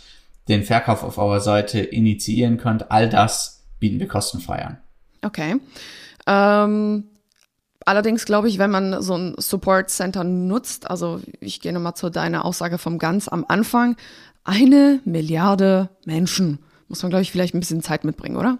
den 0.47 0.63
Verkauf 0.63 1.03
auf 1.03 1.17
eurer 1.17 1.39
Seite 1.39 1.79
initiieren 1.79 2.57
könnt. 2.57 2.91
All 2.91 3.09
das 3.09 3.63
bieten 3.79 3.99
wir 3.99 4.07
kostenfrei 4.07 4.65
an. 4.65 4.77
Okay. 5.23 5.55
Ähm, 6.27 7.05
allerdings 7.85 8.25
glaube 8.25 8.49
ich, 8.49 8.57
wenn 8.57 8.71
man 8.71 9.01
so 9.01 9.15
ein 9.15 9.35
Support 9.37 9.89
Center 9.89 10.23
nutzt, 10.23 10.89
also 10.89 11.21
ich 11.39 11.61
gehe 11.61 11.71
nochmal 11.71 11.95
zu 11.95 12.09
deiner 12.09 12.43
Aussage 12.43 12.77
vom 12.77 12.97
ganz 12.99 13.27
am 13.27 13.45
Anfang, 13.47 13.95
eine 14.43 14.99
Milliarde 15.05 15.89
Menschen. 16.05 16.59
Muss 16.87 17.01
man, 17.01 17.09
glaube 17.09 17.23
ich, 17.23 17.31
vielleicht 17.31 17.55
ein 17.55 17.59
bisschen 17.59 17.81
Zeit 17.81 18.03
mitbringen, 18.03 18.37
oder? 18.37 18.59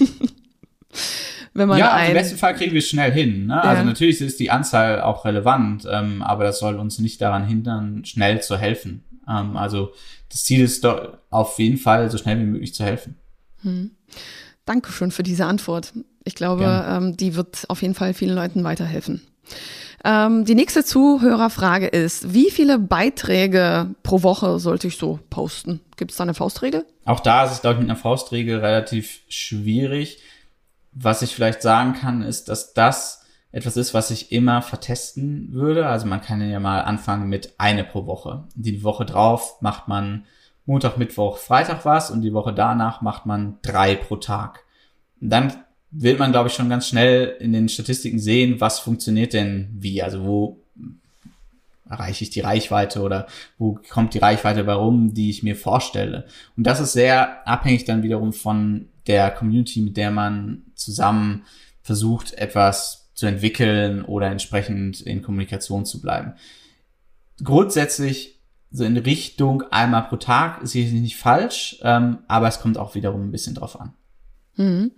wenn 1.52 1.68
man 1.68 1.78
ja, 1.78 1.92
ein... 1.92 2.08
im 2.08 2.14
besten 2.14 2.38
Fall 2.38 2.54
kriegen 2.54 2.72
wir 2.72 2.78
es 2.78 2.88
schnell 2.88 3.12
hin. 3.12 3.46
Ne? 3.46 3.56
Also 3.56 3.66
ja. 3.66 3.70
Also 3.72 3.84
natürlich 3.84 4.20
ist 4.20 4.40
die 4.40 4.50
Anzahl 4.50 5.02
auch 5.02 5.24
relevant, 5.24 5.86
ähm, 5.90 6.22
aber 6.22 6.44
das 6.44 6.58
soll 6.58 6.76
uns 6.76 6.98
nicht 6.98 7.20
daran 7.20 7.46
hindern, 7.46 8.04
schnell 8.04 8.40
zu 8.40 8.56
helfen. 8.56 9.04
Ähm, 9.28 9.56
also 9.56 9.92
das 10.30 10.44
Ziel 10.44 10.62
ist 10.62 10.84
doch 10.84 11.18
auf 11.30 11.58
jeden 11.58 11.78
Fall, 11.78 12.10
so 12.10 12.16
schnell 12.18 12.38
wie 12.38 12.44
möglich 12.44 12.74
zu 12.74 12.84
helfen. 12.84 13.16
Hm. 13.62 13.90
Dankeschön 14.64 15.10
für 15.10 15.22
diese 15.22 15.46
Antwort. 15.46 15.92
Ich 16.28 16.34
glaube, 16.34 16.84
ähm, 16.86 17.16
die 17.16 17.34
wird 17.34 17.64
auf 17.68 17.80
jeden 17.80 17.94
Fall 17.94 18.12
vielen 18.12 18.34
Leuten 18.34 18.62
weiterhelfen. 18.62 19.22
Ähm, 20.04 20.44
die 20.44 20.54
nächste 20.54 20.84
Zuhörerfrage 20.84 21.86
ist, 21.86 22.34
wie 22.34 22.50
viele 22.50 22.78
Beiträge 22.78 23.94
pro 24.02 24.22
Woche 24.22 24.58
sollte 24.58 24.88
ich 24.88 24.98
so 24.98 25.18
posten? 25.30 25.80
Gibt 25.96 26.10
es 26.10 26.18
da 26.18 26.24
eine 26.24 26.34
Faustregel? 26.34 26.84
Auch 27.06 27.20
da 27.20 27.44
ist 27.44 27.52
es, 27.52 27.60
glaube 27.62 27.76
ich, 27.76 27.80
mit 27.80 27.90
einer 27.90 27.98
Faustregel 27.98 28.58
relativ 28.58 29.22
schwierig. 29.28 30.20
Was 30.92 31.22
ich 31.22 31.34
vielleicht 31.34 31.62
sagen 31.62 31.94
kann, 31.94 32.20
ist, 32.20 32.50
dass 32.50 32.74
das 32.74 33.24
etwas 33.50 33.78
ist, 33.78 33.94
was 33.94 34.10
ich 34.10 34.30
immer 34.30 34.60
vertesten 34.60 35.52
würde. 35.52 35.86
Also 35.86 36.06
man 36.06 36.20
kann 36.20 36.46
ja 36.46 36.60
mal 36.60 36.82
anfangen 36.82 37.30
mit 37.30 37.54
eine 37.56 37.84
pro 37.84 38.04
Woche. 38.04 38.44
Die 38.54 38.84
Woche 38.84 39.06
drauf 39.06 39.62
macht 39.62 39.88
man 39.88 40.26
Montag, 40.66 40.98
Mittwoch, 40.98 41.38
Freitag 41.38 41.86
was 41.86 42.10
und 42.10 42.20
die 42.20 42.34
Woche 42.34 42.52
danach 42.52 43.00
macht 43.00 43.24
man 43.24 43.58
drei 43.62 43.94
pro 43.94 44.16
Tag. 44.16 44.64
Dann 45.18 45.64
wird 45.90 46.18
man, 46.18 46.32
glaube 46.32 46.48
ich, 46.48 46.54
schon 46.54 46.68
ganz 46.68 46.88
schnell 46.88 47.36
in 47.40 47.52
den 47.52 47.68
Statistiken 47.68 48.18
sehen, 48.18 48.60
was 48.60 48.78
funktioniert 48.78 49.32
denn 49.32 49.68
wie. 49.72 50.02
Also 50.02 50.24
wo 50.24 50.60
erreiche 51.88 52.24
ich 52.24 52.30
die 52.30 52.40
Reichweite 52.40 53.00
oder 53.00 53.26
wo 53.56 53.78
kommt 53.88 54.14
die 54.14 54.18
Reichweite 54.18 54.66
warum, 54.66 55.14
die 55.14 55.30
ich 55.30 55.42
mir 55.42 55.56
vorstelle. 55.56 56.26
Und 56.56 56.66
das 56.66 56.80
ist 56.80 56.92
sehr 56.92 57.46
abhängig 57.46 57.84
dann 57.84 58.02
wiederum 58.02 58.32
von 58.32 58.88
der 59.06 59.30
Community, 59.30 59.80
mit 59.80 59.96
der 59.96 60.10
man 60.10 60.64
zusammen 60.74 61.44
versucht, 61.82 62.34
etwas 62.34 63.10
zu 63.14 63.26
entwickeln 63.26 64.04
oder 64.04 64.26
entsprechend 64.30 65.00
in 65.00 65.22
Kommunikation 65.22 65.86
zu 65.86 66.00
bleiben. 66.00 66.34
Grundsätzlich 67.42 68.38
so 68.70 68.84
in 68.84 68.98
Richtung 68.98 69.62
einmal 69.70 70.02
pro 70.08 70.16
Tag 70.16 70.62
ist 70.62 70.72
hier 70.72 70.86
nicht 70.92 71.16
falsch, 71.16 71.78
ähm, 71.82 72.18
aber 72.28 72.48
es 72.48 72.60
kommt 72.60 72.76
auch 72.76 72.94
wiederum 72.94 73.28
ein 73.28 73.32
bisschen 73.32 73.54
drauf 73.54 73.80
an. 73.80 73.94
Mhm. 74.56 74.90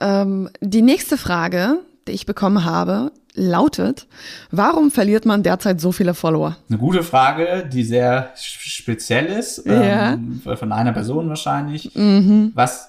Ähm, 0.00 0.50
die 0.60 0.82
nächste 0.82 1.16
Frage, 1.16 1.80
die 2.06 2.12
ich 2.12 2.26
bekommen 2.26 2.64
habe, 2.64 3.12
lautet, 3.34 4.06
warum 4.50 4.90
verliert 4.90 5.24
man 5.24 5.42
derzeit 5.42 5.80
so 5.80 5.92
viele 5.92 6.14
Follower? 6.14 6.56
Eine 6.68 6.78
gute 6.78 7.02
Frage, 7.02 7.68
die 7.72 7.84
sehr 7.84 8.32
speziell 8.34 9.26
ist, 9.26 9.64
ja. 9.64 10.14
ähm, 10.14 10.40
von 10.42 10.72
einer 10.72 10.92
Person 10.92 11.28
wahrscheinlich. 11.28 11.94
Mhm. 11.94 12.52
Was 12.54 12.88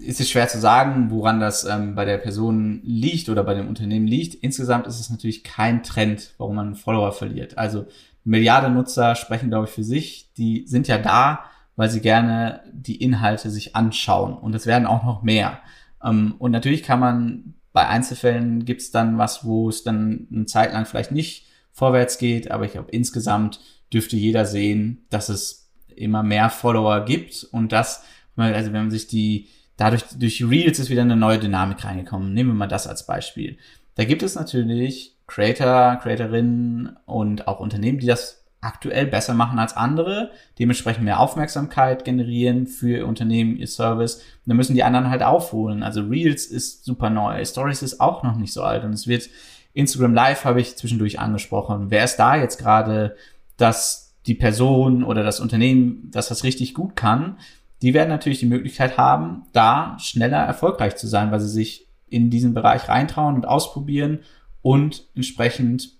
ist 0.00 0.20
es 0.20 0.30
schwer 0.30 0.48
zu 0.48 0.58
sagen, 0.58 1.10
woran 1.10 1.40
das 1.40 1.64
ähm, 1.64 1.94
bei 1.94 2.04
der 2.04 2.18
Person 2.18 2.80
liegt 2.82 3.28
oder 3.28 3.44
bei 3.44 3.54
dem 3.54 3.68
Unternehmen 3.68 4.06
liegt. 4.06 4.34
Insgesamt 4.34 4.86
ist 4.86 4.98
es 4.98 5.10
natürlich 5.10 5.44
kein 5.44 5.82
Trend, 5.82 6.32
warum 6.38 6.56
man 6.56 6.74
Follower 6.74 7.12
verliert. 7.12 7.58
Also 7.58 7.86
Milliarden 8.24 8.74
Nutzer 8.74 9.14
sprechen, 9.14 9.50
glaube 9.50 9.66
ich, 9.66 9.72
für 9.72 9.84
sich. 9.84 10.32
Die 10.36 10.64
sind 10.66 10.88
ja 10.88 10.98
da, 10.98 11.40
weil 11.76 11.90
sie 11.90 12.00
gerne 12.00 12.60
die 12.72 12.96
Inhalte 12.96 13.50
sich 13.50 13.76
anschauen. 13.76 14.34
Und 14.34 14.54
es 14.54 14.66
werden 14.66 14.86
auch 14.86 15.04
noch 15.04 15.22
mehr. 15.22 15.58
Ähm, 16.04 16.34
und 16.38 16.50
natürlich 16.50 16.82
kann 16.82 17.00
man 17.00 17.54
bei 17.72 17.86
Einzelfällen 17.86 18.64
gibt 18.64 18.80
es 18.82 18.90
dann 18.90 19.18
was, 19.18 19.44
wo 19.44 19.68
es 19.68 19.84
dann 19.84 20.26
eine 20.32 20.46
Zeit 20.46 20.72
lang 20.72 20.86
vielleicht 20.86 21.12
nicht 21.12 21.46
vorwärts 21.72 22.18
geht. 22.18 22.50
Aber 22.50 22.64
ich 22.64 22.72
glaube, 22.72 22.90
insgesamt 22.90 23.60
dürfte 23.92 24.16
jeder 24.16 24.44
sehen, 24.44 25.06
dass 25.10 25.28
es 25.28 25.70
immer 25.94 26.22
mehr 26.22 26.50
Follower 26.50 27.04
gibt 27.04 27.44
und 27.52 27.72
das, 27.72 28.04
also 28.36 28.72
wenn 28.72 28.82
man 28.82 28.90
sich 28.90 29.06
die 29.06 29.48
dadurch, 29.76 30.04
durch 30.18 30.44
Reels 30.44 30.78
ist 30.78 30.90
wieder 30.90 31.02
eine 31.02 31.16
neue 31.16 31.38
Dynamik 31.38 31.84
reingekommen. 31.84 32.32
Nehmen 32.34 32.50
wir 32.50 32.54
mal 32.54 32.66
das 32.66 32.86
als 32.86 33.06
Beispiel. 33.06 33.58
Da 33.94 34.04
gibt 34.04 34.22
es 34.22 34.34
natürlich 34.34 35.16
Creator, 35.26 35.96
Creatorinnen 35.96 36.96
und 37.06 37.48
auch 37.48 37.60
Unternehmen, 37.60 37.98
die 37.98 38.06
das 38.06 38.39
aktuell 38.60 39.06
besser 39.06 39.34
machen 39.34 39.58
als 39.58 39.76
andere, 39.76 40.32
dementsprechend 40.58 41.04
mehr 41.04 41.20
Aufmerksamkeit 41.20 42.04
generieren 42.04 42.66
für 42.66 42.98
ihr 42.98 43.06
Unternehmen, 43.06 43.56
ihr 43.56 43.66
Service. 43.66 44.16
Und 44.16 44.22
dann 44.46 44.56
müssen 44.56 44.74
die 44.74 44.84
anderen 44.84 45.08
halt 45.08 45.22
aufholen. 45.22 45.82
Also 45.82 46.02
Reels 46.02 46.46
ist 46.46 46.84
super 46.84 47.08
neu, 47.08 47.44
Stories 47.44 47.82
ist 47.82 48.00
auch 48.00 48.22
noch 48.22 48.36
nicht 48.36 48.52
so 48.52 48.62
alt 48.62 48.84
und 48.84 48.92
es 48.92 49.06
wird 49.06 49.28
Instagram 49.72 50.14
Live 50.14 50.44
habe 50.44 50.60
ich 50.60 50.76
zwischendurch 50.76 51.20
angesprochen. 51.20 51.90
Wer 51.90 52.04
ist 52.04 52.16
da 52.16 52.36
jetzt 52.36 52.58
gerade, 52.58 53.16
dass 53.56 54.16
die 54.26 54.34
Person 54.34 55.04
oder 55.04 55.22
das 55.22 55.40
Unternehmen, 55.40 56.10
dass 56.10 56.28
das 56.28 56.44
richtig 56.44 56.74
gut 56.74 56.96
kann? 56.96 57.36
die 57.82 57.94
werden 57.94 58.08
natürlich 58.08 58.40
die 58.40 58.46
Möglichkeit 58.46 58.98
haben, 58.98 59.44
da 59.52 59.96
schneller 59.98 60.38
erfolgreich 60.38 60.96
zu 60.96 61.06
sein, 61.06 61.30
weil 61.30 61.40
sie 61.40 61.48
sich 61.48 61.88
in 62.08 62.30
diesen 62.30 62.54
Bereich 62.54 62.88
reintrauen 62.88 63.36
und 63.36 63.46
ausprobieren 63.46 64.20
und 64.62 65.06
entsprechend 65.14 65.92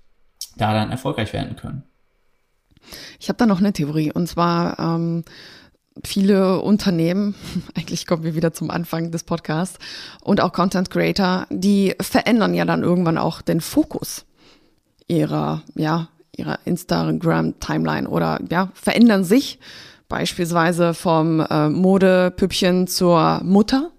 da 0.57 0.75
dann 0.75 0.91
erfolgreich 0.91 1.33
werden 1.33 1.57
können. 1.57 1.85
Ich 3.19 3.29
habe 3.29 3.37
da 3.37 3.47
noch 3.47 3.61
eine 3.61 3.73
Theorie 3.73 4.13
und 4.13 4.27
zwar 4.27 4.79
ähm, 4.79 5.25
viele 6.05 6.61
Unternehmen, 6.61 7.35
eigentlich 7.77 8.07
kommen 8.07 8.25
wir 8.25 8.35
wieder 8.35 8.53
zum 8.53 8.71
Anfang 8.71 9.11
des 9.11 9.25
Podcasts 9.25 9.79
und 10.23 10.41
auch 10.41 10.53
Content 10.53 10.91
Creator, 10.91 11.47
die 11.51 11.95
verändern 12.01 12.55
ja 12.55 12.65
dann 12.65 12.83
irgendwann 12.83 13.19
auch 13.19 13.43
den 13.43 13.61
Fokus 13.61 14.25
ihrer 15.07 15.63
ja 15.75 16.09
ihrer 16.37 16.59
Instagram 16.65 17.59
Timeline 17.61 18.09
oder 18.09 18.41
ja 18.51 18.71
verändern 18.75 19.25
sich 19.25 19.59
beispielsweise 20.11 20.93
vom 20.93 21.41
äh, 21.41 21.71
Modepüppchen 21.71 22.87
zur 22.87 23.41
Mutter. 23.43 23.91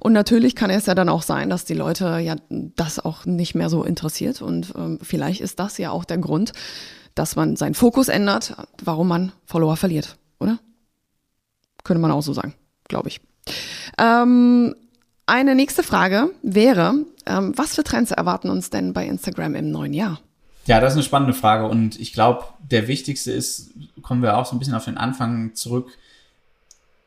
Und 0.00 0.14
natürlich 0.14 0.56
kann 0.56 0.70
es 0.70 0.86
ja 0.86 0.96
dann 0.96 1.08
auch 1.08 1.22
sein, 1.22 1.48
dass 1.48 1.64
die 1.64 1.74
Leute 1.74 2.18
ja 2.18 2.34
das 2.48 2.98
auch 2.98 3.24
nicht 3.24 3.54
mehr 3.54 3.68
so 3.68 3.84
interessiert. 3.84 4.42
Und 4.42 4.72
ähm, 4.76 4.98
vielleicht 5.00 5.40
ist 5.40 5.60
das 5.60 5.78
ja 5.78 5.92
auch 5.92 6.04
der 6.04 6.18
Grund, 6.18 6.52
dass 7.14 7.36
man 7.36 7.56
seinen 7.56 7.74
Fokus 7.74 8.08
ändert, 8.08 8.54
warum 8.82 9.08
man 9.08 9.32
Follower 9.44 9.76
verliert, 9.76 10.16
oder? 10.38 10.58
Könnte 11.84 12.00
man 12.00 12.10
auch 12.10 12.22
so 12.22 12.32
sagen, 12.32 12.54
glaube 12.88 13.08
ich. 13.08 13.20
Ähm, 13.98 14.74
eine 15.26 15.54
nächste 15.54 15.82
Frage 15.82 16.30
wäre, 16.42 16.94
ähm, 17.26 17.52
was 17.56 17.74
für 17.74 17.84
Trends 17.84 18.10
erwarten 18.10 18.50
uns 18.50 18.70
denn 18.70 18.92
bei 18.92 19.06
Instagram 19.06 19.54
im 19.54 19.70
neuen 19.70 19.94
Jahr? 19.94 20.20
Ja, 20.66 20.80
das 20.80 20.92
ist 20.92 20.98
eine 20.98 21.04
spannende 21.04 21.34
Frage 21.34 21.66
und 21.66 21.98
ich 21.98 22.12
glaube, 22.12 22.44
der 22.60 22.86
wichtigste 22.86 23.32
ist, 23.32 23.72
kommen 24.02 24.22
wir 24.22 24.36
auch 24.36 24.46
so 24.46 24.54
ein 24.54 24.58
bisschen 24.58 24.74
auf 24.74 24.84
den 24.84 24.96
Anfang 24.96 25.54
zurück. 25.54 25.90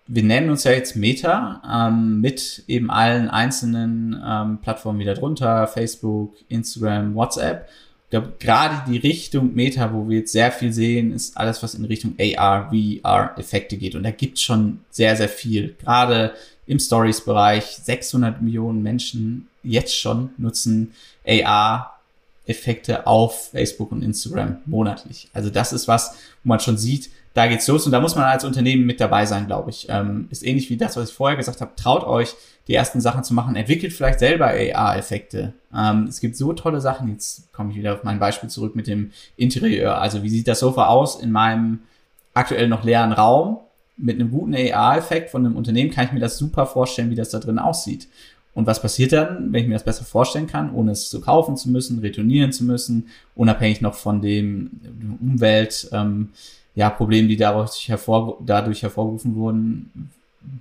Wir 0.07 0.23
nennen 0.23 0.49
uns 0.49 0.65
ja 0.65 0.71
jetzt 0.71 0.95
Meta 0.95 1.61
ähm, 1.87 2.19
mit 2.19 2.63
eben 2.67 2.91
allen 2.91 3.29
einzelnen 3.29 4.21
ähm, 4.23 4.59
Plattformen 4.61 4.99
wieder 4.99 5.15
drunter, 5.15 5.67
Facebook, 5.67 6.35
Instagram, 6.49 7.15
WhatsApp. 7.15 7.69
Glaube, 8.09 8.33
gerade 8.39 8.89
die 8.89 8.97
Richtung 8.97 9.55
Meta, 9.55 9.91
wo 9.93 10.07
wir 10.07 10.19
jetzt 10.19 10.31
sehr 10.31 10.51
viel 10.51 10.71
sehen, 10.71 11.11
ist 11.11 11.35
alles, 11.37 11.61
was 11.63 11.73
in 11.73 11.85
Richtung 11.85 12.15
AR, 12.19 12.71
VR-Effekte 12.71 13.77
geht. 13.77 13.95
Und 13.95 14.03
da 14.03 14.11
gibt's 14.11 14.41
schon 14.41 14.79
sehr, 14.91 15.15
sehr 15.15 15.29
viel. 15.29 15.75
Gerade 15.79 16.33
im 16.67 16.79
Stories-Bereich 16.79 17.65
600 17.65 18.41
Millionen 18.41 18.81
Menschen 18.81 19.47
jetzt 19.63 19.97
schon 19.97 20.29
nutzen 20.37 20.93
AR 21.27 21.99
Effekte 22.47 23.07
auf 23.07 23.49
Facebook 23.49 23.91
und 23.91 24.03
Instagram 24.03 24.57
monatlich. 24.65 25.27
Also 25.33 25.49
das 25.49 25.73
ist 25.73 25.87
was, 25.87 26.15
wo 26.43 26.49
man 26.49 26.59
schon 26.59 26.77
sieht, 26.77 27.09
da 27.35 27.47
geht's 27.47 27.67
los 27.67 27.85
und 27.85 27.91
da 27.91 27.99
muss 27.99 28.15
man 28.15 28.23
als 28.23 28.45
Unternehmen 28.45 28.85
mit 28.85 29.01
dabei 29.01 29.25
sein, 29.25 29.45
glaube 29.45 29.69
ich. 29.69 29.87
Ähm, 29.89 30.29
ist 30.31 30.45
ähnlich 30.45 30.69
wie 30.69 30.77
das, 30.77 30.95
was 30.95 31.09
ich 31.09 31.15
vorher 31.15 31.35
gesagt 31.35 31.59
habe. 31.59 31.75
Traut 31.75 32.05
euch, 32.05 32.33
die 32.69 32.73
ersten 32.73 33.01
Sachen 33.01 33.25
zu 33.25 33.33
machen. 33.33 33.57
Entwickelt 33.57 33.91
vielleicht 33.91 34.19
selber 34.19 34.47
AR-Effekte. 34.47 35.53
Ähm, 35.75 36.05
es 36.07 36.21
gibt 36.21 36.37
so 36.37 36.53
tolle 36.53 36.79
Sachen. 36.79 37.11
Jetzt 37.11 37.51
komme 37.51 37.71
ich 37.71 37.77
wieder 37.77 37.93
auf 37.93 38.05
mein 38.05 38.19
Beispiel 38.19 38.49
zurück 38.49 38.77
mit 38.77 38.87
dem 38.87 39.11
Interieur. 39.35 39.97
Also 39.99 40.23
wie 40.23 40.29
sieht 40.29 40.47
das 40.47 40.61
Sofa 40.61 40.87
aus 40.87 41.21
in 41.21 41.29
meinem 41.29 41.79
aktuell 42.33 42.69
noch 42.69 42.85
leeren 42.85 43.11
Raum? 43.11 43.59
Mit 43.97 44.15
einem 44.15 44.31
guten 44.31 44.55
AR-Effekt 44.55 45.29
von 45.29 45.45
einem 45.45 45.57
Unternehmen 45.57 45.91
kann 45.91 46.05
ich 46.05 46.13
mir 46.13 46.21
das 46.21 46.37
super 46.37 46.65
vorstellen, 46.65 47.09
wie 47.09 47.15
das 47.15 47.31
da 47.31 47.39
drin 47.39 47.59
aussieht. 47.59 48.07
Und 48.53 48.65
was 48.65 48.81
passiert 48.81 49.11
dann, 49.11 49.51
wenn 49.51 49.63
ich 49.63 49.67
mir 49.67 49.75
das 49.75 49.83
besser 49.83 50.05
vorstellen 50.05 50.47
kann, 50.47 50.73
ohne 50.73 50.91
es 50.91 51.09
zu 51.09 51.19
kaufen 51.19 51.57
zu 51.57 51.69
müssen, 51.69 51.99
retournieren 51.99 52.53
zu 52.53 52.63
müssen, 52.63 53.09
unabhängig 53.35 53.81
noch 53.81 53.95
von 53.95 54.21
dem 54.21 55.17
Umwelt, 55.19 55.89
ähm, 55.91 56.29
ja, 56.75 56.89
Problemen, 56.89 57.29
die 57.29 57.37
dadurch, 57.37 57.87
hervor, 57.87 58.37
dadurch 58.45 58.83
hervorgerufen 58.83 59.35
wurden, 59.35 60.11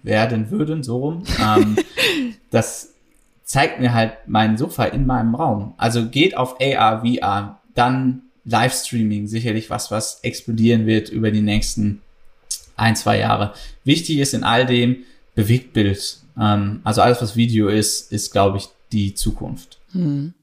werden 0.03 0.51
würden, 0.51 0.83
so 0.83 0.99
rum. 0.99 1.25
Ähm, 1.41 1.77
das 2.51 2.95
zeigt 3.45 3.81
mir 3.81 3.93
halt 3.93 4.15
mein 4.27 4.57
Sofa 4.57 4.85
in 4.85 5.07
meinem 5.07 5.35
Raum. 5.35 5.75
Also 5.77 6.09
geht 6.09 6.37
auf 6.37 6.57
AR, 6.61 7.05
VR, 7.05 7.61
dann 7.75 8.23
Livestreaming, 8.45 9.27
sicherlich 9.27 9.71
was, 9.71 9.91
was 9.91 10.21
explodieren 10.23 10.87
wird 10.87 11.09
über 11.09 11.31
die 11.31 11.43
nächsten 11.43 12.01
ein, 12.77 12.97
zwei 12.97 13.19
Jahre. 13.19 13.55
Wichtig 13.85 14.19
ist 14.19 14.35
in 14.35 14.45
all 14.45 14.67
dem 14.67 14.99
Bewegtbild. 15.35 16.19
Ähm, 16.39 16.81
also 16.85 17.03
alles, 17.03 17.21
was 17.23 17.37
Video 17.37 17.69
ist, 17.69 18.13
ist, 18.13 18.31
glaube 18.33 18.59
ich, 18.59 18.69
die 18.93 19.15
Zukunft. 19.15 19.79
Hm. 19.93 20.35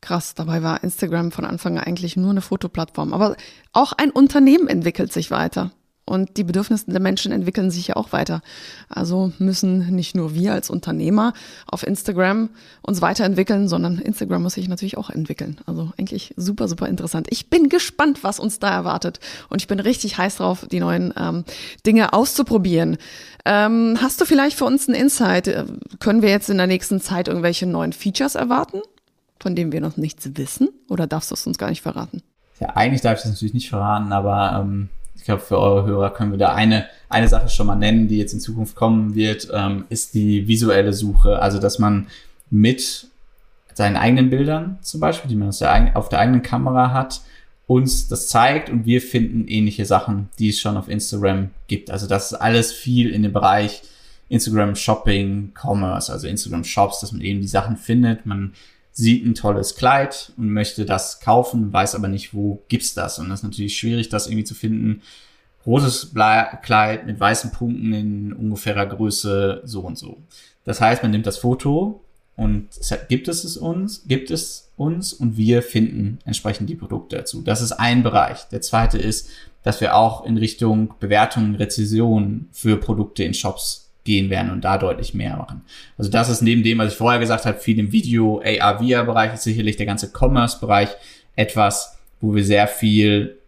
Krass, 0.00 0.34
dabei 0.34 0.62
war 0.62 0.82
Instagram 0.82 1.30
von 1.30 1.44
Anfang 1.44 1.78
an 1.78 1.84
eigentlich 1.84 2.16
nur 2.16 2.30
eine 2.30 2.40
Fotoplattform. 2.40 3.12
Aber 3.12 3.36
auch 3.72 3.92
ein 3.92 4.10
Unternehmen 4.10 4.66
entwickelt 4.66 5.12
sich 5.12 5.30
weiter. 5.30 5.72
Und 6.10 6.38
die 6.38 6.42
Bedürfnisse 6.42 6.90
der 6.90 7.00
Menschen 7.00 7.30
entwickeln 7.30 7.70
sich 7.70 7.86
ja 7.86 7.96
auch 7.96 8.10
weiter. 8.10 8.42
Also 8.88 9.32
müssen 9.38 9.94
nicht 9.94 10.16
nur 10.16 10.34
wir 10.34 10.52
als 10.52 10.68
Unternehmer 10.68 11.34
auf 11.66 11.86
Instagram 11.86 12.50
uns 12.82 13.00
weiterentwickeln, 13.00 13.68
sondern 13.68 13.98
Instagram 13.98 14.42
muss 14.42 14.54
sich 14.54 14.66
natürlich 14.66 14.96
auch 14.96 15.10
entwickeln. 15.10 15.58
Also 15.66 15.92
eigentlich 15.98 16.34
super, 16.36 16.66
super 16.66 16.88
interessant. 16.88 17.28
Ich 17.30 17.48
bin 17.48 17.68
gespannt, 17.68 18.24
was 18.24 18.40
uns 18.40 18.58
da 18.58 18.70
erwartet. 18.70 19.20
Und 19.50 19.62
ich 19.62 19.68
bin 19.68 19.78
richtig 19.78 20.18
heiß 20.18 20.38
drauf, 20.38 20.66
die 20.68 20.80
neuen 20.80 21.14
ähm, 21.16 21.44
Dinge 21.86 22.12
auszuprobieren. 22.12 22.96
Ähm, 23.44 23.96
hast 24.02 24.20
du 24.20 24.24
vielleicht 24.24 24.58
für 24.58 24.64
uns 24.64 24.88
einen 24.88 25.00
Insight? 25.00 25.46
Äh, 25.46 25.64
können 26.00 26.22
wir 26.22 26.30
jetzt 26.30 26.50
in 26.50 26.56
der 26.56 26.66
nächsten 26.66 27.00
Zeit 27.00 27.28
irgendwelche 27.28 27.66
neuen 27.66 27.92
Features 27.92 28.34
erwarten, 28.34 28.80
von 29.40 29.56
denen 29.56 29.72
wir 29.72 29.80
noch 29.80 29.96
nichts 29.96 30.28
wissen? 30.34 30.68
Oder 30.88 31.06
darfst 31.06 31.30
du 31.30 31.34
es 31.34 31.46
uns 31.46 31.58
gar 31.58 31.70
nicht 31.70 31.82
verraten? 31.82 32.22
Ja, 32.60 32.76
eigentlich 32.76 33.00
darf 33.00 33.18
ich 33.18 33.22
das 33.22 33.32
natürlich 33.32 33.54
nicht 33.54 33.70
verraten, 33.70 34.12
aber 34.12 34.60
ähm, 34.60 34.90
ich 35.16 35.24
glaube, 35.24 35.40
für 35.40 35.58
eure 35.58 35.86
Hörer 35.86 36.10
können 36.10 36.30
wir 36.30 36.38
da 36.38 36.54
eine, 36.54 36.86
eine 37.08 37.28
Sache 37.28 37.48
schon 37.48 37.66
mal 37.66 37.76
nennen, 37.76 38.08
die 38.08 38.18
jetzt 38.18 38.32
in 38.32 38.40
Zukunft 38.40 38.74
kommen 38.74 39.14
wird, 39.14 39.48
ähm, 39.52 39.84
ist 39.88 40.14
die 40.14 40.46
visuelle 40.46 40.92
Suche. 40.92 41.40
Also, 41.40 41.58
dass 41.58 41.78
man 41.78 42.06
mit 42.50 43.06
seinen 43.74 43.96
eigenen 43.96 44.30
Bildern 44.30 44.78
zum 44.82 45.00
Beispiel, 45.00 45.28
die 45.28 45.36
man 45.36 45.50
der, 45.58 45.96
auf 45.96 46.08
der 46.08 46.18
eigenen 46.18 46.42
Kamera 46.42 46.92
hat, 46.92 47.22
uns 47.66 48.08
das 48.08 48.28
zeigt 48.28 48.68
und 48.68 48.84
wir 48.84 49.00
finden 49.00 49.46
ähnliche 49.46 49.86
Sachen, 49.86 50.28
die 50.38 50.48
es 50.48 50.58
schon 50.58 50.76
auf 50.76 50.88
Instagram 50.88 51.50
gibt. 51.68 51.90
Also 51.90 52.08
das 52.08 52.32
ist 52.32 52.38
alles 52.38 52.72
viel 52.72 53.10
in 53.10 53.22
dem 53.22 53.32
Bereich 53.32 53.82
Instagram 54.28 54.74
Shopping, 54.74 55.52
Commerce, 55.54 56.12
also 56.12 56.26
Instagram 56.26 56.64
Shops, 56.64 57.00
dass 57.00 57.12
man 57.12 57.20
eben 57.20 57.40
die 57.40 57.46
Sachen 57.46 57.76
findet. 57.76 58.26
Man 58.26 58.54
sieht 58.92 59.24
ein 59.24 59.34
tolles 59.34 59.76
Kleid 59.76 60.32
und 60.36 60.52
möchte 60.52 60.84
das 60.84 61.20
kaufen, 61.20 61.72
weiß 61.72 61.94
aber 61.94 62.08
nicht, 62.08 62.34
wo 62.34 62.62
gibt's 62.68 62.94
das. 62.94 63.18
Und 63.18 63.28
das 63.28 63.40
ist 63.40 63.44
natürlich 63.44 63.76
schwierig, 63.76 64.08
das 64.08 64.26
irgendwie 64.26 64.44
zu 64.44 64.54
finden. 64.54 65.02
Rotes 65.66 66.12
Kleid 66.62 67.06
mit 67.06 67.20
weißen 67.20 67.52
Punkten 67.52 67.92
in 67.92 68.32
ungefährer 68.32 68.86
Größe 68.86 69.62
so 69.64 69.80
und 69.80 69.98
so. 69.98 70.18
Das 70.64 70.80
heißt, 70.80 71.02
man 71.02 71.12
nimmt 71.12 71.26
das 71.26 71.38
Foto 71.38 72.02
und 72.36 72.68
gibt 73.08 73.28
es 73.28 73.44
es 73.44 73.56
uns, 73.56 74.04
gibt 74.06 74.30
es 74.30 74.70
uns 74.76 75.12
und 75.12 75.36
wir 75.36 75.62
finden 75.62 76.18
entsprechend 76.24 76.70
die 76.70 76.74
Produkte 76.74 77.16
dazu. 77.16 77.42
Das 77.42 77.60
ist 77.60 77.72
ein 77.72 78.02
Bereich. 78.02 78.44
Der 78.48 78.62
zweite 78.62 78.96
ist, 78.96 79.28
dass 79.62 79.82
wir 79.82 79.94
auch 79.94 80.24
in 80.24 80.38
Richtung 80.38 80.94
Bewertung, 81.00 81.54
Rezession 81.56 82.48
für 82.52 82.78
Produkte 82.78 83.24
in 83.24 83.34
Shops 83.34 83.89
gehen 84.04 84.30
werden 84.30 84.50
und 84.50 84.62
da 84.62 84.78
deutlich 84.78 85.14
mehr 85.14 85.36
machen. 85.36 85.62
Also 85.98 86.10
das 86.10 86.28
ist 86.28 86.40
neben 86.40 86.62
dem, 86.62 86.78
was 86.78 86.92
ich 86.92 86.98
vorher 86.98 87.20
gesagt 87.20 87.46
habe, 87.46 87.58
viel 87.58 87.78
im 87.78 87.92
Video, 87.92 88.42
AR, 88.44 88.78
VR-Bereich 88.78 89.34
ist 89.34 89.42
sicherlich 89.42 89.76
der 89.76 89.86
ganze 89.86 90.10
Commerce-Bereich 90.12 90.90
etwas, 91.36 91.98
wo 92.20 92.34
wir 92.34 92.44
sehr 92.44 92.66
viel 92.66 93.38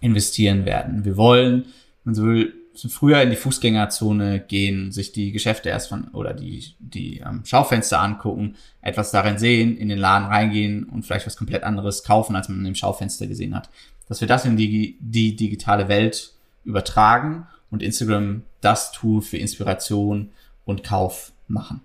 investieren 0.00 0.64
werden. 0.64 1.04
Wir 1.04 1.16
wollen, 1.16 1.66
man 2.04 2.14
so 2.14 2.24
will, 2.24 2.52
früher 2.74 3.20
in 3.20 3.30
die 3.30 3.36
Fußgängerzone 3.36 4.40
gehen, 4.40 4.92
sich 4.92 5.12
die 5.12 5.32
Geschäfte 5.32 5.68
erst 5.68 5.88
von 5.88 6.08
oder 6.08 6.32
die 6.32 6.64
die 6.78 7.18
ähm, 7.18 7.42
Schaufenster 7.44 8.00
angucken, 8.00 8.56
etwas 8.80 9.10
darin 9.10 9.38
sehen, 9.38 9.76
in 9.76 9.88
den 9.88 9.98
Laden 9.98 10.26
reingehen 10.26 10.84
und 10.84 11.04
vielleicht 11.04 11.26
was 11.26 11.36
komplett 11.36 11.64
anderes 11.64 12.02
kaufen, 12.02 12.34
als 12.34 12.48
man 12.48 12.64
im 12.64 12.74
Schaufenster 12.74 13.26
gesehen 13.26 13.54
hat. 13.54 13.68
Dass 14.08 14.20
wir 14.20 14.28
das 14.28 14.44
in 14.44 14.56
die 14.56 14.96
die 15.00 15.36
digitale 15.36 15.88
Welt 15.88 16.32
übertragen 16.64 17.46
und 17.72 17.82
Instagram 17.82 18.42
das 18.60 18.92
Tool 18.92 19.20
für 19.20 19.38
Inspiration 19.38 20.30
und 20.64 20.84
Kauf 20.84 21.32
machen. 21.48 21.80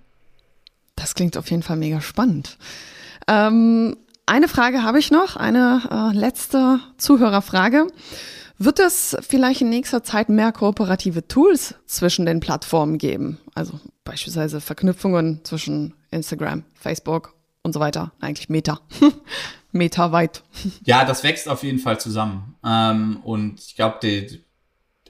Das 0.96 1.16
klingt 1.16 1.38
auf 1.38 1.50
jeden 1.50 1.64
Fall 1.64 1.78
mega 1.78 2.02
spannend. 2.02 2.58
Ähm, 3.28 3.98
eine 4.26 4.48
Frage 4.48 4.84
habe 4.84 5.00
ich 5.00 5.10
noch, 5.10 5.36
eine 5.36 6.12
äh, 6.14 6.18
letzte 6.18 6.80
Zuhörerfrage. 6.98 7.88
Wird 8.60 8.80
es 8.80 9.16
vielleicht 9.22 9.62
in 9.62 9.70
nächster 9.70 10.04
Zeit 10.04 10.30
mehr 10.30 10.52
kooperative 10.52 11.28
Tools 11.28 11.76
zwischen 11.86 12.26
den 12.26 12.40
Plattformen 12.40 12.98
geben? 12.98 13.38
Also 13.54 13.80
beispielsweise 14.04 14.62
Verknüpfungen 14.62 15.42
zwischen 15.44 15.94
Instagram, 16.12 16.64
Facebook 16.74 17.36
und 17.62 17.74
so 17.74 17.80
weiter. 17.80 18.12
Eigentlich 18.20 18.50
Meta. 18.50 18.80
Meta 19.72 20.12
weit. 20.12 20.44
Ja, 20.86 21.06
das 21.06 21.24
wächst 21.24 21.48
auf 21.48 21.64
jeden 21.64 21.80
Fall 21.80 22.00
zusammen. 22.00 22.56
Ähm, 22.66 23.18
und 23.24 23.60
ich 23.60 23.76
glaube, 23.76 23.98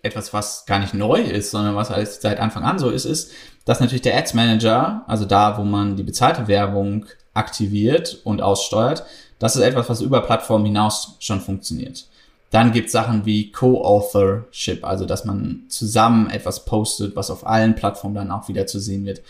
etwas, 0.08 0.34
was 0.34 0.66
gar 0.66 0.80
nicht 0.80 0.94
neu 0.94 1.22
ist, 1.22 1.52
sondern 1.52 1.76
was 1.76 1.92
alles 1.92 2.22
seit 2.22 2.40
Anfang 2.40 2.64
an 2.64 2.80
so 2.80 2.90
ist, 2.90 3.06
ist, 3.06 3.32
dass 3.66 3.80
natürlich 3.80 4.02
der 4.02 4.18
Ads 4.18 4.34
Manager, 4.34 5.04
also 5.08 5.26
da, 5.26 5.58
wo 5.58 5.64
man 5.64 5.96
die 5.96 6.04
bezahlte 6.04 6.48
Werbung 6.48 7.06
aktiviert 7.34 8.22
und 8.24 8.42
aussteuert, 8.42 9.04
das 9.40 9.56
ist 9.56 9.62
etwas, 9.62 9.90
was 9.90 10.02
über 10.02 10.22
Plattformen 10.22 10.66
hinaus 10.66 11.18
schon 11.20 11.42
funktioniert. 11.42 12.08
Dann 12.50 12.72
gibt 12.72 12.88
es 12.88 12.94
Sachen 12.94 13.26
wie 13.26 13.52
Co-Authorship, 13.52 14.86
also 14.86 15.06
dass 15.06 15.26
man 15.26 15.64
zusammen 15.68 16.30
etwas 16.30 16.66
postet, 16.66 17.16
was 17.16 17.30
auf 17.30 17.46
allen 17.46 17.76
Plattformen 17.76 18.16
dann 18.16 18.32
auch 18.32 18.48
wieder 18.48 18.66
zu 18.68 18.80
sehen 18.80 19.06
wird, 19.06 19.22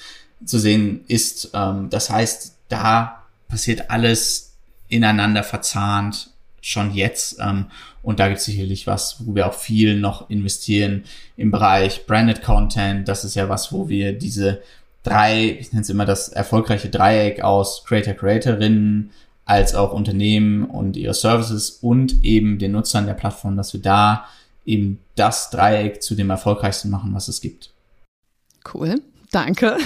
zu 0.46 0.60
sehen 0.60 1.04
ist. 1.08 1.50
Ähm, 1.54 1.90
das 1.90 2.10
heißt, 2.10 2.56
da 2.70 3.24
passiert 3.48 3.90
alles 3.90 4.54
ineinander 4.88 5.44
verzahnt 5.44 6.30
schon 6.62 6.94
jetzt. 6.94 7.38
Ähm, 7.40 7.66
und 8.04 8.20
da 8.20 8.28
gibt 8.28 8.40
es 8.40 8.46
sicherlich 8.46 8.88
was, 8.88 9.18
wo 9.26 9.36
wir 9.36 9.48
auch 9.48 9.54
viel 9.54 10.00
noch 10.00 10.30
investieren 10.30 11.04
im 11.36 11.52
Bereich 11.52 12.06
Branded 12.06 12.44
Content. 12.44 13.08
Das 13.08 13.24
ist 13.24 13.36
ja 13.36 13.50
was, 13.50 13.72
wo 13.72 13.90
wir 13.90 14.14
diese 14.14 14.62
drei, 15.04 15.58
ich 15.60 15.72
nenne 15.72 15.82
es 15.82 15.90
immer 15.90 16.06
das 16.06 16.30
erfolgreiche 16.30 16.90
Dreieck 16.90 17.42
aus 17.42 17.84
Creator, 17.86 18.14
Creatorinnen, 18.14 19.12
als 19.46 19.74
auch 19.76 19.94
Unternehmen 19.94 20.66
und 20.66 20.98
ihre 20.98 21.14
Services 21.14 21.70
und 21.82 22.24
eben 22.24 22.60
den 22.60 22.74
Nutzern 22.74 23.06
der 23.06 23.14
Plattform, 23.14 23.56
dass 23.56 23.74
wir 23.74 23.82
da 23.82 24.26
eben 24.66 25.00
das 25.16 25.50
Dreieck 25.50 26.04
zu 26.04 26.16
dem 26.16 26.30
erfolgreichsten 26.30 26.90
machen, 26.90 27.14
was 27.14 27.30
es 27.30 27.40
gibt. 27.40 27.72
Cool. 28.74 29.02
Danke. 29.32 29.78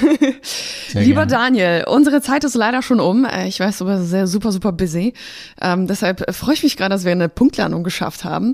Lieber. 0.93 1.25
Daniel, 1.25 1.85
unsere 1.87 2.21
Zeit 2.21 2.43
ist 2.43 2.55
leider 2.55 2.81
schon 2.81 2.99
um. 2.99 3.25
Äh, 3.25 3.47
ich 3.47 3.59
weiß, 3.59 3.79
du 3.79 3.85
bist 3.85 4.09
sehr 4.09 4.27
super, 4.27 4.51
super 4.51 4.71
busy. 4.71 5.13
Ähm, 5.59 5.87
deshalb 5.87 6.33
freue 6.35 6.53
ich 6.53 6.63
mich 6.63 6.77
gerade, 6.77 6.93
dass 6.93 7.05
wir 7.05 7.11
eine 7.11 7.29
Punktlandung 7.29 7.83
geschafft 7.83 8.23
haben. 8.23 8.53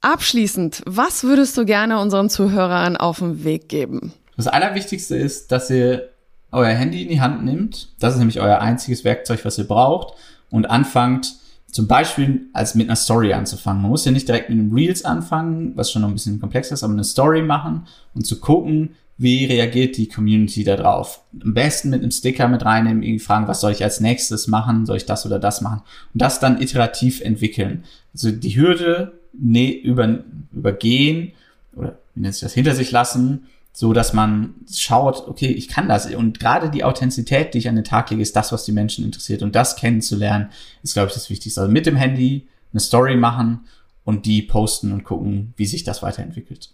Abschließend, 0.00 0.82
was 0.86 1.24
würdest 1.24 1.56
du 1.58 1.66
gerne 1.66 2.00
unseren 2.00 2.30
Zuhörern 2.30 2.96
auf 2.96 3.18
den 3.18 3.44
Weg 3.44 3.68
geben? 3.68 4.14
Das 4.36 4.46
Allerwichtigste 4.46 5.16
ist, 5.16 5.52
dass 5.52 5.68
ihr 5.68 6.08
euer 6.52 6.70
Handy 6.70 7.02
in 7.02 7.08
die 7.08 7.20
Hand 7.20 7.44
nimmt. 7.44 7.88
Das 8.00 8.14
ist 8.14 8.18
nämlich 8.18 8.40
euer 8.40 8.60
einziges 8.60 9.04
Werkzeug, 9.04 9.44
was 9.44 9.58
ihr 9.58 9.68
braucht. 9.68 10.14
Und 10.50 10.70
anfangt, 10.70 11.34
zum 11.70 11.86
Beispiel 11.86 12.46
als 12.52 12.74
mit 12.74 12.88
einer 12.88 12.96
Story 12.96 13.32
anzufangen. 13.32 13.82
Man 13.82 13.90
muss 13.90 14.04
ja 14.04 14.12
nicht 14.12 14.26
direkt 14.26 14.48
mit 14.48 14.58
einem 14.58 14.72
Reels 14.72 15.04
anfangen, 15.04 15.72
was 15.76 15.92
schon 15.92 16.02
noch 16.02 16.08
ein 16.08 16.14
bisschen 16.14 16.40
komplexer 16.40 16.74
ist, 16.74 16.82
aber 16.82 16.94
eine 16.94 17.04
Story 17.04 17.42
machen 17.42 17.86
und 18.14 18.26
zu 18.26 18.40
gucken, 18.40 18.96
wie 19.20 19.44
reagiert 19.44 19.98
die 19.98 20.08
Community 20.08 20.64
da 20.64 20.76
drauf? 20.76 21.22
Am 21.42 21.52
besten 21.52 21.90
mit 21.90 22.00
einem 22.00 22.10
Sticker 22.10 22.48
mit 22.48 22.64
reinnehmen, 22.64 23.02
irgendwie 23.02 23.22
fragen, 23.22 23.48
was 23.48 23.60
soll 23.60 23.72
ich 23.72 23.84
als 23.84 24.00
nächstes 24.00 24.48
machen? 24.48 24.86
Soll 24.86 24.96
ich 24.96 25.04
das 25.04 25.26
oder 25.26 25.38
das 25.38 25.60
machen? 25.60 25.82
Und 26.14 26.22
das 26.22 26.40
dann 26.40 26.62
iterativ 26.62 27.20
entwickeln. 27.20 27.84
Also 28.14 28.30
die 28.30 28.56
Hürde 28.56 29.20
ne, 29.34 29.72
über, 29.72 30.20
übergehen 30.52 31.32
oder 31.76 31.98
wie 32.14 32.22
nennt 32.22 32.34
sich 32.34 32.40
das, 32.40 32.54
hinter 32.54 32.74
sich 32.74 32.92
lassen, 32.92 33.46
so 33.74 33.92
dass 33.92 34.14
man 34.14 34.54
schaut, 34.72 35.28
okay, 35.28 35.48
ich 35.48 35.68
kann 35.68 35.86
das. 35.86 36.06
Und 36.14 36.40
gerade 36.40 36.70
die 36.70 36.82
Authentizität, 36.82 37.52
die 37.52 37.58
ich 37.58 37.68
an 37.68 37.76
den 37.76 37.84
Tag 37.84 38.08
lege, 38.08 38.22
ist 38.22 38.36
das, 38.36 38.52
was 38.52 38.64
die 38.64 38.72
Menschen 38.72 39.04
interessiert. 39.04 39.42
Und 39.42 39.54
das 39.54 39.76
kennenzulernen, 39.76 40.48
ist, 40.82 40.94
glaube 40.94 41.08
ich, 41.08 41.14
das 41.14 41.28
Wichtigste. 41.28 41.60
Also 41.60 41.70
mit 41.70 41.84
dem 41.84 41.96
Handy 41.96 42.48
eine 42.72 42.80
Story 42.80 43.16
machen 43.16 43.66
und 44.04 44.24
die 44.24 44.40
posten 44.40 44.92
und 44.92 45.04
gucken, 45.04 45.52
wie 45.58 45.66
sich 45.66 45.84
das 45.84 46.02
weiterentwickelt. 46.02 46.70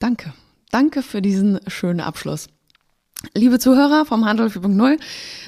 Danke. 0.00 0.32
Danke 0.70 1.02
für 1.02 1.20
diesen 1.20 1.58
schönen 1.66 2.00
Abschluss. 2.00 2.48
Liebe 3.34 3.58
Zuhörer 3.58 4.06
vom 4.06 4.24
Handel 4.24 4.46
4.0, 4.46 4.98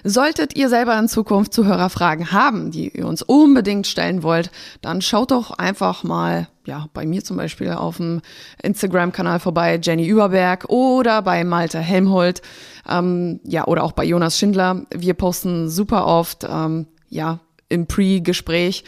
solltet 0.04 0.56
ihr 0.56 0.68
selber 0.68 0.98
in 0.98 1.08
Zukunft 1.08 1.54
Zuhörerfragen 1.54 2.32
haben, 2.32 2.70
die 2.70 2.88
ihr 2.88 3.06
uns 3.06 3.22
unbedingt 3.22 3.86
stellen 3.86 4.22
wollt, 4.22 4.50
dann 4.82 5.00
schaut 5.00 5.30
doch 5.30 5.52
einfach 5.52 6.02
mal 6.02 6.48
ja, 6.66 6.86
bei 6.92 7.06
mir 7.06 7.24
zum 7.24 7.38
Beispiel 7.38 7.70
auf 7.70 7.96
dem 7.96 8.20
Instagram-Kanal 8.62 9.40
vorbei, 9.40 9.80
Jenny 9.82 10.06
Überberg 10.06 10.66
oder 10.68 11.22
bei 11.22 11.44
Malte 11.44 11.78
Helmholt, 11.78 12.42
ähm, 12.86 13.40
ja, 13.44 13.66
oder 13.66 13.84
auch 13.84 13.92
bei 13.92 14.04
Jonas 14.04 14.38
Schindler. 14.38 14.82
Wir 14.94 15.14
posten 15.14 15.70
super 15.70 16.06
oft, 16.06 16.44
ähm, 16.48 16.86
ja, 17.08 17.40
im 17.68 17.86
Pre-Gespräch, 17.86 18.84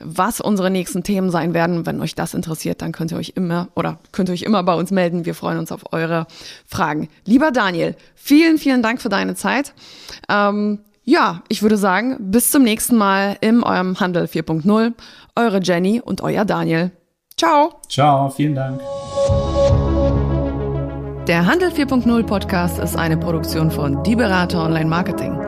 was 0.00 0.40
unsere 0.40 0.70
nächsten 0.70 1.02
Themen 1.02 1.30
sein 1.30 1.54
werden. 1.54 1.86
Wenn 1.86 2.00
euch 2.00 2.14
das 2.14 2.34
interessiert, 2.34 2.82
dann 2.82 2.92
könnt 2.92 3.12
ihr 3.12 3.18
euch 3.18 3.32
immer 3.34 3.68
oder 3.74 3.98
könnt 4.12 4.28
ihr 4.28 4.32
euch 4.32 4.42
immer 4.42 4.62
bei 4.62 4.74
uns 4.74 4.90
melden. 4.90 5.24
Wir 5.26 5.34
freuen 5.34 5.58
uns 5.58 5.72
auf 5.72 5.92
eure 5.92 6.26
Fragen. 6.66 7.08
Lieber 7.24 7.50
Daniel, 7.50 7.96
vielen, 8.14 8.58
vielen 8.58 8.82
Dank 8.82 9.00
für 9.00 9.08
deine 9.08 9.34
Zeit. 9.34 9.74
Ähm, 10.28 10.80
ja, 11.04 11.42
ich 11.48 11.62
würde 11.62 11.78
sagen, 11.78 12.16
bis 12.20 12.50
zum 12.50 12.62
nächsten 12.62 12.96
Mal 12.96 13.38
im 13.40 13.62
eurem 13.62 13.98
Handel 13.98 14.24
4.0. 14.24 14.92
Eure 15.36 15.60
Jenny 15.62 16.02
und 16.04 16.20
euer 16.20 16.44
Daniel. 16.44 16.90
Ciao. 17.36 17.80
Ciao, 17.88 18.28
vielen 18.28 18.54
Dank. 18.54 18.80
Der 21.26 21.46
Handel 21.46 21.70
4.0 21.70 22.24
Podcast 22.24 22.78
ist 22.78 22.96
eine 22.96 23.16
Produktion 23.16 23.70
von 23.70 24.02
Die 24.02 24.16
Berater 24.16 24.64
Online 24.64 24.88
Marketing. 24.88 25.47